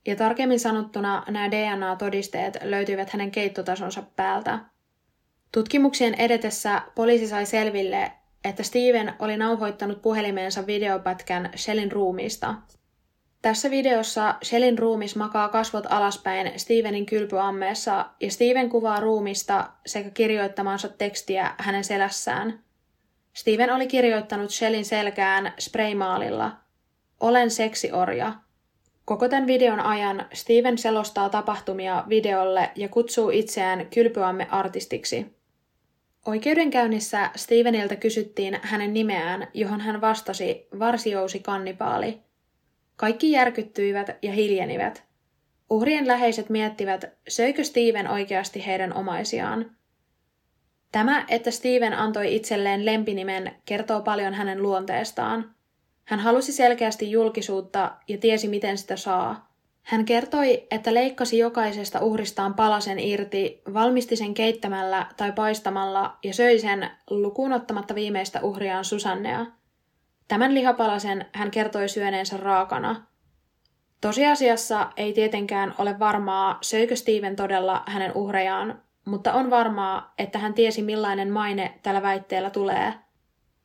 ja 0.06 0.16
tarkemmin 0.16 0.60
sanottuna 0.60 1.24
nämä 1.28 1.50
DNA-todisteet 1.50 2.58
löytyivät 2.62 3.10
hänen 3.10 3.30
keittotasonsa 3.30 4.02
päältä. 4.16 4.58
Tutkimuksien 5.52 6.14
edetessä 6.14 6.82
poliisi 6.94 7.28
sai 7.28 7.46
selville, 7.46 8.12
että 8.44 8.62
Steven 8.62 9.14
oli 9.18 9.36
nauhoittanut 9.36 10.02
puhelimeensa 10.02 10.66
videopätkän 10.66 11.50
Shellin 11.56 11.92
ruumiista. 11.92 12.54
Tässä 13.44 13.70
videossa 13.70 14.34
Shellin 14.44 14.78
ruumis 14.78 15.16
makaa 15.16 15.48
kasvot 15.48 15.84
alaspäin 15.88 16.52
Stevenin 16.56 17.06
kylpyammeessa 17.06 18.06
ja 18.20 18.30
Steven 18.30 18.68
kuvaa 18.68 19.00
ruumista 19.00 19.70
sekä 19.86 20.10
kirjoittamansa 20.10 20.88
tekstiä 20.88 21.54
hänen 21.58 21.84
selässään. 21.84 22.60
Steven 23.32 23.70
oli 23.70 23.86
kirjoittanut 23.86 24.50
Shellin 24.50 24.84
selkään 24.84 25.52
spraymaalilla. 25.58 26.52
Olen 27.20 27.50
seksiorja. 27.50 28.32
Koko 29.04 29.28
tämän 29.28 29.46
videon 29.46 29.80
ajan 29.80 30.26
Steven 30.32 30.78
selostaa 30.78 31.28
tapahtumia 31.28 32.04
videolle 32.08 32.70
ja 32.74 32.88
kutsuu 32.88 33.30
itseään 33.30 33.86
kylpyamme 33.94 34.48
artistiksi. 34.50 35.36
Oikeudenkäynnissä 36.26 37.30
Steveniltä 37.36 37.96
kysyttiin 37.96 38.58
hänen 38.62 38.94
nimeään, 38.94 39.48
johon 39.54 39.80
hän 39.80 40.00
vastasi 40.00 40.68
varsiousi 40.78 41.38
kannipaali. 41.38 42.24
Kaikki 42.96 43.30
järkyttyivät 43.30 44.10
ja 44.22 44.32
hiljenivät. 44.32 45.04
Uhrien 45.70 46.06
läheiset 46.06 46.50
miettivät, 46.50 47.04
söikö 47.28 47.64
Steven 47.64 48.10
oikeasti 48.10 48.66
heidän 48.66 48.92
omaisiaan. 48.92 49.70
Tämä, 50.92 51.24
että 51.28 51.50
Steven 51.50 51.92
antoi 51.92 52.34
itselleen 52.34 52.84
lempinimen, 52.84 53.54
kertoo 53.64 54.00
paljon 54.00 54.34
hänen 54.34 54.62
luonteestaan. 54.62 55.54
Hän 56.04 56.20
halusi 56.20 56.52
selkeästi 56.52 57.10
julkisuutta 57.10 57.92
ja 58.08 58.18
tiesi, 58.18 58.48
miten 58.48 58.78
sitä 58.78 58.96
saa. 58.96 59.54
Hän 59.82 60.04
kertoi, 60.04 60.66
että 60.70 60.94
leikkasi 60.94 61.38
jokaisesta 61.38 62.00
uhristaan 62.00 62.54
palasen 62.54 62.98
irti, 62.98 63.62
valmisti 63.72 64.16
sen 64.16 64.34
keittämällä 64.34 65.06
tai 65.16 65.32
paistamalla 65.32 66.16
ja 66.24 66.34
söi 66.34 66.58
sen 66.58 66.90
lukuun 67.10 67.52
ottamatta 67.52 67.94
viimeistä 67.94 68.40
uhriaan 68.42 68.84
Susannea. 68.84 69.46
Tämän 70.28 70.54
lihapalasen 70.54 71.26
hän 71.32 71.50
kertoi 71.50 71.88
syöneensä 71.88 72.36
raakana. 72.36 73.06
Tosiasiassa 74.00 74.90
ei 74.96 75.12
tietenkään 75.12 75.74
ole 75.78 75.98
varmaa, 75.98 76.58
söikö 76.60 76.96
Steven 76.96 77.36
todella 77.36 77.82
hänen 77.86 78.12
uhrejaan, 78.14 78.82
mutta 79.04 79.32
on 79.32 79.50
varmaa, 79.50 80.14
että 80.18 80.38
hän 80.38 80.54
tiesi 80.54 80.82
millainen 80.82 81.30
maine 81.32 81.78
tällä 81.82 82.02
väitteellä 82.02 82.50
tulee. 82.50 82.94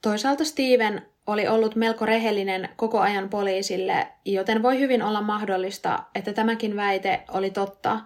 Toisaalta 0.01 0.45
Steven 0.45 1.01
oli 1.27 1.47
ollut 1.47 1.75
melko 1.75 2.05
rehellinen 2.05 2.69
koko 2.75 2.99
ajan 2.99 3.29
poliisille, 3.29 4.07
joten 4.25 4.63
voi 4.63 4.79
hyvin 4.79 5.03
olla 5.03 5.21
mahdollista, 5.21 6.03
että 6.15 6.33
tämäkin 6.33 6.75
väite 6.75 7.23
oli 7.33 7.49
totta. 7.49 7.99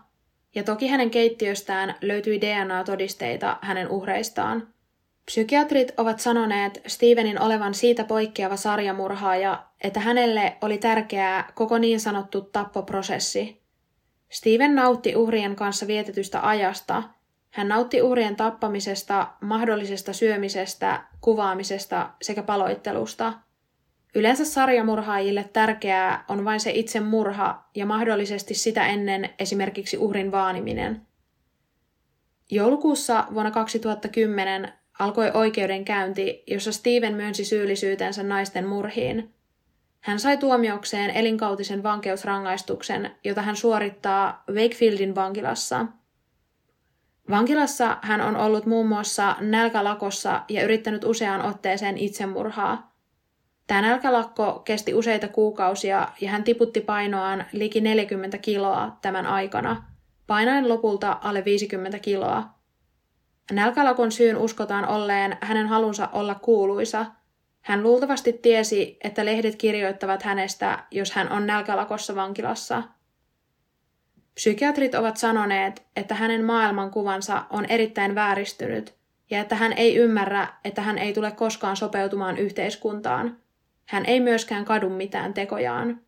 Ja 0.56 0.64
toki 0.64 0.88
hänen 0.88 1.10
keittiöstään 1.10 1.96
löytyi 2.02 2.42
DNA-todisteita 2.42 3.58
hänen 3.62 3.90
uhreistaan. 3.90 4.73
Psykiatrit 5.26 5.92
ovat 5.98 6.20
sanoneet 6.20 6.82
Stevenin 6.88 7.42
olevan 7.42 7.74
siitä 7.74 8.04
poikkeava 8.04 8.58
sarjamurhaaja, 8.58 9.64
että 9.82 10.00
hänelle 10.00 10.58
oli 10.62 10.78
tärkeää 10.78 11.52
koko 11.56 11.78
niin 11.78 12.00
sanottu 12.00 12.42
tappoprosessi. 12.42 13.62
Steven 14.30 14.76
nautti 14.76 15.16
uhrien 15.16 15.56
kanssa 15.56 15.88
vietetystä 15.88 16.48
ajasta– 16.48 17.04
hän 17.54 17.68
nautti 17.68 18.02
uhrien 18.02 18.36
tappamisesta, 18.36 19.28
mahdollisesta 19.42 20.14
syömisestä, 20.14 21.04
kuvaamisesta 21.22 22.10
sekä 22.22 22.44
paloittelusta. 22.44 23.34
Yleensä 24.16 24.46
sarjamurhaajille 24.46 25.50
tärkeää 25.54 26.26
on 26.28 26.46
vain 26.46 26.60
se 26.60 26.72
itse 26.72 27.00
murha 27.00 27.64
ja 27.76 27.86
mahdollisesti 27.86 28.54
sitä 28.54 28.88
ennen 28.88 29.30
esimerkiksi 29.40 29.98
uhrin 29.98 30.32
vaaniminen. 30.32 31.02
Joulukuussa 32.52 33.26
vuonna 33.34 33.52
2010 33.52 34.74
alkoi 35.04 35.32
oikeudenkäynti, 35.34 36.44
jossa 36.48 36.72
Steven 36.72 37.16
myönsi 37.16 37.46
syyllisyytensä 37.46 38.24
naisten 38.24 38.68
murhiin. 38.68 39.34
Hän 40.00 40.20
sai 40.20 40.38
tuomiokseen 40.38 41.10
elinkautisen 41.10 41.84
vankeusrangaistuksen, 41.84 43.12
jota 43.24 43.42
hän 43.42 43.56
suorittaa 43.56 44.44
Wakefieldin 44.50 45.16
vankilassa– 45.16 45.86
Vankilassa 47.30 47.98
hän 48.02 48.22
on 48.22 48.36
ollut 48.36 48.66
muun 48.66 48.88
muassa 48.88 49.36
nälkälakossa 49.40 50.42
ja 50.50 50.64
yrittänyt 50.64 51.04
useaan 51.04 51.42
otteeseen 51.42 51.98
itsemurhaa. 51.98 52.94
Tämä 53.68 53.82
nälkälakko 53.82 54.62
kesti 54.66 54.94
useita 54.94 55.28
kuukausia 55.28 56.08
ja 56.22 56.30
hän 56.30 56.44
tiputti 56.44 56.82
painoaan 56.82 57.46
liki 57.52 57.82
40 57.82 58.38
kiloa 58.38 58.98
tämän 59.02 59.26
aikana, 59.26 59.84
painaen 60.28 60.70
lopulta 60.70 61.18
alle 61.22 61.46
50 61.46 62.00
kiloa. 62.00 62.50
Nälkälakon 63.52 64.12
syyn 64.12 64.38
uskotaan 64.38 64.88
olleen 64.88 65.38
hänen 65.42 65.68
halunsa 65.68 66.10
olla 66.12 66.36
kuuluisa. 66.36 67.06
Hän 67.62 67.84
luultavasti 67.84 68.34
tiesi, 68.34 68.98
että 69.04 69.26
lehdet 69.26 69.56
kirjoittavat 69.56 70.24
hänestä, 70.24 70.84
jos 70.92 71.12
hän 71.12 71.32
on 71.32 71.48
nälkälakossa 71.48 72.16
vankilassa– 72.16 72.84
Psykiatrit 74.36 74.96
ovat 74.96 75.18
sanoneet, 75.18 75.84
että 75.96 76.16
hänen 76.16 76.46
maailmankuvansa 76.46 77.46
on 77.50 77.66
erittäin 77.66 78.16
vääristynyt 78.16 78.96
ja 79.30 79.40
että 79.40 79.56
hän 79.56 79.74
ei 79.74 79.96
ymmärrä, 79.96 80.48
että 80.64 80.82
hän 80.82 80.98
ei 80.98 81.14
tule 81.14 81.32
koskaan 81.32 81.78
sopeutumaan 81.78 82.38
yhteiskuntaan. 82.38 83.38
Hän 83.86 84.06
ei 84.06 84.20
myöskään 84.20 84.66
kadu 84.66 84.90
mitään 84.90 85.34
tekojaan. 85.34 86.02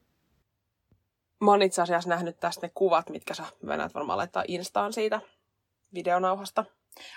Mä 1.39 1.51
oon 1.51 1.61
itse 1.61 1.81
asiassa 1.81 2.09
nähnyt 2.09 2.39
tästä 2.39 2.67
ne 2.67 2.71
kuvat, 2.75 3.09
mitkä 3.09 3.33
sä 3.33 3.43
venät 3.65 3.93
varmaan 3.93 4.17
laittaa 4.17 4.43
Instaan 4.47 4.93
siitä 4.93 5.21
videonauhasta. 5.93 6.65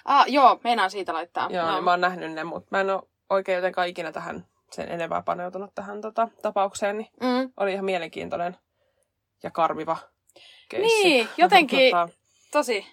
Ah, 0.04 0.24
joo, 0.28 0.60
meinaan 0.64 0.90
siitä 0.90 1.14
laittaa. 1.14 1.48
Joo, 1.50 1.70
no. 1.70 1.82
mä 1.82 1.90
oon 1.90 2.00
nähnyt 2.00 2.32
ne, 2.32 2.44
mutta 2.44 2.68
mä 2.70 2.80
en 2.80 2.90
ole 2.90 3.02
oikein 3.30 3.56
jotenkaan 3.56 3.88
ikinä 3.88 4.12
tähän 4.12 4.46
sen 4.72 4.88
enempää 4.88 5.22
paneutunut 5.22 5.74
tähän 5.74 6.00
tota, 6.00 6.28
tapaukseen, 6.42 6.98
niin 6.98 7.10
mm. 7.20 7.52
oli 7.56 7.72
ihan 7.72 7.84
mielenkiintoinen 7.84 8.56
ja 9.42 9.50
karmiva 9.50 9.96
keissi. 10.68 11.04
Niin, 11.04 11.28
jotenkin 11.36 11.90
tota, 11.90 12.08
tosi. 12.52 12.86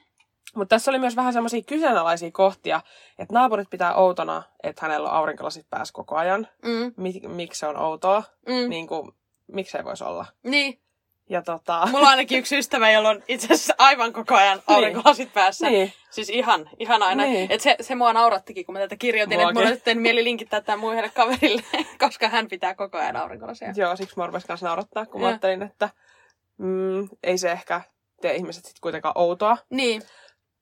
Mutta 0.55 0.75
tässä 0.75 0.91
oli 0.91 0.99
myös 0.99 1.15
vähän 1.15 1.33
semmoisia 1.33 1.61
kyseenalaisia 1.61 2.31
kohtia, 2.31 2.81
että 3.19 3.33
naapurit 3.33 3.69
pitää 3.69 3.95
outona, 3.95 4.43
että 4.63 4.85
hänellä 4.85 5.09
on 5.09 5.15
aurinkolasit 5.15 5.69
päässä 5.69 5.93
koko 5.93 6.15
ajan. 6.15 6.47
Mm. 6.63 6.93
Mik, 6.97 7.23
miksi 7.23 7.59
se 7.59 7.67
on 7.67 7.77
outoa? 7.77 8.23
Mm. 8.47 8.69
Niin 8.69 8.87
kuin, 8.87 9.11
miksi 9.47 9.77
ei 9.77 9.83
voisi 9.83 10.03
olla? 10.03 10.25
Niin. 10.43 10.84
Ja 11.29 11.41
tota... 11.41 11.85
Mulla 11.91 12.05
on 12.05 12.09
ainakin 12.11 12.39
yksi 12.39 12.57
ystävä, 12.57 12.91
jolla 12.91 13.09
on 13.09 13.23
itse 13.27 13.45
asiassa 13.45 13.75
aivan 13.77 14.13
koko 14.13 14.35
ajan 14.35 14.61
aurinkolasit 14.67 15.33
päässä. 15.33 15.69
Niin. 15.69 15.93
Siis 16.09 16.29
ihan, 16.29 16.69
ihan 16.79 17.03
aina. 17.03 17.23
Niin. 17.23 17.51
Et 17.51 17.61
se, 17.61 17.75
se 17.81 17.95
mua 17.95 18.13
naurattikin, 18.13 18.65
kun 18.65 18.73
mä 18.73 18.79
tätä 18.79 18.95
kirjoitin, 18.95 19.39
että 19.39 19.53
mulla 19.53 19.69
sitten 19.69 20.01
mieli 20.01 20.23
linkittää 20.23 20.61
tämä 20.61 20.77
muille 20.77 21.09
kaverille, 21.09 21.63
koska 21.99 22.29
hän 22.29 22.47
pitää 22.47 22.75
koko 22.75 22.97
ajan 22.97 23.15
aurinkolasia. 23.15 23.73
Joo, 23.75 23.95
siksi 23.95 24.17
mä 24.17 24.25
rupesin 24.25 24.47
kanssa 24.47 24.65
naurattaa, 24.65 25.05
kun 25.05 25.21
mä 25.21 25.27
Joo. 25.27 25.29
ajattelin, 25.29 25.61
että 25.61 25.89
mm, 26.57 27.09
ei 27.23 27.37
se 27.37 27.51
ehkä 27.51 27.81
tee 28.21 28.35
ihmiset 28.35 28.65
sitten 28.65 28.81
kuitenkaan 28.81 29.17
outoa. 29.17 29.57
Niin, 29.69 30.01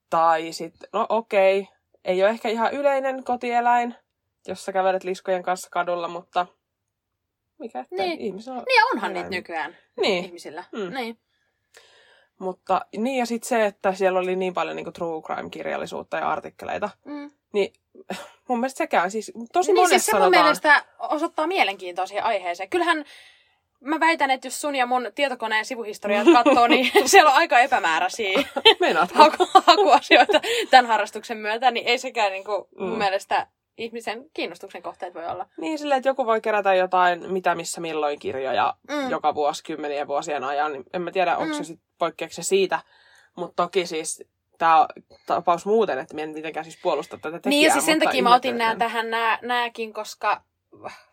Tai 0.09 0.51
sitten, 0.51 0.89
no 0.93 1.05
okei, 1.09 1.67
ei 2.05 2.23
ole 2.23 2.29
ehkä 2.29 2.49
ihan 2.49 2.73
yleinen 2.73 3.23
kotieläin, 3.23 3.95
jos 4.47 4.65
sä 4.65 4.71
kävelet 4.71 5.03
liskojen 5.03 5.43
kanssa 5.43 5.69
kadulla, 5.71 6.07
mutta 6.07 6.47
mikä 7.63 7.79
ettei, 7.79 8.07
Niin. 8.07 8.19
ihmisillä 8.21 8.57
on. 8.57 8.63
niin 8.67 8.83
onhan 8.93 9.11
eläimiä. 9.11 9.29
niitä 9.29 9.35
nykyään 9.35 9.77
Niin, 10.01 10.25
ihmisillä. 10.25 10.63
Mm. 10.71 10.93
Niin. 10.93 11.17
mutta 12.39 12.85
niin 12.97 13.17
ja 13.19 13.25
sitten 13.25 13.47
se, 13.49 13.65
että 13.65 13.93
siellä 13.93 14.19
oli 14.19 14.35
niin 14.35 14.53
paljon 14.53 14.75
niinku 14.75 14.91
true 14.91 15.21
crime-kirjallisuutta 15.21 16.17
ja 16.17 16.29
artikkeleita, 16.31 16.89
Mm. 17.05 17.31
niin 17.53 17.73
mun 18.47 18.59
mielestä 18.59 18.77
sekään 18.77 19.11
siis 19.11 19.31
tosi 19.53 19.71
niin 19.71 19.81
monessa 19.81 19.89
siis 19.93 20.05
se 20.05 20.11
mun 20.11 20.21
sanotaan. 20.21 20.43
mielestä 20.43 20.85
osoittaa 20.99 21.47
mielenkiintoa 21.47 22.05
siihen 22.05 22.23
aiheeseen. 22.23 22.69
Kyllähän 22.69 23.05
mä 23.79 23.99
väitän, 23.99 24.31
että 24.31 24.47
jos 24.47 24.61
sun 24.61 24.75
ja 24.75 24.85
mun 24.85 25.11
tietokoneen 25.15 25.65
sivuhistoriat 25.65 26.27
katsoo, 26.33 26.67
niin 26.67 26.91
siellä 27.05 27.29
on 27.31 27.35
aika 27.37 27.59
epämääräisiä 27.59 28.43
haku, 29.13 29.47
hakuasioita 29.65 30.41
tämän 30.69 30.85
harrastuksen 30.85 31.37
myötä, 31.37 31.71
niin 31.71 31.87
ei 31.87 31.97
sekään 31.97 32.31
niin 32.31 32.43
kuin, 32.43 32.63
mun 32.79 32.91
Mm. 32.91 32.97
mielestä 32.97 33.47
ihmisen 33.77 34.25
kiinnostuksen 34.33 34.83
kohteet 34.83 35.13
voi 35.13 35.25
olla. 35.25 35.45
Niin 35.57 35.77
silleen, 35.79 35.97
että 35.97 36.09
joku 36.09 36.25
voi 36.25 36.41
kerätä 36.41 36.73
jotain 36.73 37.31
mitä 37.31 37.55
missä 37.55 37.81
milloin 37.81 38.19
kirjoja 38.19 38.73
Mm. 38.89 39.09
joka 39.09 39.35
vuosi 39.35 39.63
kymmenien 39.63 40.07
vuosien 40.07 40.43
ajan, 40.43 40.73
niin 40.73 40.83
en 40.93 41.01
mä 41.01 41.11
tiedä, 41.11 41.37
onko 41.37 41.53
Mm. 41.53 41.57
se 41.57 41.63
sit 41.63 41.79
se 42.29 42.43
siitä. 42.43 42.79
Mutta 43.35 43.63
toki 43.63 43.85
siis 43.85 44.23
tämä 44.57 44.87
tapaus 45.25 45.65
muuten, 45.65 45.99
että 45.99 46.15
minä 46.15 46.23
en 46.23 46.29
mitenkään 46.33 46.63
siis 46.63 46.79
puolusta 46.83 47.17
tätä 47.17 47.39
tekijää. 47.39 47.49
Niin 47.49 47.65
ja 47.67 47.71
siis 47.73 47.85
sen 47.85 47.99
takia 47.99 48.23
mä 48.23 48.35
otin 48.35 48.57
nämä 48.57 48.75
tähän 48.75 49.09
nää, 49.09 49.39
nääkin, 49.41 49.93
koska 49.93 50.41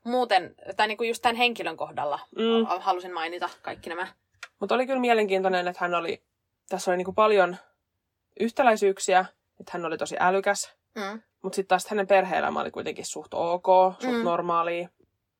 muuten, 0.04 0.54
tai 0.76 0.88
niinku 0.88 1.04
just 1.04 1.22
tämän 1.22 1.36
henkilön 1.36 1.76
kohdalla 1.76 2.18
Mm. 2.36 2.66
halusin 2.80 3.14
mainita 3.14 3.50
kaikki 3.62 3.88
nämä. 3.88 4.06
Mutta 4.60 4.74
oli 4.74 4.86
kyllä 4.86 5.00
mielenkiintoinen, 5.00 5.68
että 5.68 5.84
hän 5.84 5.94
oli, 5.94 6.22
tässä 6.68 6.90
oli 6.90 6.96
niinku 6.96 7.12
paljon 7.12 7.56
yhtäläisyyksiä, 8.40 9.24
että 9.60 9.72
hän 9.72 9.84
oli 9.84 9.98
tosi 9.98 10.16
älykäs, 10.18 10.74
Mm. 10.94 11.22
mutta 11.42 11.56
sitten 11.56 11.68
taas 11.68 11.86
hänen 11.88 12.06
perhe-elämä 12.06 12.60
oli 12.60 12.70
kuitenkin 12.70 13.04
suht 13.06 13.34
ok, 13.34 13.66
suht 14.00 14.14
Mm. 14.16 14.24
normaalia. 14.24 14.88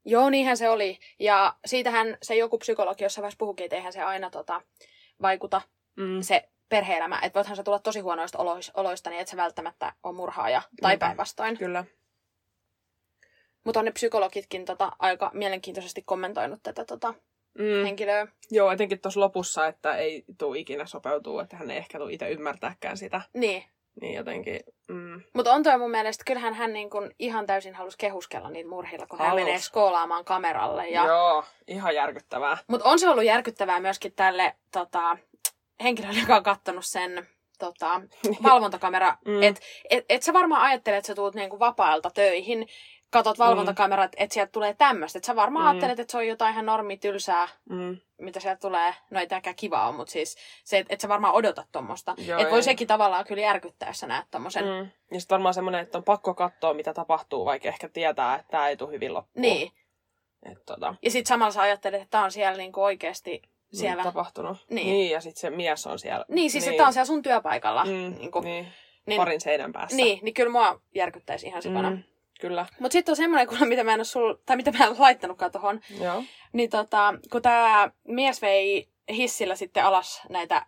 Joo, 0.05 0.30
niinhän 0.30 0.57
se 0.57 0.68
oli. 0.70 0.98
Ja 1.18 1.55
siitähän 1.66 2.18
se 2.22 2.36
joku 2.36 2.59
psykologi 2.59 3.05
jossain 3.05 3.22
vaiheessa 3.22 3.38
puhukin, 3.38 3.64
että 3.64 3.76
eihän 3.76 3.92
se 3.92 4.03
aina 4.03 4.30
tota, 4.30 4.62
vaikuta 5.22 5.62
Mm. 5.96 6.20
se 6.22 6.48
perhe-elämä. 6.68 7.18
Että 7.22 7.34
voithan 7.38 7.57
se 7.57 7.62
tulla 7.62 7.78
tosi 7.78 8.01
huonoista 8.01 8.38
olois- 8.38 8.70
oloista, 8.74 9.11
niin 9.11 9.20
että 9.20 9.30
se 9.30 9.36
välttämättä 9.36 9.92
on 10.03 10.14
murhaaja 10.14 10.62
tai 10.80 10.90
Niinpä. 10.90 11.07
päinvastoin. 11.07 11.59
Kyllä. 11.59 11.84
Mutta 13.64 13.80
on 13.80 13.84
ne 13.84 13.90
psykologitkin 13.92 14.64
tota, 14.64 14.92
aika 14.98 15.30
mielenkiintoisesti 15.34 16.03
kommentoinut 16.03 16.61
tätä 16.62 16.84
tota, 16.84 17.14
Mm. 17.59 17.84
henkilöä. 17.84 18.26
Joo, 18.51 18.70
etenkin 18.72 19.01
tuossa 19.01 19.20
lopussa, 19.20 19.66
että 19.66 19.96
ei 19.96 20.24
tule 20.38 20.59
ikinä 20.59 20.86
sopeutuu, 20.86 21.38
että 21.38 21.57
hän 21.57 21.70
ei 21.70 21.76
ehkä 21.78 21.98
tule 21.98 22.12
itse 22.12 22.28
ymmärtääkään 22.30 22.96
sitä. 22.96 23.20
Niin. 23.34 23.64
Niin 24.01 24.14
jotenkin, 24.14 24.61
mm, 24.88 25.22
Mutta 25.34 25.53
on 25.53 25.62
toi 25.62 25.78
mun 25.78 25.91
mielestä, 25.91 26.24
kyllähän 26.26 26.55
hän 26.55 26.72
niin 26.72 26.91
kun 26.91 27.11
ihan 27.18 27.47
täysin 27.47 27.74
halusi 27.74 27.99
kehuskella 27.99 28.51
niitä 28.51 28.70
murhilla, 28.70 29.07
kun 29.07 29.18
hän 29.18 29.28
Halus. 29.28 29.45
menee 29.45 29.59
skoolaamaan 29.59 30.24
kameralle. 30.24 30.88
Ja... 30.88 31.07
joo, 31.07 31.45
ihan 31.68 31.95
järkyttävää. 31.95 32.59
Mutta 32.66 32.88
on 32.88 32.99
se 32.99 33.09
ollut 33.09 33.24
järkyttävää 33.24 33.80
myöskin 33.80 34.12
tälle 34.12 34.55
tota, 34.72 35.16
henkilölle, 35.82 36.20
joka 36.20 36.36
on 36.36 36.43
kattonut 36.43 36.86
sen 36.86 37.28
tota, 37.59 38.01
valvontakamera. 38.43 39.16
Mm. 39.24 39.32
mm. 39.32 39.43
Et, 39.43 39.61
et, 40.09 40.22
sä 40.22 40.32
varmaan 40.32 40.62
ajattelet, 40.62 40.99
että 40.99 41.07
sä 41.07 41.14
tulet 41.14 41.34
niinku 41.34 41.59
vapailta 41.59 42.11
töihin, 42.11 42.68
katot 43.11 43.38
valvontakamerat, 43.38 44.12
että 44.16 44.34
sieltä 44.34 44.52
tulee 44.52 44.74
tämmöistä. 44.74 45.18
Et 45.18 45.24
sä 45.24 45.36
varmaan 45.36 45.64
Mm. 45.64 45.66
mm. 45.66 45.70
ajattelet, 45.70 45.98
että 46.00 46.12
se 46.12 46.18
on 46.18 46.26
jotain 46.26 46.52
ihan 46.52 46.66
normi 46.66 46.96
tylsää, 46.96 47.48
Mm. 47.68 47.96
mitä 48.18 48.40
sieltä 48.40 48.61
tulee. 48.61 48.94
No 49.11 49.20
ei 49.20 49.26
tämäkään 49.26 49.56
kivaa 49.56 49.88
ole, 49.88 49.96
mutta 49.96 50.12
siis 50.12 50.36
se, 50.64 50.78
että 50.78 50.94
et 50.94 51.00
sä 51.00 51.08
varmaan 51.08 51.34
odotat 51.34 51.66
tuommoista. 51.72 52.14
Että 52.18 52.50
voi 52.50 52.58
ei. 52.58 52.62
sekin 52.62 52.86
tavallaan 52.88 53.24
kyllä 53.24 53.42
järkyttää, 53.42 53.88
jos 53.88 53.98
sä 54.00 54.06
näet 54.06 54.26
tommosen. 54.30 54.64
Mm. 54.64 54.70
Mm. 54.70 54.90
Ja 55.12 55.20
sitten 55.20 55.34
varmaan 55.34 55.54
semmoinen, 55.54 55.80
että 55.80 55.98
on 55.98 56.04
pakko 56.04 56.34
katsoa, 56.34 56.74
mitä 56.74 56.94
tapahtuu, 56.94 57.44
vaikka 57.44 57.68
ehkä 57.68 57.88
tietää, 57.88 58.34
että 58.34 58.50
tämä 58.50 58.68
ei 58.68 58.76
tule 58.76 58.92
hyvin 58.92 59.14
loppuun. 59.14 59.42
Niin. 59.42 59.72
Et, 60.52 60.58
tota, 60.66 60.94
Ja 61.02 61.11
sitten 61.11 61.28
samalla 61.28 61.52
sä 61.52 61.61
ajattelet, 61.62 62.02
että 62.02 62.11
tää 62.11 62.24
on 62.24 62.32
siellä 62.32 62.56
niinku 62.58 62.82
oikeasti 62.82 63.30
siellä. 63.30 63.52
siellä. 63.72 64.02
tapahtunut. 64.04 64.56
Niin. 64.70 64.86
niin 64.86 65.11
ja 65.11 65.20
sitten 65.20 65.40
se 65.40 65.50
mies 65.50 65.86
on 65.86 65.98
siellä. 65.98 66.24
Niin, 66.28 66.50
siis 66.50 66.64
niin. 66.64 66.70
että 66.70 66.80
tää 66.80 66.86
on 66.86 66.92
siellä 66.92 67.06
sun 67.06 67.22
työpaikalla. 67.22 67.84
Mm, 67.84 67.90
niinku, 68.18 68.40
niin. 68.40 68.68
niin, 69.06 69.16
Parin 69.16 69.40
seinän 69.40 69.72
päässä. 69.72 69.96
niin, 69.96 70.18
niin 70.22 70.34
kyllä 70.34 70.50
mua 70.52 70.80
järkyttäisi 70.94 71.46
ihan 71.46 71.62
sikana. 71.62 71.90
Mm. 71.90 72.02
Kyllä. 72.41 72.66
Mutta 72.80 72.93
sitten 72.93 73.12
on 73.12 73.16
semmoinen 73.16 73.49
kuule, 73.49 73.66
mitä 73.66 73.84
mä 73.84 73.93
en 73.95 73.99
ole 74.01 74.05
sul, 74.05 74.34
tai 74.47 74.57
mitä 74.57 74.72
mä 74.78 74.84
en 74.84 74.95
laittanutkaan 74.99 75.51
tohon. 75.53 75.80
Joo. 76.01 76.22
Niin 76.53 76.70
tota, 76.70 77.14
kun 77.32 77.43
tämä 77.43 77.91
mies 78.09 78.43
vei 78.43 78.88
hissillä 79.12 79.57
sitten 79.57 79.84
alas 79.84 80.22
näitä 80.28 80.66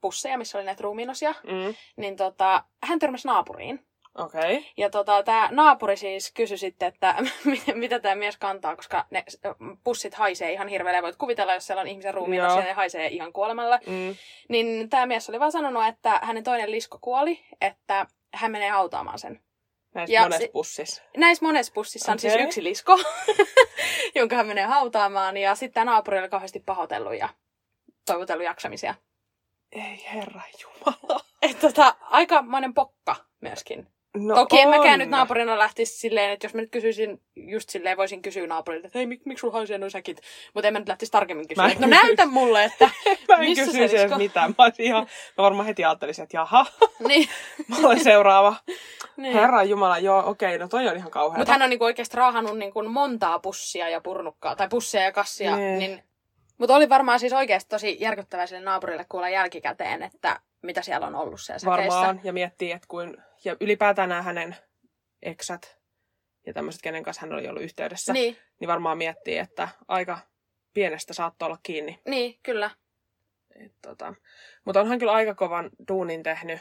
pusseja, 0.00 0.38
missä 0.38 0.58
oli 0.58 0.64
näitä 0.64 0.82
ruumiinosia, 0.82 1.34
Mm. 1.42 1.74
niin 1.96 2.16
tota, 2.16 2.64
hän 2.82 2.98
törmäsi 2.98 3.28
naapuriin. 3.28 3.86
Okei. 4.18 4.40
Okay. 4.56 4.62
Ja 4.76 4.90
tota, 4.90 5.22
tämä 5.22 5.48
naapuri 5.52 5.96
siis 5.96 6.32
kysyi 6.32 6.58
sitten, 6.58 6.88
että 6.88 7.14
mit- 7.44 7.74
mitä 7.74 7.98
tämä 8.00 8.14
mies 8.14 8.36
kantaa, 8.36 8.76
koska 8.76 9.06
ne 9.10 9.24
pussit 9.84 10.14
haisee 10.14 10.52
ihan 10.52 10.68
hirveellä. 10.68 11.02
Voit 11.02 11.16
kuvitella, 11.16 11.54
jos 11.54 11.66
siellä 11.66 11.80
on 11.80 11.86
ihmisen 11.88 12.14
ruumiinosia, 12.14 12.56
Joo. 12.58 12.64
ne 12.66 12.72
haisee 12.72 13.06
ihan 13.08 13.32
kuolemalle. 13.32 13.80
Mm. 13.86 14.16
Niin 14.48 14.88
tämä 14.90 15.06
mies 15.06 15.28
oli 15.28 15.40
vaan 15.40 15.52
sanonut, 15.52 15.86
että 15.86 16.20
hänen 16.22 16.44
toinen 16.44 16.70
lisko 16.70 16.98
kuoli, 17.00 17.40
että 17.60 18.06
hän 18.34 18.50
menee 18.50 18.70
hautaamaan 18.70 19.18
sen. 19.18 19.40
Näissä 19.94 20.12
Ja 20.14 20.22
monessa 20.22 20.46
se- 20.46 20.50
pussissa. 20.52 21.02
Näissä 21.16 21.44
monessa 21.44 21.72
pussissa 21.72 22.12
on 22.12 22.18
siis 22.18 22.32
Okei. 22.34 22.44
yksi 22.46 22.64
lisko, 22.64 22.98
jonka 24.14 24.36
hän 24.36 24.46
menee 24.46 24.64
hautaamaan. 24.64 25.36
Ja 25.36 25.54
sitten 25.54 25.86
naapuri 25.86 26.18
oli 26.18 26.28
kauheasti 26.28 26.60
pahoitellut 26.60 27.14
ja 27.18 27.28
toivotellut 28.06 28.44
jaksamisia. 28.44 28.94
Ei 29.72 30.04
herra 30.12 30.40
jumala. 30.62 31.20
Että 31.42 31.60
tota, 31.68 31.96
aikamoinen 32.00 32.74
pokka 32.74 33.16
myöskin. 33.40 33.86
No 34.16 34.34
Toki 34.34 34.60
en 34.60 34.68
on. 34.68 34.76
mäkään 34.76 34.98
nyt 34.98 35.08
naapurina 35.08 35.58
lähtisi 35.58 35.98
silleen, 35.98 36.30
että 36.30 36.44
jos 36.46 36.54
mä 36.54 36.60
nyt 36.60 36.70
kysyisin 36.70 37.20
just 37.36 37.68
silleen, 37.68 37.96
voisin 37.96 38.22
kysyä 38.22 38.46
naapurilta, 38.46 38.86
että 38.86 38.98
hei, 38.98 39.06
mik, 39.06 39.20
miksi 39.26 39.40
sulla 39.40 39.52
haisee 39.52 39.78
noin 39.78 39.90
säkit? 39.90 40.20
Mutta 40.54 40.66
en 40.68 40.72
mä 40.72 40.78
nyt 40.78 40.88
lähtisi 40.88 41.12
tarkemmin 41.12 41.44
Mä 41.44 41.48
kysyä. 41.48 41.64
en 41.64 41.70
että 41.72 41.86
No 41.86 41.90
kysy. 41.90 42.02
näytä 42.06 42.26
mulle, 42.26 42.64
että 42.64 42.84
Mä 43.28 43.34
en 43.34 43.40
missä 43.40 43.64
kysyisi 43.64 43.96
edes 43.98 44.16
mitään. 44.18 44.54
Mä, 44.58 44.70
ihan, 44.78 45.06
mä 45.38 45.42
varmaan 45.42 45.66
heti 45.66 45.84
ajattelisin, 45.84 46.22
että 46.22 46.36
jaha, 46.36 46.66
niin. 47.08 47.28
mä 47.68 47.76
olen 47.84 48.04
seuraava. 48.04 48.56
niin. 49.16 49.34
Herra 49.34 49.62
Jumala, 49.62 49.98
joo, 49.98 50.22
okei, 50.26 50.58
no 50.58 50.68
toi 50.68 50.88
on 50.88 50.96
ihan 50.96 51.10
kauheata. 51.10 51.38
Mutta 51.40 51.52
hän 51.52 51.62
on 51.62 51.70
niinku 51.70 51.84
oikeasti 51.84 52.16
raahannut 52.16 52.58
niinku 52.58 52.82
montaa 52.82 53.38
pussia 53.38 53.88
ja 53.88 54.00
purnukkaa, 54.00 54.56
tai 54.56 54.68
pussia 54.68 55.02
ja 55.02 55.12
kassia. 55.12 55.56
Nee. 55.56 55.78
Niin... 55.78 56.02
Mutta 56.58 56.76
oli 56.76 56.88
varmaan 56.88 57.20
siis 57.20 57.32
oikeasti 57.32 57.68
tosi 57.68 57.96
järkyttävää 58.00 58.46
sille 58.46 58.60
naapurille 58.62 59.06
kuulla 59.08 59.28
jälkikäteen, 59.28 60.02
että 60.02 60.40
mitä 60.62 60.82
siellä 60.82 61.06
on 61.06 61.14
ollut 61.14 61.40
siellä 61.40 61.58
säkeissä. 61.58 61.96
Varmaan, 61.96 62.20
ja 62.24 62.32
miettii, 62.32 62.72
että 62.72 62.88
kuin, 62.88 63.16
ja 63.44 63.56
ylipäätään 63.60 64.08
nämä 64.08 64.22
hänen 64.22 64.56
eksät 65.22 65.78
ja 66.46 66.52
tämmöiset, 66.52 66.82
kenen 66.82 67.02
kanssa 67.02 67.20
hän 67.20 67.32
oli 67.32 67.48
ollut 67.48 67.62
yhteydessä, 67.62 68.12
Niin, 68.12 68.36
niin 68.60 68.68
varmaan 68.68 68.98
miettii, 68.98 69.38
että 69.38 69.68
aika 69.88 70.18
pienestä 70.74 71.14
saattoi 71.14 71.46
olla 71.46 71.58
kiinni. 71.62 72.00
niin, 72.08 72.38
kyllä. 72.42 72.70
Et, 73.64 73.72
tota. 73.82 74.14
Mutta 74.64 74.80
onhan 74.80 74.98
kyllä 74.98 75.12
aika 75.12 75.34
kovan 75.34 75.70
duunin 75.88 76.22
tehnyt 76.22 76.58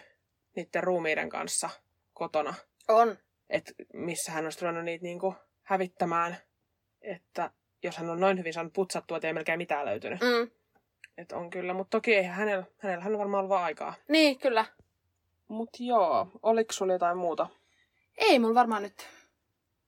niiden 0.55 0.83
ruumiiden 0.83 1.29
kanssa 1.29 1.69
kotona, 2.13 2.53
On. 2.87 3.17
että 3.49 3.71
missä 3.93 4.31
hän 4.31 4.43
olisi 4.43 4.61
ruvennut 4.61 4.85
niitä 4.85 5.03
niinku 5.03 5.35
hävittämään, 5.63 6.37
että 7.01 7.51
jos 7.83 7.97
hän 7.97 8.09
on 8.09 8.19
noin 8.19 8.37
hyvin 8.37 8.53
saanut 8.53 8.73
putsattua, 8.73 9.19
ei 9.23 9.33
melkein 9.33 9.57
mitään 9.57 9.85
löytynyt. 9.85 10.19
Mm. 10.21 10.51
Et 11.19 11.31
on 11.31 11.49
kyllä, 11.49 11.73
mutta 11.73 11.97
toki 11.97 12.15
ei 12.15 12.23
hänellä, 12.23 12.63
hänellä 12.77 13.03
hän 13.03 13.13
on 13.13 13.19
varmaan 13.19 13.39
ollut 13.39 13.49
vaan 13.49 13.63
aikaa. 13.63 13.93
Niin, 14.07 14.39
kyllä. 14.39 14.65
Mutta 15.47 15.77
joo, 15.83 16.27
oliko 16.43 16.73
sulla 16.73 16.93
jotain 16.93 17.17
muuta? 17.17 17.47
Ei 18.17 18.39
mulla 18.39 18.55
varmaan 18.55 18.83
nyt. 18.83 19.07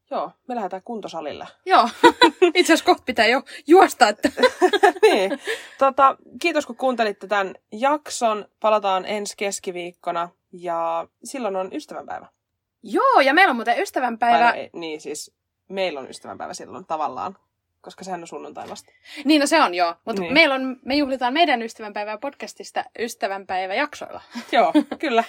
Joo, 0.09 0.31
me 0.47 0.55
lähdetään 0.55 0.81
kuntosalille. 0.85 1.47
Joo. 1.65 1.89
Itse 2.55 2.73
asiassa 2.73 2.85
kohta 2.85 3.03
pitää 3.05 3.25
jo 3.25 3.43
juosta, 3.67 4.09
että... 4.09 4.29
niin. 5.01 5.39
tota, 5.77 6.15
kiitos 6.41 6.65
kun 6.65 6.75
kuuntelitte 6.75 7.27
tämän 7.27 7.55
jakson. 7.71 8.45
Palataan 8.59 9.05
ensi 9.05 9.33
keskiviikkona 9.37 10.29
ja 10.51 11.07
silloin 11.23 11.55
on 11.55 11.69
ystävänpäivä. 11.73 12.27
Joo, 12.83 13.19
ja 13.19 13.33
meillä 13.33 13.51
on 13.51 13.55
muuten 13.55 13.81
ystävänpäivä. 13.81 14.51
Ei, 14.51 14.69
niin 14.73 15.01
siis 15.01 15.33
meillä 15.69 15.99
on 15.99 16.09
ystävänpäivä 16.09 16.53
silloin 16.53 16.85
tavallaan, 16.85 17.37
koska 17.81 18.03
sehän 18.03 18.21
on 18.21 18.27
sunnuntai 18.27 18.69
vasta. 18.69 18.91
Niin, 19.25 19.39
no 19.39 19.45
se 19.47 19.61
on 19.61 19.73
joo. 19.75 19.95
Mutta 20.05 20.21
Niin. 20.21 20.33
meillä 20.33 20.55
on, 20.55 20.77
me 20.85 20.95
juhlitaan 20.95 21.33
meidän 21.33 21.61
ystävänpäivää 21.61 22.17
podcastista 22.17 22.83
ystävänpäiväjaksoilla. 22.99 24.21
Joo, 24.51 24.73
kyllä. 24.99 25.23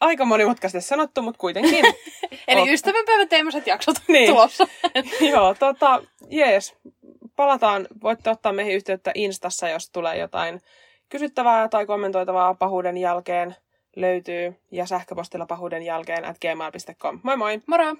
Aika 0.00 0.24
monimutkaisesti 0.24 0.88
sanottu, 0.88 1.22
mutta 1.22 1.38
kuitenkin. 1.38 1.84
Eli 2.48 2.60
Ot- 2.64 2.68
ystävänpäivän 2.72 3.28
teemaiset 3.28 3.66
jaksot 3.66 3.96
Niin. 4.08 4.30
tulossa. 4.30 4.66
Joo, 5.30 5.54
tota, 5.54 6.02
jees. 6.30 6.74
palataan. 7.36 7.86
Voitte 8.02 8.30
ottaa 8.30 8.52
meihin 8.52 8.74
yhteyttä 8.74 9.10
Instassa, 9.14 9.68
jos 9.68 9.90
tulee 9.90 10.18
jotain 10.18 10.60
kysyttävää 11.08 11.68
tai 11.68 11.86
kommentoitavaa 11.86 12.54
pahuuden 12.54 12.96
jälkeen 12.96 13.56
löytyy 13.96 14.56
ja 14.70 14.86
sähköpostilla 14.86 15.46
pahuuden 15.46 15.82
jälkeen 15.82 16.24
at 16.24 16.36
gmail.com. 16.40 17.20
Moi 17.22 17.36
moi! 17.36 17.60
Moro! 17.66 17.96